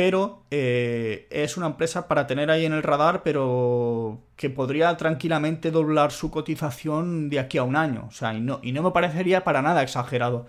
pero 0.00 0.44
eh, 0.50 1.26
es 1.28 1.58
una 1.58 1.66
empresa 1.66 2.08
para 2.08 2.26
tener 2.26 2.50
ahí 2.50 2.64
en 2.64 2.72
el 2.72 2.82
radar, 2.82 3.22
pero 3.22 4.22
que 4.34 4.48
podría 4.48 4.96
tranquilamente 4.96 5.70
doblar 5.70 6.10
su 6.10 6.30
cotización 6.30 7.28
de 7.28 7.38
aquí 7.38 7.58
a 7.58 7.64
un 7.64 7.76
año. 7.76 8.06
O 8.08 8.10
sea, 8.10 8.32
y 8.32 8.40
no, 8.40 8.60
y 8.62 8.72
no 8.72 8.82
me 8.82 8.92
parecería 8.92 9.44
para 9.44 9.60
nada 9.60 9.82
exagerado. 9.82 10.46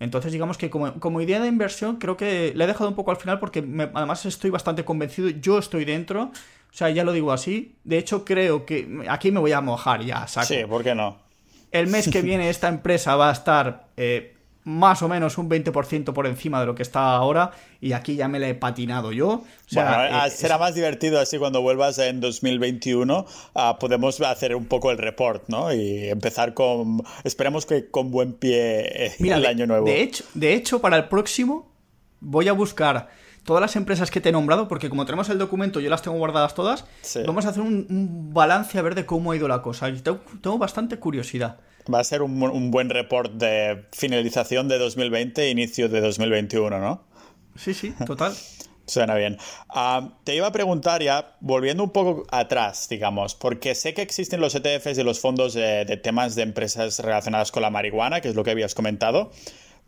Entonces, 0.00 0.32
digamos 0.32 0.58
que 0.58 0.70
como, 0.70 1.20
idea 1.20 1.38
de 1.38 1.46
inversión, 1.46 1.98
creo 1.98 2.16
que 2.16 2.52
le 2.52 2.64
he 2.64 2.66
dejado 2.66 2.90
un 2.90 2.96
poco 2.96 3.12
al 3.12 3.16
final 3.16 3.38
porque 3.38 3.60
además 3.94 4.26
estoy 4.26 4.50
bastante 4.50 4.84
convencido. 4.84 5.28
Yo 5.28 5.60
estoy 5.60 5.84
dentro. 5.84 6.24
O 6.24 6.72
sea, 6.72 6.90
ya 6.90 7.04
lo 7.04 7.12
digo 7.12 7.30
así. 7.30 7.76
De 7.84 7.96
hecho, 7.96 8.24
creo 8.24 8.66
que 8.66 9.04
aquí 9.08 9.30
me 9.30 9.38
voy 9.38 9.52
a 9.52 9.60
mojar 9.60 10.04
ya, 10.04 10.26
saco. 10.26 10.48
Sí, 10.48 10.64
¿por 10.68 10.82
qué 10.82 10.96
no? 10.96 11.16
El 11.70 11.86
mes 11.86 12.08
que 12.08 12.22
viene 12.22 12.50
esta 12.50 12.66
empresa 12.66 13.14
va 13.14 13.28
a 13.28 13.32
estar 13.34 13.86
eh, 13.96 14.34
más 14.70 15.02
o 15.02 15.08
menos 15.08 15.36
un 15.36 15.50
20% 15.50 16.12
por 16.12 16.26
encima 16.26 16.60
de 16.60 16.66
lo 16.66 16.74
que 16.74 16.82
está 16.82 17.14
ahora 17.14 17.50
y 17.80 17.92
aquí 17.92 18.16
ya 18.16 18.28
me 18.28 18.38
la 18.38 18.48
he 18.48 18.54
patinado 18.54 19.12
yo. 19.12 19.28
O 19.28 19.44
sea, 19.66 20.26
eh, 20.26 20.30
será 20.30 20.58
más 20.58 20.74
divertido 20.74 21.18
así 21.18 21.38
cuando 21.38 21.60
vuelvas 21.60 21.98
en 21.98 22.20
2021 22.20 23.26
ah, 23.54 23.78
podemos 23.80 24.20
hacer 24.20 24.54
un 24.54 24.66
poco 24.66 24.90
el 24.90 24.98
report, 24.98 25.48
¿no? 25.48 25.72
Y 25.72 26.08
empezar 26.08 26.54
con, 26.54 27.02
esperemos 27.24 27.66
que 27.66 27.90
con 27.90 28.10
buen 28.10 28.34
pie 28.34 29.06
eh, 29.06 29.16
el 29.18 29.46
año 29.46 29.66
nuevo. 29.66 29.86
De 29.86 30.02
hecho, 30.02 30.24
de 30.34 30.54
hecho, 30.54 30.80
para 30.80 30.96
el 30.96 31.08
próximo 31.08 31.70
voy 32.20 32.48
a 32.48 32.52
buscar 32.52 33.08
todas 33.44 33.60
las 33.60 33.76
empresas 33.76 34.10
que 34.10 34.20
te 34.20 34.28
he 34.28 34.32
nombrado, 34.32 34.68
porque 34.68 34.88
como 34.88 35.04
tenemos 35.06 35.28
el 35.30 35.38
documento, 35.38 35.80
yo 35.80 35.90
las 35.90 36.02
tengo 36.02 36.16
guardadas 36.18 36.54
todas, 36.54 36.84
vamos 37.26 37.46
a 37.46 37.48
hacer 37.48 37.62
un, 37.62 38.30
balance 38.32 38.78
a 38.78 38.82
ver 38.82 38.94
de 38.94 39.06
cómo 39.06 39.32
ha 39.32 39.36
ido 39.36 39.48
la 39.48 39.62
cosa. 39.62 39.88
Y 39.88 40.00
tengo 40.00 40.58
bastante 40.58 40.98
curiosidad. 40.98 41.58
Va 41.92 42.00
a 42.00 42.04
ser 42.04 42.22
un, 42.22 42.70
buen 42.70 42.90
report 42.90 43.32
de 43.32 43.84
finalización 43.92 44.68
de 44.68 44.78
2020 44.78 45.42
e 45.42 45.50
inicio 45.50 45.88
de 45.88 46.00
2021, 46.00 46.78
¿no? 46.78 47.04
Sí, 47.56 47.74
sí, 47.74 47.94
total. 48.06 48.34
Suena 48.86 49.14
bien. 49.14 49.38
Ah, 49.68 50.14
te 50.24 50.34
iba 50.34 50.48
a 50.48 50.52
preguntar 50.52 51.00
ya, 51.00 51.36
volviendo 51.40 51.84
un 51.84 51.90
poco 51.90 52.26
atrás, 52.30 52.88
digamos, 52.88 53.36
porque 53.36 53.76
sé 53.76 53.94
que 53.94 54.02
existen 54.02 54.40
los 54.40 54.54
ETFs 54.56 54.98
y 54.98 55.04
los 55.04 55.20
fondos 55.20 55.54
de, 55.54 55.84
de 55.84 55.96
temas 55.96 56.34
de 56.34 56.42
empresas 56.42 56.98
relacionadas 56.98 57.52
con 57.52 57.62
la 57.62 57.70
marihuana, 57.70 58.20
que 58.20 58.28
es 58.28 58.34
lo 58.34 58.42
que 58.42 58.50
habías 58.50 58.74
comentado, 58.74 59.30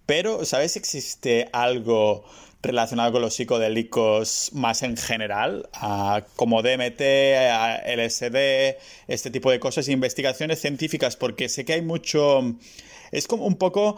pero 0.07 0.45
¿sabes 0.45 0.73
si 0.73 0.79
existe 0.79 1.49
algo 1.53 2.25
relacionado 2.63 3.13
con 3.13 3.23
los 3.23 3.35
psicodélicos 3.35 4.51
más 4.53 4.83
en 4.83 4.97
general, 4.97 5.69
como 6.37 6.63
DMT, 6.63 7.01
LSD, 7.87 8.79
este 9.09 9.31
tipo 9.31 9.51
de 9.51 9.59
cosas, 9.59 9.89
investigaciones 9.89 10.61
científicas, 10.61 11.17
porque 11.17 11.49
sé 11.49 11.65
que 11.65 11.75
hay 11.75 11.83
mucho, 11.83 12.41
es 13.11 13.27
como 13.27 13.47
un 13.47 13.57
poco, 13.57 13.97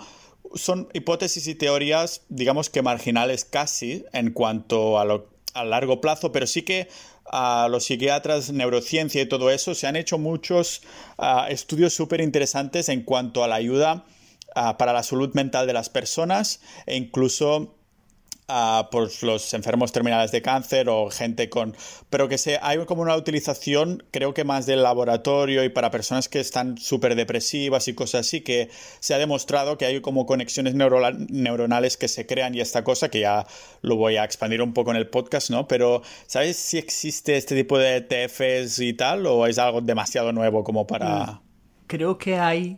son 0.54 0.88
hipótesis 0.94 1.46
y 1.46 1.54
teorías, 1.54 2.22
digamos 2.28 2.70
que 2.70 2.82
marginales 2.82 3.44
casi 3.44 4.04
en 4.12 4.30
cuanto 4.32 4.98
a 4.98 5.04
lo 5.04 5.34
a 5.54 5.64
largo 5.64 6.00
plazo, 6.00 6.32
pero 6.32 6.46
sí 6.46 6.62
que 6.62 6.88
a 7.30 7.68
los 7.70 7.84
psiquiatras, 7.84 8.52
neurociencia 8.52 9.22
y 9.22 9.26
todo 9.26 9.50
eso, 9.50 9.74
se 9.74 9.86
han 9.86 9.96
hecho 9.96 10.18
muchos 10.18 10.82
estudios 11.48 11.94
súper 11.94 12.20
interesantes 12.20 12.88
en 12.88 13.02
cuanto 13.02 13.44
a 13.44 13.48
la 13.48 13.54
ayuda 13.54 14.04
para 14.52 14.92
la 14.92 15.02
salud 15.02 15.32
mental 15.34 15.66
de 15.66 15.72
las 15.72 15.88
personas 15.88 16.60
e 16.86 16.96
incluso 16.96 17.74
a 18.46 18.88
pues, 18.90 19.22
los 19.22 19.54
enfermos 19.54 19.92
terminales 19.92 20.30
de 20.30 20.42
cáncer 20.42 20.88
o 20.88 21.08
gente 21.10 21.48
con... 21.48 21.74
Pero 22.10 22.28
que 22.28 22.36
se, 22.36 22.58
hay 22.60 22.84
como 22.84 23.02
una 23.02 23.16
utilización, 23.16 24.04
creo 24.10 24.34
que 24.34 24.44
más 24.44 24.66
del 24.66 24.82
laboratorio 24.82 25.64
y 25.64 25.70
para 25.70 25.90
personas 25.90 26.28
que 26.28 26.40
están 26.40 26.76
súper 26.76 27.14
depresivas 27.14 27.88
y 27.88 27.94
cosas 27.94 28.26
así, 28.26 28.42
que 28.42 28.68
se 29.00 29.14
ha 29.14 29.18
demostrado 29.18 29.78
que 29.78 29.86
hay 29.86 30.00
como 30.00 30.26
conexiones 30.26 30.74
neuronales 30.74 31.96
que 31.96 32.08
se 32.08 32.26
crean 32.26 32.54
y 32.54 32.60
esta 32.60 32.84
cosa, 32.84 33.08
que 33.08 33.20
ya 33.20 33.46
lo 33.80 33.96
voy 33.96 34.16
a 34.16 34.24
expandir 34.24 34.60
un 34.60 34.74
poco 34.74 34.90
en 34.90 34.98
el 34.98 35.08
podcast, 35.08 35.50
¿no? 35.50 35.66
Pero 35.66 36.02
¿sabes 36.26 36.56
si 36.56 36.76
existe 36.76 37.36
este 37.36 37.54
tipo 37.56 37.78
de 37.78 37.96
ETFs 37.96 38.78
y 38.80 38.92
tal 38.92 39.26
o 39.26 39.46
es 39.46 39.58
algo 39.58 39.80
demasiado 39.80 40.32
nuevo 40.32 40.64
como 40.64 40.86
para... 40.86 41.26
Mm, 41.26 41.40
creo 41.86 42.18
que 42.18 42.38
hay 42.38 42.76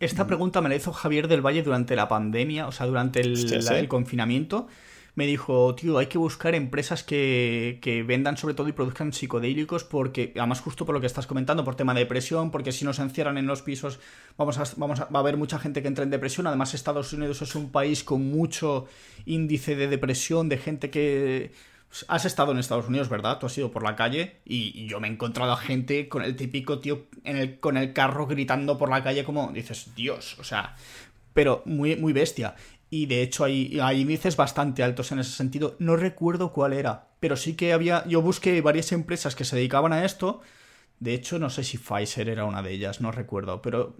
esta 0.00 0.26
pregunta 0.26 0.60
me 0.60 0.68
la 0.68 0.74
hizo 0.74 0.92
Javier 0.92 1.28
del 1.28 1.40
Valle 1.40 1.62
durante 1.62 1.96
la 1.96 2.08
pandemia, 2.08 2.66
o 2.66 2.72
sea, 2.72 2.86
durante 2.86 3.20
el 3.20 3.88
confinamiento 3.88 4.66
me 5.14 5.26
dijo, 5.26 5.74
tío, 5.74 5.98
hay 5.98 6.06
que 6.06 6.18
buscar 6.18 6.54
empresas 6.54 7.04
que, 7.04 7.78
que, 7.80 8.02
vendan 8.02 8.36
sobre 8.36 8.54
todo 8.54 8.68
y 8.68 8.72
produzcan 8.72 9.12
psicodélicos 9.12 9.84
porque, 9.84 10.32
además 10.36 10.60
justo 10.60 10.84
por 10.84 10.94
lo 10.94 11.00
que 11.00 11.06
estás 11.06 11.26
comentando, 11.26 11.64
por 11.64 11.76
tema 11.76 11.94
de 11.94 12.00
depresión, 12.00 12.50
porque 12.50 12.72
si 12.72 12.84
nos 12.84 12.98
encierran 12.98 13.38
en 13.38 13.46
los 13.46 13.62
pisos 13.62 14.00
vamos 14.36 14.58
a, 14.58 14.64
vamos 14.76 15.00
a, 15.00 15.04
va 15.06 15.20
a 15.20 15.22
haber 15.22 15.36
mucha 15.36 15.58
gente 15.58 15.82
que 15.82 15.88
entra 15.88 16.04
en 16.04 16.10
depresión. 16.10 16.46
Además 16.46 16.74
Estados 16.74 17.12
Unidos 17.12 17.42
es 17.42 17.54
un 17.54 17.70
país 17.70 18.02
con 18.02 18.28
mucho 18.28 18.86
índice 19.24 19.76
de 19.76 19.88
depresión, 19.88 20.48
de 20.48 20.58
gente 20.58 20.90
que... 20.90 21.52
Has 22.08 22.24
estado 22.24 22.50
en 22.50 22.58
Estados 22.58 22.88
Unidos, 22.88 23.08
¿verdad? 23.08 23.38
Tú 23.38 23.46
has 23.46 23.56
ido 23.56 23.70
por 23.70 23.84
la 23.84 23.94
calle 23.94 24.40
y, 24.44 24.88
yo 24.88 24.98
me 24.98 25.06
he 25.06 25.12
encontrado 25.12 25.52
a 25.52 25.56
gente 25.56 26.08
con 26.08 26.24
el 26.24 26.34
típico 26.34 26.80
tío 26.80 27.06
en 27.22 27.36
el, 27.36 27.60
con 27.60 27.76
el 27.76 27.92
carro 27.92 28.26
gritando 28.26 28.76
por 28.76 28.90
la 28.90 29.04
calle 29.04 29.22
como 29.22 29.52
dices, 29.52 29.94
Dios, 29.94 30.36
o 30.40 30.42
sea, 30.42 30.74
pero 31.34 31.62
muy, 31.66 31.96
muy 31.96 32.12
bestia. 32.12 32.54
Y 32.94 33.06
de 33.06 33.22
hecho 33.22 33.42
hay, 33.42 33.80
hay 33.82 34.02
índices 34.02 34.36
bastante 34.36 34.84
altos 34.84 35.10
en 35.10 35.18
ese 35.18 35.32
sentido. 35.32 35.74
No 35.80 35.96
recuerdo 35.96 36.52
cuál 36.52 36.72
era, 36.72 37.08
pero 37.18 37.36
sí 37.36 37.54
que 37.54 37.72
había. 37.72 38.06
Yo 38.06 38.22
busqué 38.22 38.60
varias 38.60 38.92
empresas 38.92 39.34
que 39.34 39.44
se 39.44 39.56
dedicaban 39.56 39.92
a 39.92 40.04
esto. 40.04 40.42
De 41.00 41.12
hecho, 41.12 41.40
no 41.40 41.50
sé 41.50 41.64
si 41.64 41.76
Pfizer 41.76 42.28
era 42.28 42.44
una 42.44 42.62
de 42.62 42.70
ellas, 42.70 43.00
no 43.00 43.10
recuerdo. 43.10 43.60
Pero 43.62 43.96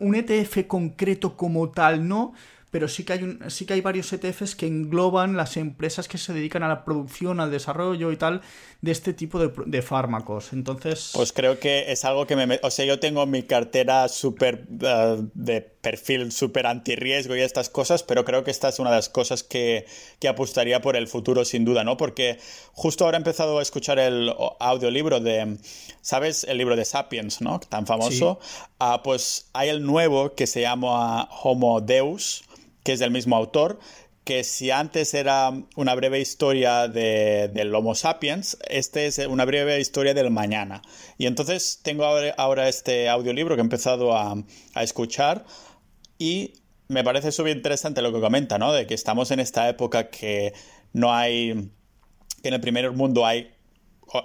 un 0.00 0.16
ETF 0.16 0.66
concreto 0.66 1.36
como 1.36 1.70
tal 1.70 2.08
no, 2.08 2.34
pero 2.72 2.88
sí 2.88 3.04
que 3.04 3.12
hay, 3.12 3.22
un, 3.22 3.38
sí 3.52 3.66
que 3.66 3.74
hay 3.74 3.80
varios 3.82 4.12
ETFs 4.12 4.56
que 4.56 4.66
engloban 4.66 5.36
las 5.36 5.56
empresas 5.56 6.08
que 6.08 6.18
se 6.18 6.32
dedican 6.32 6.64
a 6.64 6.68
la 6.68 6.84
producción, 6.84 7.38
al 7.38 7.52
desarrollo 7.52 8.10
y 8.10 8.16
tal 8.16 8.40
de 8.80 8.90
este 8.90 9.12
tipo 9.14 9.38
de, 9.38 9.82
fármacos. 9.82 10.52
Entonces... 10.52 11.12
Pues 11.14 11.32
creo 11.32 11.60
que 11.60 11.92
es 11.92 12.04
algo 12.04 12.26
que 12.26 12.34
me... 12.34 12.58
O 12.64 12.70
sea, 12.72 12.84
yo 12.84 12.98
tengo 12.98 13.26
mi 13.26 13.44
cartera 13.44 14.08
súper 14.08 14.66
eh, 14.80 15.22
de 15.34 15.73
perfil 15.84 16.32
súper 16.32 16.66
antirriesgo 16.66 17.36
y 17.36 17.42
estas 17.42 17.70
cosas, 17.70 18.02
pero 18.02 18.24
creo 18.24 18.42
que 18.42 18.50
esta 18.50 18.70
es 18.70 18.80
una 18.80 18.90
de 18.90 18.96
las 18.96 19.08
cosas 19.08 19.44
que, 19.44 19.86
que 20.18 20.26
apostaría 20.26 20.80
por 20.80 20.96
el 20.96 21.06
futuro 21.06 21.44
sin 21.44 21.64
duda, 21.64 21.84
¿no? 21.84 21.96
Porque 21.96 22.38
justo 22.72 23.04
ahora 23.04 23.18
he 23.18 23.20
empezado 23.20 23.60
a 23.60 23.62
escuchar 23.62 24.00
el 24.00 24.34
audiolibro 24.58 25.20
de, 25.20 25.58
¿sabes? 26.00 26.42
El 26.42 26.58
libro 26.58 26.74
de 26.74 26.84
Sapiens, 26.84 27.40
¿no? 27.40 27.60
Tan 27.60 27.86
famoso. 27.86 28.40
Ah, 28.80 29.02
pues 29.04 29.50
hay 29.52 29.68
el 29.68 29.84
nuevo 29.84 30.34
que 30.34 30.48
se 30.48 30.62
llama 30.62 31.28
Homo 31.44 31.80
Deus 31.80 32.42
que 32.84 32.92
es 32.92 33.00
del 33.00 33.10
mismo 33.10 33.34
autor, 33.34 33.80
que 34.24 34.44
si 34.44 34.70
antes 34.70 35.12
era 35.12 35.52
una 35.76 35.94
breve 35.94 36.20
historia 36.20 36.88
de, 36.88 37.50
del 37.52 37.74
Homo 37.74 37.94
sapiens, 37.94 38.56
este 38.68 39.06
es 39.06 39.18
una 39.18 39.44
breve 39.44 39.80
historia 39.80 40.14
del 40.14 40.30
mañana. 40.30 40.82
Y 41.18 41.26
entonces 41.26 41.80
tengo 41.82 42.04
ahora, 42.04 42.68
este 42.68 43.08
audiolibro 43.08 43.54
que 43.54 43.60
he 43.60 43.64
empezado 43.64 44.16
a, 44.16 44.36
a 44.74 44.82
escuchar 44.82 45.44
y 46.24 46.54
me 46.88 47.04
parece 47.04 47.32
súper 47.32 47.54
interesante 47.54 48.00
lo 48.00 48.10
que 48.10 48.20
comenta, 48.20 48.56
¿no? 48.56 48.72
De 48.72 48.86
que 48.86 48.94
estamos 48.94 49.30
en 49.30 49.40
esta 49.40 49.68
época 49.68 50.08
que 50.08 50.54
no 50.94 51.12
hay, 51.12 51.70
que 52.42 52.48
en 52.48 52.54
el 52.54 52.60
primer 52.62 52.90
mundo 52.92 53.26
hay 53.26 53.50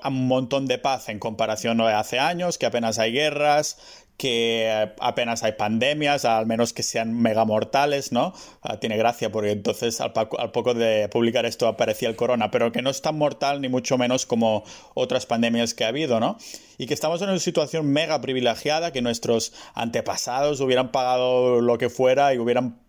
un 0.06 0.28
montón 0.28 0.66
de 0.66 0.78
paz 0.78 1.10
en 1.10 1.20
comparación 1.20 1.82
a 1.82 2.00
hace 2.00 2.18
años, 2.18 2.58
que 2.58 2.66
apenas 2.66 3.00
hay 3.00 3.12
guerras, 3.12 4.06
que 4.16 4.89
apenas 5.02 5.43
hay 5.43 5.54
pandemias, 5.54 6.24
al 6.24 6.45
menos 6.45 6.72
que 6.72 6.84
sean 6.84 7.14
mega 7.14 7.43
mortales, 7.43 8.14
¿no? 8.14 8.34
Ah, 8.62 8.80
tiene 8.80 8.95
gracia 8.95 9.30
porque 9.30 9.52
entonces 9.52 10.00
al, 10.00 10.14
poco 10.14 10.74
de 10.74 11.10
publicar 11.10 11.45
esto 11.45 11.68
aparecía 11.68 12.08
el 12.08 12.16
corona, 12.16 12.50
pero 12.50 12.72
que 12.72 12.82
no 12.82 12.91
es 12.91 13.02
tan 13.02 13.18
mortal 13.18 13.60
ni 13.60 13.68
mucho 13.68 13.97
menos 13.97 14.26
como 14.26 14.64
otras 14.93 15.26
pandemias 15.26 15.74
que 15.74 15.84
ha 15.84 15.89
habido, 15.89 16.22
¿no? 16.22 16.38
Y 16.80 16.88
que 16.88 16.94
estamos 16.96 17.22
en 17.22 17.30
una 17.30 17.40
situación 17.40 17.92
mega 17.92 18.22
privilegiada, 18.22 18.92
que 18.94 19.02
nuestros 19.02 19.54
antepasados 19.76 20.62
hubieran 20.62 20.92
pagado 20.92 21.60
lo 21.60 21.78
que 21.78 21.90
fuera 21.90 22.34
y 22.34 22.40
hubieran 22.40 22.80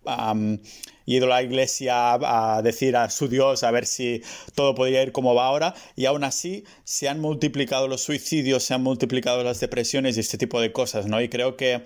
ido 1.07 1.27
a 1.27 1.29
la 1.29 1.43
iglesia 1.43 2.15
a 2.15 2.63
decir 2.63 2.97
a 2.97 3.11
su 3.11 3.27
Dios 3.27 3.65
a 3.65 3.71
ver 3.73 3.85
si 3.85 4.23
todo 4.55 4.77
podía 4.77 5.03
ir 5.03 5.11
como 5.11 5.35
va 5.35 5.47
ahora 5.47 5.75
y 5.97 6.07
aún 6.07 6.23
así 6.23 6.63
se 6.85 7.09
han 7.09 7.19
multiplicado 7.21 7.89
los 7.89 8.03
suicidios, 8.03 8.63
se 8.63 8.75
han 8.75 8.83
multiplicado 8.85 9.43
las 9.43 9.59
depresiones 9.59 10.17
y 10.17 10.21
este 10.21 10.39
tipo 10.39 10.61
de 10.61 10.71
cosas, 10.71 11.07
¿no? 11.07 11.21
Y 11.21 11.29
creo 11.29 11.57
que 11.57 11.83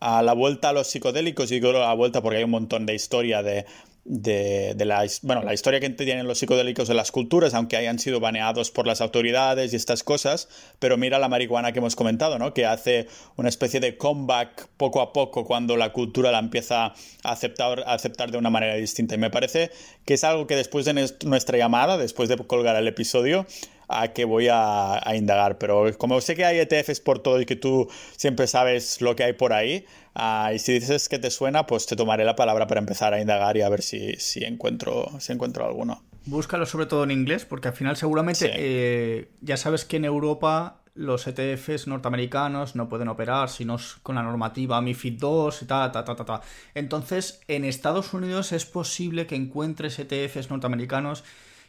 a 0.00 0.22
la 0.22 0.34
vuelta 0.34 0.68
a 0.68 0.72
los 0.74 0.86
psicodélicos, 0.88 1.50
y 1.50 1.54
digo 1.54 1.70
a 1.70 1.80
la 1.80 1.94
vuelta 1.94 2.22
porque 2.22 2.38
hay 2.38 2.44
un 2.44 2.50
montón 2.50 2.84
de 2.84 2.94
historia 2.94 3.42
de, 3.42 3.64
de, 4.04 4.74
la, 4.84 5.06
bueno, 5.22 5.42
la 5.42 5.52
historia 5.52 5.80
que 5.80 5.90
tienen 5.90 6.26
los 6.26 6.38
psicodélicos 6.38 6.88
en 6.88 6.96
las 6.96 7.12
culturas, 7.12 7.54
aunque 7.54 7.76
hayan 7.76 7.98
sido 7.98 8.20
baneados 8.20 8.70
por 8.70 8.86
las 8.86 9.00
autoridades 9.00 9.72
y 9.72 9.76
estas 9.76 10.02
cosas, 10.02 10.48
pero 10.78 10.96
mira 10.96 11.18
la 11.18 11.28
marihuana 11.28 11.72
que 11.72 11.78
hemos 11.78 11.94
comentado, 11.94 12.38
¿no? 12.38 12.54
que 12.54 12.64
hace 12.64 13.06
una 13.36 13.48
especie 13.48 13.80
de 13.80 13.96
comeback 13.96 14.68
poco 14.76 15.00
a 15.00 15.12
poco 15.12 15.44
cuando 15.44 15.76
la 15.76 15.92
cultura 15.92 16.32
la 16.32 16.38
empieza 16.38 16.86
a 16.86 16.94
aceptar, 17.22 17.80
a 17.80 17.94
aceptar 17.94 18.30
de 18.30 18.38
una 18.38 18.50
manera 18.50 18.74
distinta. 18.74 19.14
Y 19.14 19.18
me 19.18 19.30
parece 19.30 19.70
que 20.04 20.14
es 20.14 20.24
algo 20.24 20.46
que 20.46 20.56
después 20.56 20.84
de 20.86 20.94
nuestra 21.24 21.58
llamada, 21.58 21.98
después 21.98 22.28
de 22.28 22.36
colgar 22.36 22.76
el 22.76 22.88
episodio, 22.88 23.46
a 23.88 24.08
que 24.08 24.24
voy 24.24 24.48
a, 24.50 25.00
indagar. 25.14 25.58
Pero 25.58 25.86
como 25.98 26.20
sé 26.20 26.36
que 26.36 26.44
hay 26.44 26.58
ETFs 26.58 27.00
por 27.00 27.20
todo 27.20 27.40
y 27.40 27.46
que 27.46 27.56
tú 27.56 27.88
siempre 28.16 28.46
sabes 28.46 29.00
lo 29.00 29.16
que 29.16 29.24
hay 29.24 29.32
por 29.32 29.52
ahí, 29.52 29.84
ah, 30.14 30.52
y 30.54 30.58
si 30.58 30.74
dices 30.74 31.08
que 31.08 31.18
te 31.18 31.30
suena, 31.30 31.66
pues 31.66 31.86
te 31.86 31.96
tomaré 31.96 32.24
la 32.24 32.36
palabra 32.36 32.66
para 32.66 32.80
empezar 32.80 33.14
a 33.14 33.20
indagar 33.20 33.56
y 33.56 33.62
a 33.62 33.68
ver 33.68 33.82
si, 33.82 34.14
si, 34.16 34.44
encuentro, 34.44 35.08
si 35.18 35.32
encuentro 35.32 35.66
alguno. 35.66 36.02
Búscalo 36.26 36.66
sobre 36.66 36.86
todo 36.86 37.04
en 37.04 37.10
inglés, 37.10 37.46
porque 37.46 37.68
al 37.68 37.74
final 37.74 37.96
seguramente 37.96 38.50
eh, 38.54 39.28
ya 39.40 39.56
sabes 39.56 39.86
que 39.86 39.96
en 39.96 40.04
Europa 40.04 40.82
los 40.98 41.26
ETFs 41.28 41.86
norteamericanos 41.86 42.74
no 42.74 42.88
pueden 42.88 43.08
operar 43.08 43.48
si 43.48 43.64
no 43.64 43.76
es 43.76 43.96
con 44.02 44.16
la 44.16 44.22
normativa 44.22 44.80
MIFID 44.80 45.18
2 45.20 45.62
y 45.62 45.66
ta, 45.66 45.92
ta, 45.92 46.04
ta, 46.04 46.16
ta, 46.16 46.24
ta. 46.24 46.40
Entonces, 46.74 47.40
en 47.46 47.64
Estados 47.64 48.12
Unidos 48.12 48.50
es 48.50 48.66
posible 48.66 49.26
que 49.26 49.36
encuentres 49.36 49.98
ETFs 49.98 50.50
norteamericanos 50.50 51.22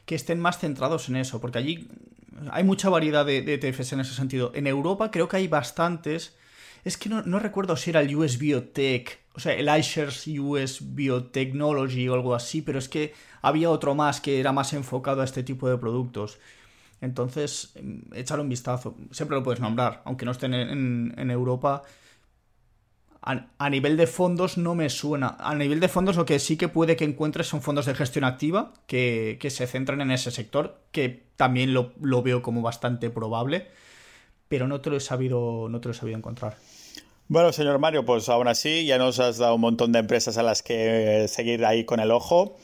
que 0.10 0.16
estén 0.16 0.40
más 0.40 0.58
centrados 0.58 1.08
en 1.08 1.18
eso, 1.18 1.40
porque 1.40 1.60
allí 1.60 1.88
hay 2.50 2.64
mucha 2.64 2.90
variedad 2.90 3.24
de, 3.28 3.38
ETFs 3.46 3.94
en 3.94 4.00
ese 4.00 4.16
sentido. 4.16 4.52
En 4.56 4.66
Europa 4.66 5.12
creo 5.12 5.28
que 5.28 5.38
hay 5.38 5.48
bastantes. 5.48 6.36
Es 6.84 6.98
que 6.98 7.10
no, 7.10 7.38
recuerdo 7.38 7.78
si 7.78 7.92
era 7.92 8.02
el 8.02 8.16
US 8.16 8.40
Biotech, 8.40 9.20
o 9.36 9.40
sea, 9.40 9.54
el 9.54 9.70
iShares 9.80 10.26
US 10.40 10.96
Biotechnology 10.96 12.10
o 12.10 12.16
algo 12.16 12.34
así, 12.34 12.64
pero 12.64 12.80
es 12.80 12.90
que 12.90 13.14
había 13.44 13.70
otro 13.70 13.94
más 13.94 14.20
que 14.20 14.40
era 14.40 14.52
más 14.52 14.74
enfocado 14.74 15.22
a 15.22 15.26
este 15.26 15.44
tipo 15.44 15.70
de 15.70 15.78
productos. 15.78 16.40
Entonces, 17.02 17.74
échale 18.16 18.42
un 18.42 18.50
vistazo. 18.50 18.98
Siempre 19.12 19.38
lo 19.38 19.44
puedes 19.44 19.60
nombrar, 19.60 20.02
aunque 20.06 20.26
no 20.26 20.32
estén 20.32 20.56
en 20.56 21.30
Europa 21.30 21.84
a, 23.22 23.70
nivel 23.70 23.98
de 23.98 24.08
fondos 24.08 24.58
no 24.58 24.76
me 24.76 24.90
suena. 24.90 25.36
A 25.40 25.54
nivel 25.56 25.80
de 25.80 25.90
fondos 25.90 26.16
lo 26.16 26.26
que 26.26 26.40
sí 26.40 26.58
que 26.58 26.68
puede 26.68 26.96
que 26.96 27.04
encuentres 27.04 27.48
son 27.48 27.62
fondos 27.62 27.86
de 27.86 27.94
gestión 27.94 28.24
activa 28.24 28.74
que, 28.88 29.38
se 29.50 29.68
centran 29.68 30.02
en 30.02 30.12
ese 30.12 30.32
sector, 30.32 30.80
que 30.92 31.24
también 31.36 31.74
lo, 31.74 31.94
veo 32.24 32.42
como 32.42 32.62
bastante 32.62 33.10
probable, 33.10 33.68
pero 34.48 34.68
no 34.68 34.80
te 34.82 34.90
lo 34.90 34.98
he 34.98 35.02
sabido, 35.02 35.68
no 35.70 35.82
te 35.82 35.90
lo 35.90 35.92
he 35.94 35.98
sabido 35.98 36.18
encontrar. 36.18 36.58
Bueno, 37.28 37.52
señor 37.52 37.78
Mario, 37.78 38.06
pues 38.06 38.28
aún 38.30 38.48
así 38.48 38.86
ya 38.86 38.98
nos 38.98 39.20
has 39.20 39.38
dado 39.38 39.56
un 39.56 39.62
montón 39.62 39.92
de 39.92 40.00
empresas 40.00 40.38
a 40.38 40.44
las 40.44 40.64
que 40.64 41.28
seguir 41.28 41.64
ahí 41.66 41.86
con 41.86 42.00
el 42.00 42.12
ojo. 42.12 42.58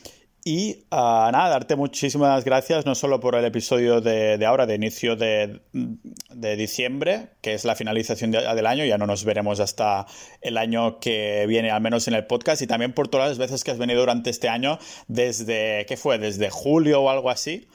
Y 0.48 0.86
uh, 0.92 1.32
nada, 1.32 1.50
darte 1.50 1.76
muchísimas 1.76 2.46
gracias, 2.46 2.86
no 2.86 2.94
solo 2.94 3.20
por 3.20 3.34
el 3.34 3.44
episodio 3.46 4.00
de, 4.00 4.38
de 4.38 4.46
ahora, 4.46 4.68
de 4.68 4.76
inicio 4.76 5.16
de, 5.16 5.60
de, 5.74 6.56
diciembre, 6.56 7.30
que 7.42 7.56
es 7.56 7.66
la 7.66 7.76
finalización 7.76 8.30
del 8.30 8.66
año, 8.68 8.86
ya 8.86 9.00
no 9.00 9.08
nos 9.08 9.26
veremos 9.26 9.60
hasta 9.60 10.06
el 10.42 10.60
año 10.60 11.00
que 11.00 11.48
viene, 11.48 11.72
al 11.72 11.82
menos 11.82 12.08
en 12.08 12.14
el 12.14 12.28
podcast, 12.28 12.62
y 12.62 12.68
también 12.68 12.94
por 12.94 13.08
todas 13.08 13.30
las 13.30 13.38
veces 13.40 13.64
que 13.64 13.72
has 13.72 13.80
venido 13.80 14.02
durante 14.02 14.30
este 14.30 14.48
año, 14.48 14.78
desde, 15.08 15.88
¿qué 15.88 15.98
fue? 15.98 16.20
Desde 16.20 16.52
julio 16.52 17.02
o 17.02 17.10
algo 17.10 17.32
así, 17.32 17.68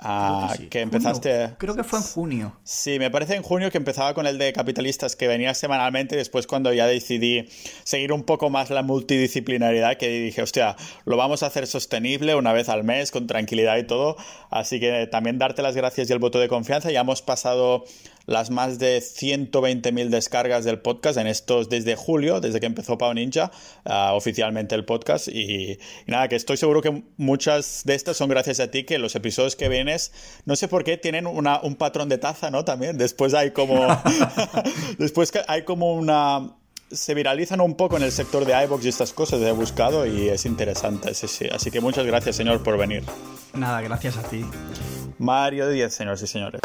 Ah, 0.00 0.54
que, 0.70 0.80
empezaste. 0.80 1.54
Creo 1.58 1.74
que 1.74 1.84
fue 1.84 1.98
en 1.98 2.04
junio. 2.04 2.56
Sí, 2.64 2.98
me 2.98 3.10
parece 3.10 3.34
en 3.34 3.42
junio 3.42 3.70
que 3.70 3.78
empezaba 3.78 4.14
con 4.14 4.26
el 4.26 4.38
de 4.38 4.52
capitalistas, 4.52 5.16
que 5.16 5.28
venía 5.28 5.54
semanalmente. 5.54 6.14
Y 6.14 6.18
después, 6.18 6.46
cuando 6.46 6.72
ya 6.72 6.86
decidí 6.86 7.48
seguir 7.84 8.12
un 8.12 8.24
poco 8.24 8.50
más 8.50 8.70
la 8.70 8.82
multidisciplinaridad, 8.82 9.96
que 9.96 10.08
dije, 10.08 10.42
hostia, 10.42 10.76
lo 11.04 11.16
vamos 11.16 11.42
a 11.42 11.46
hacer 11.46 11.66
sostenible 11.66 12.34
una 12.34 12.52
vez 12.52 12.68
al 12.68 12.84
mes, 12.84 13.10
con 13.10 13.26
tranquilidad 13.26 13.76
y 13.76 13.84
todo. 13.84 14.16
Así 14.50 14.80
que 14.80 15.06
también 15.06 15.38
darte 15.38 15.62
las 15.62 15.76
gracias 15.76 16.10
y 16.10 16.12
el 16.12 16.18
voto 16.18 16.38
de 16.38 16.48
confianza. 16.48 16.90
Ya 16.90 17.00
hemos 17.00 17.22
pasado 17.22 17.84
las 18.26 18.50
más 18.50 18.78
de 18.78 18.98
120.000 18.98 20.08
descargas 20.08 20.64
del 20.64 20.80
podcast 20.80 21.18
en 21.18 21.26
estos 21.26 21.68
desde 21.68 21.96
julio, 21.96 22.40
desde 22.40 22.60
que 22.60 22.66
empezó 22.66 22.98
Pau 22.98 23.14
Ninja 23.14 23.50
ah, 23.84 24.12
oficialmente 24.14 24.74
el 24.74 24.84
podcast. 24.84 25.28
Y, 25.28 25.78
nada, 26.06 26.28
que 26.28 26.36
estoy 26.36 26.56
seguro 26.56 26.82
que 26.82 27.04
muchas 27.16 27.82
de 27.84 27.94
estas 27.94 28.16
son 28.16 28.28
gracias 28.28 28.60
a 28.60 28.70
ti, 28.70 28.84
que 28.84 28.98
los 28.98 29.14
episodios 29.14 29.56
que 29.56 29.68
vienes, 29.68 30.12
no 30.44 30.56
sé 30.56 30.68
por 30.68 30.84
qué, 30.84 30.96
tienen 30.96 31.26
una, 31.26 31.60
un 31.60 31.76
patrón 31.76 32.08
de 32.08 32.18
taza, 32.18 32.50
¿no? 32.50 32.64
También. 32.64 32.98
Después 32.98 33.34
hay 33.34 33.52
como. 33.52 33.86
después 34.98 35.32
hay 35.48 35.64
como 35.64 35.94
una 35.94 36.56
se 36.90 37.14
viralizan 37.14 37.60
un 37.60 37.74
poco 37.74 37.96
en 37.96 38.04
el 38.04 38.12
sector 38.12 38.44
de 38.44 38.62
iBox 38.64 38.84
y 38.84 38.88
estas 38.88 39.12
cosas, 39.12 39.40
he 39.40 39.52
buscado 39.52 40.06
y 40.06 40.28
es 40.28 40.46
interesante. 40.46 41.14
Sí, 41.14 41.26
sí. 41.26 41.48
Así 41.52 41.70
que 41.70 41.80
muchas 41.80 42.06
gracias, 42.06 42.36
señor, 42.36 42.62
por 42.62 42.78
venir. 42.78 43.02
Nada, 43.54 43.80
gracias 43.80 44.16
a 44.16 44.22
ti. 44.22 44.44
Mario 45.18 45.68
Díaz, 45.68 45.94
señores 45.94 46.22
y 46.22 46.26
señores. 46.26 46.60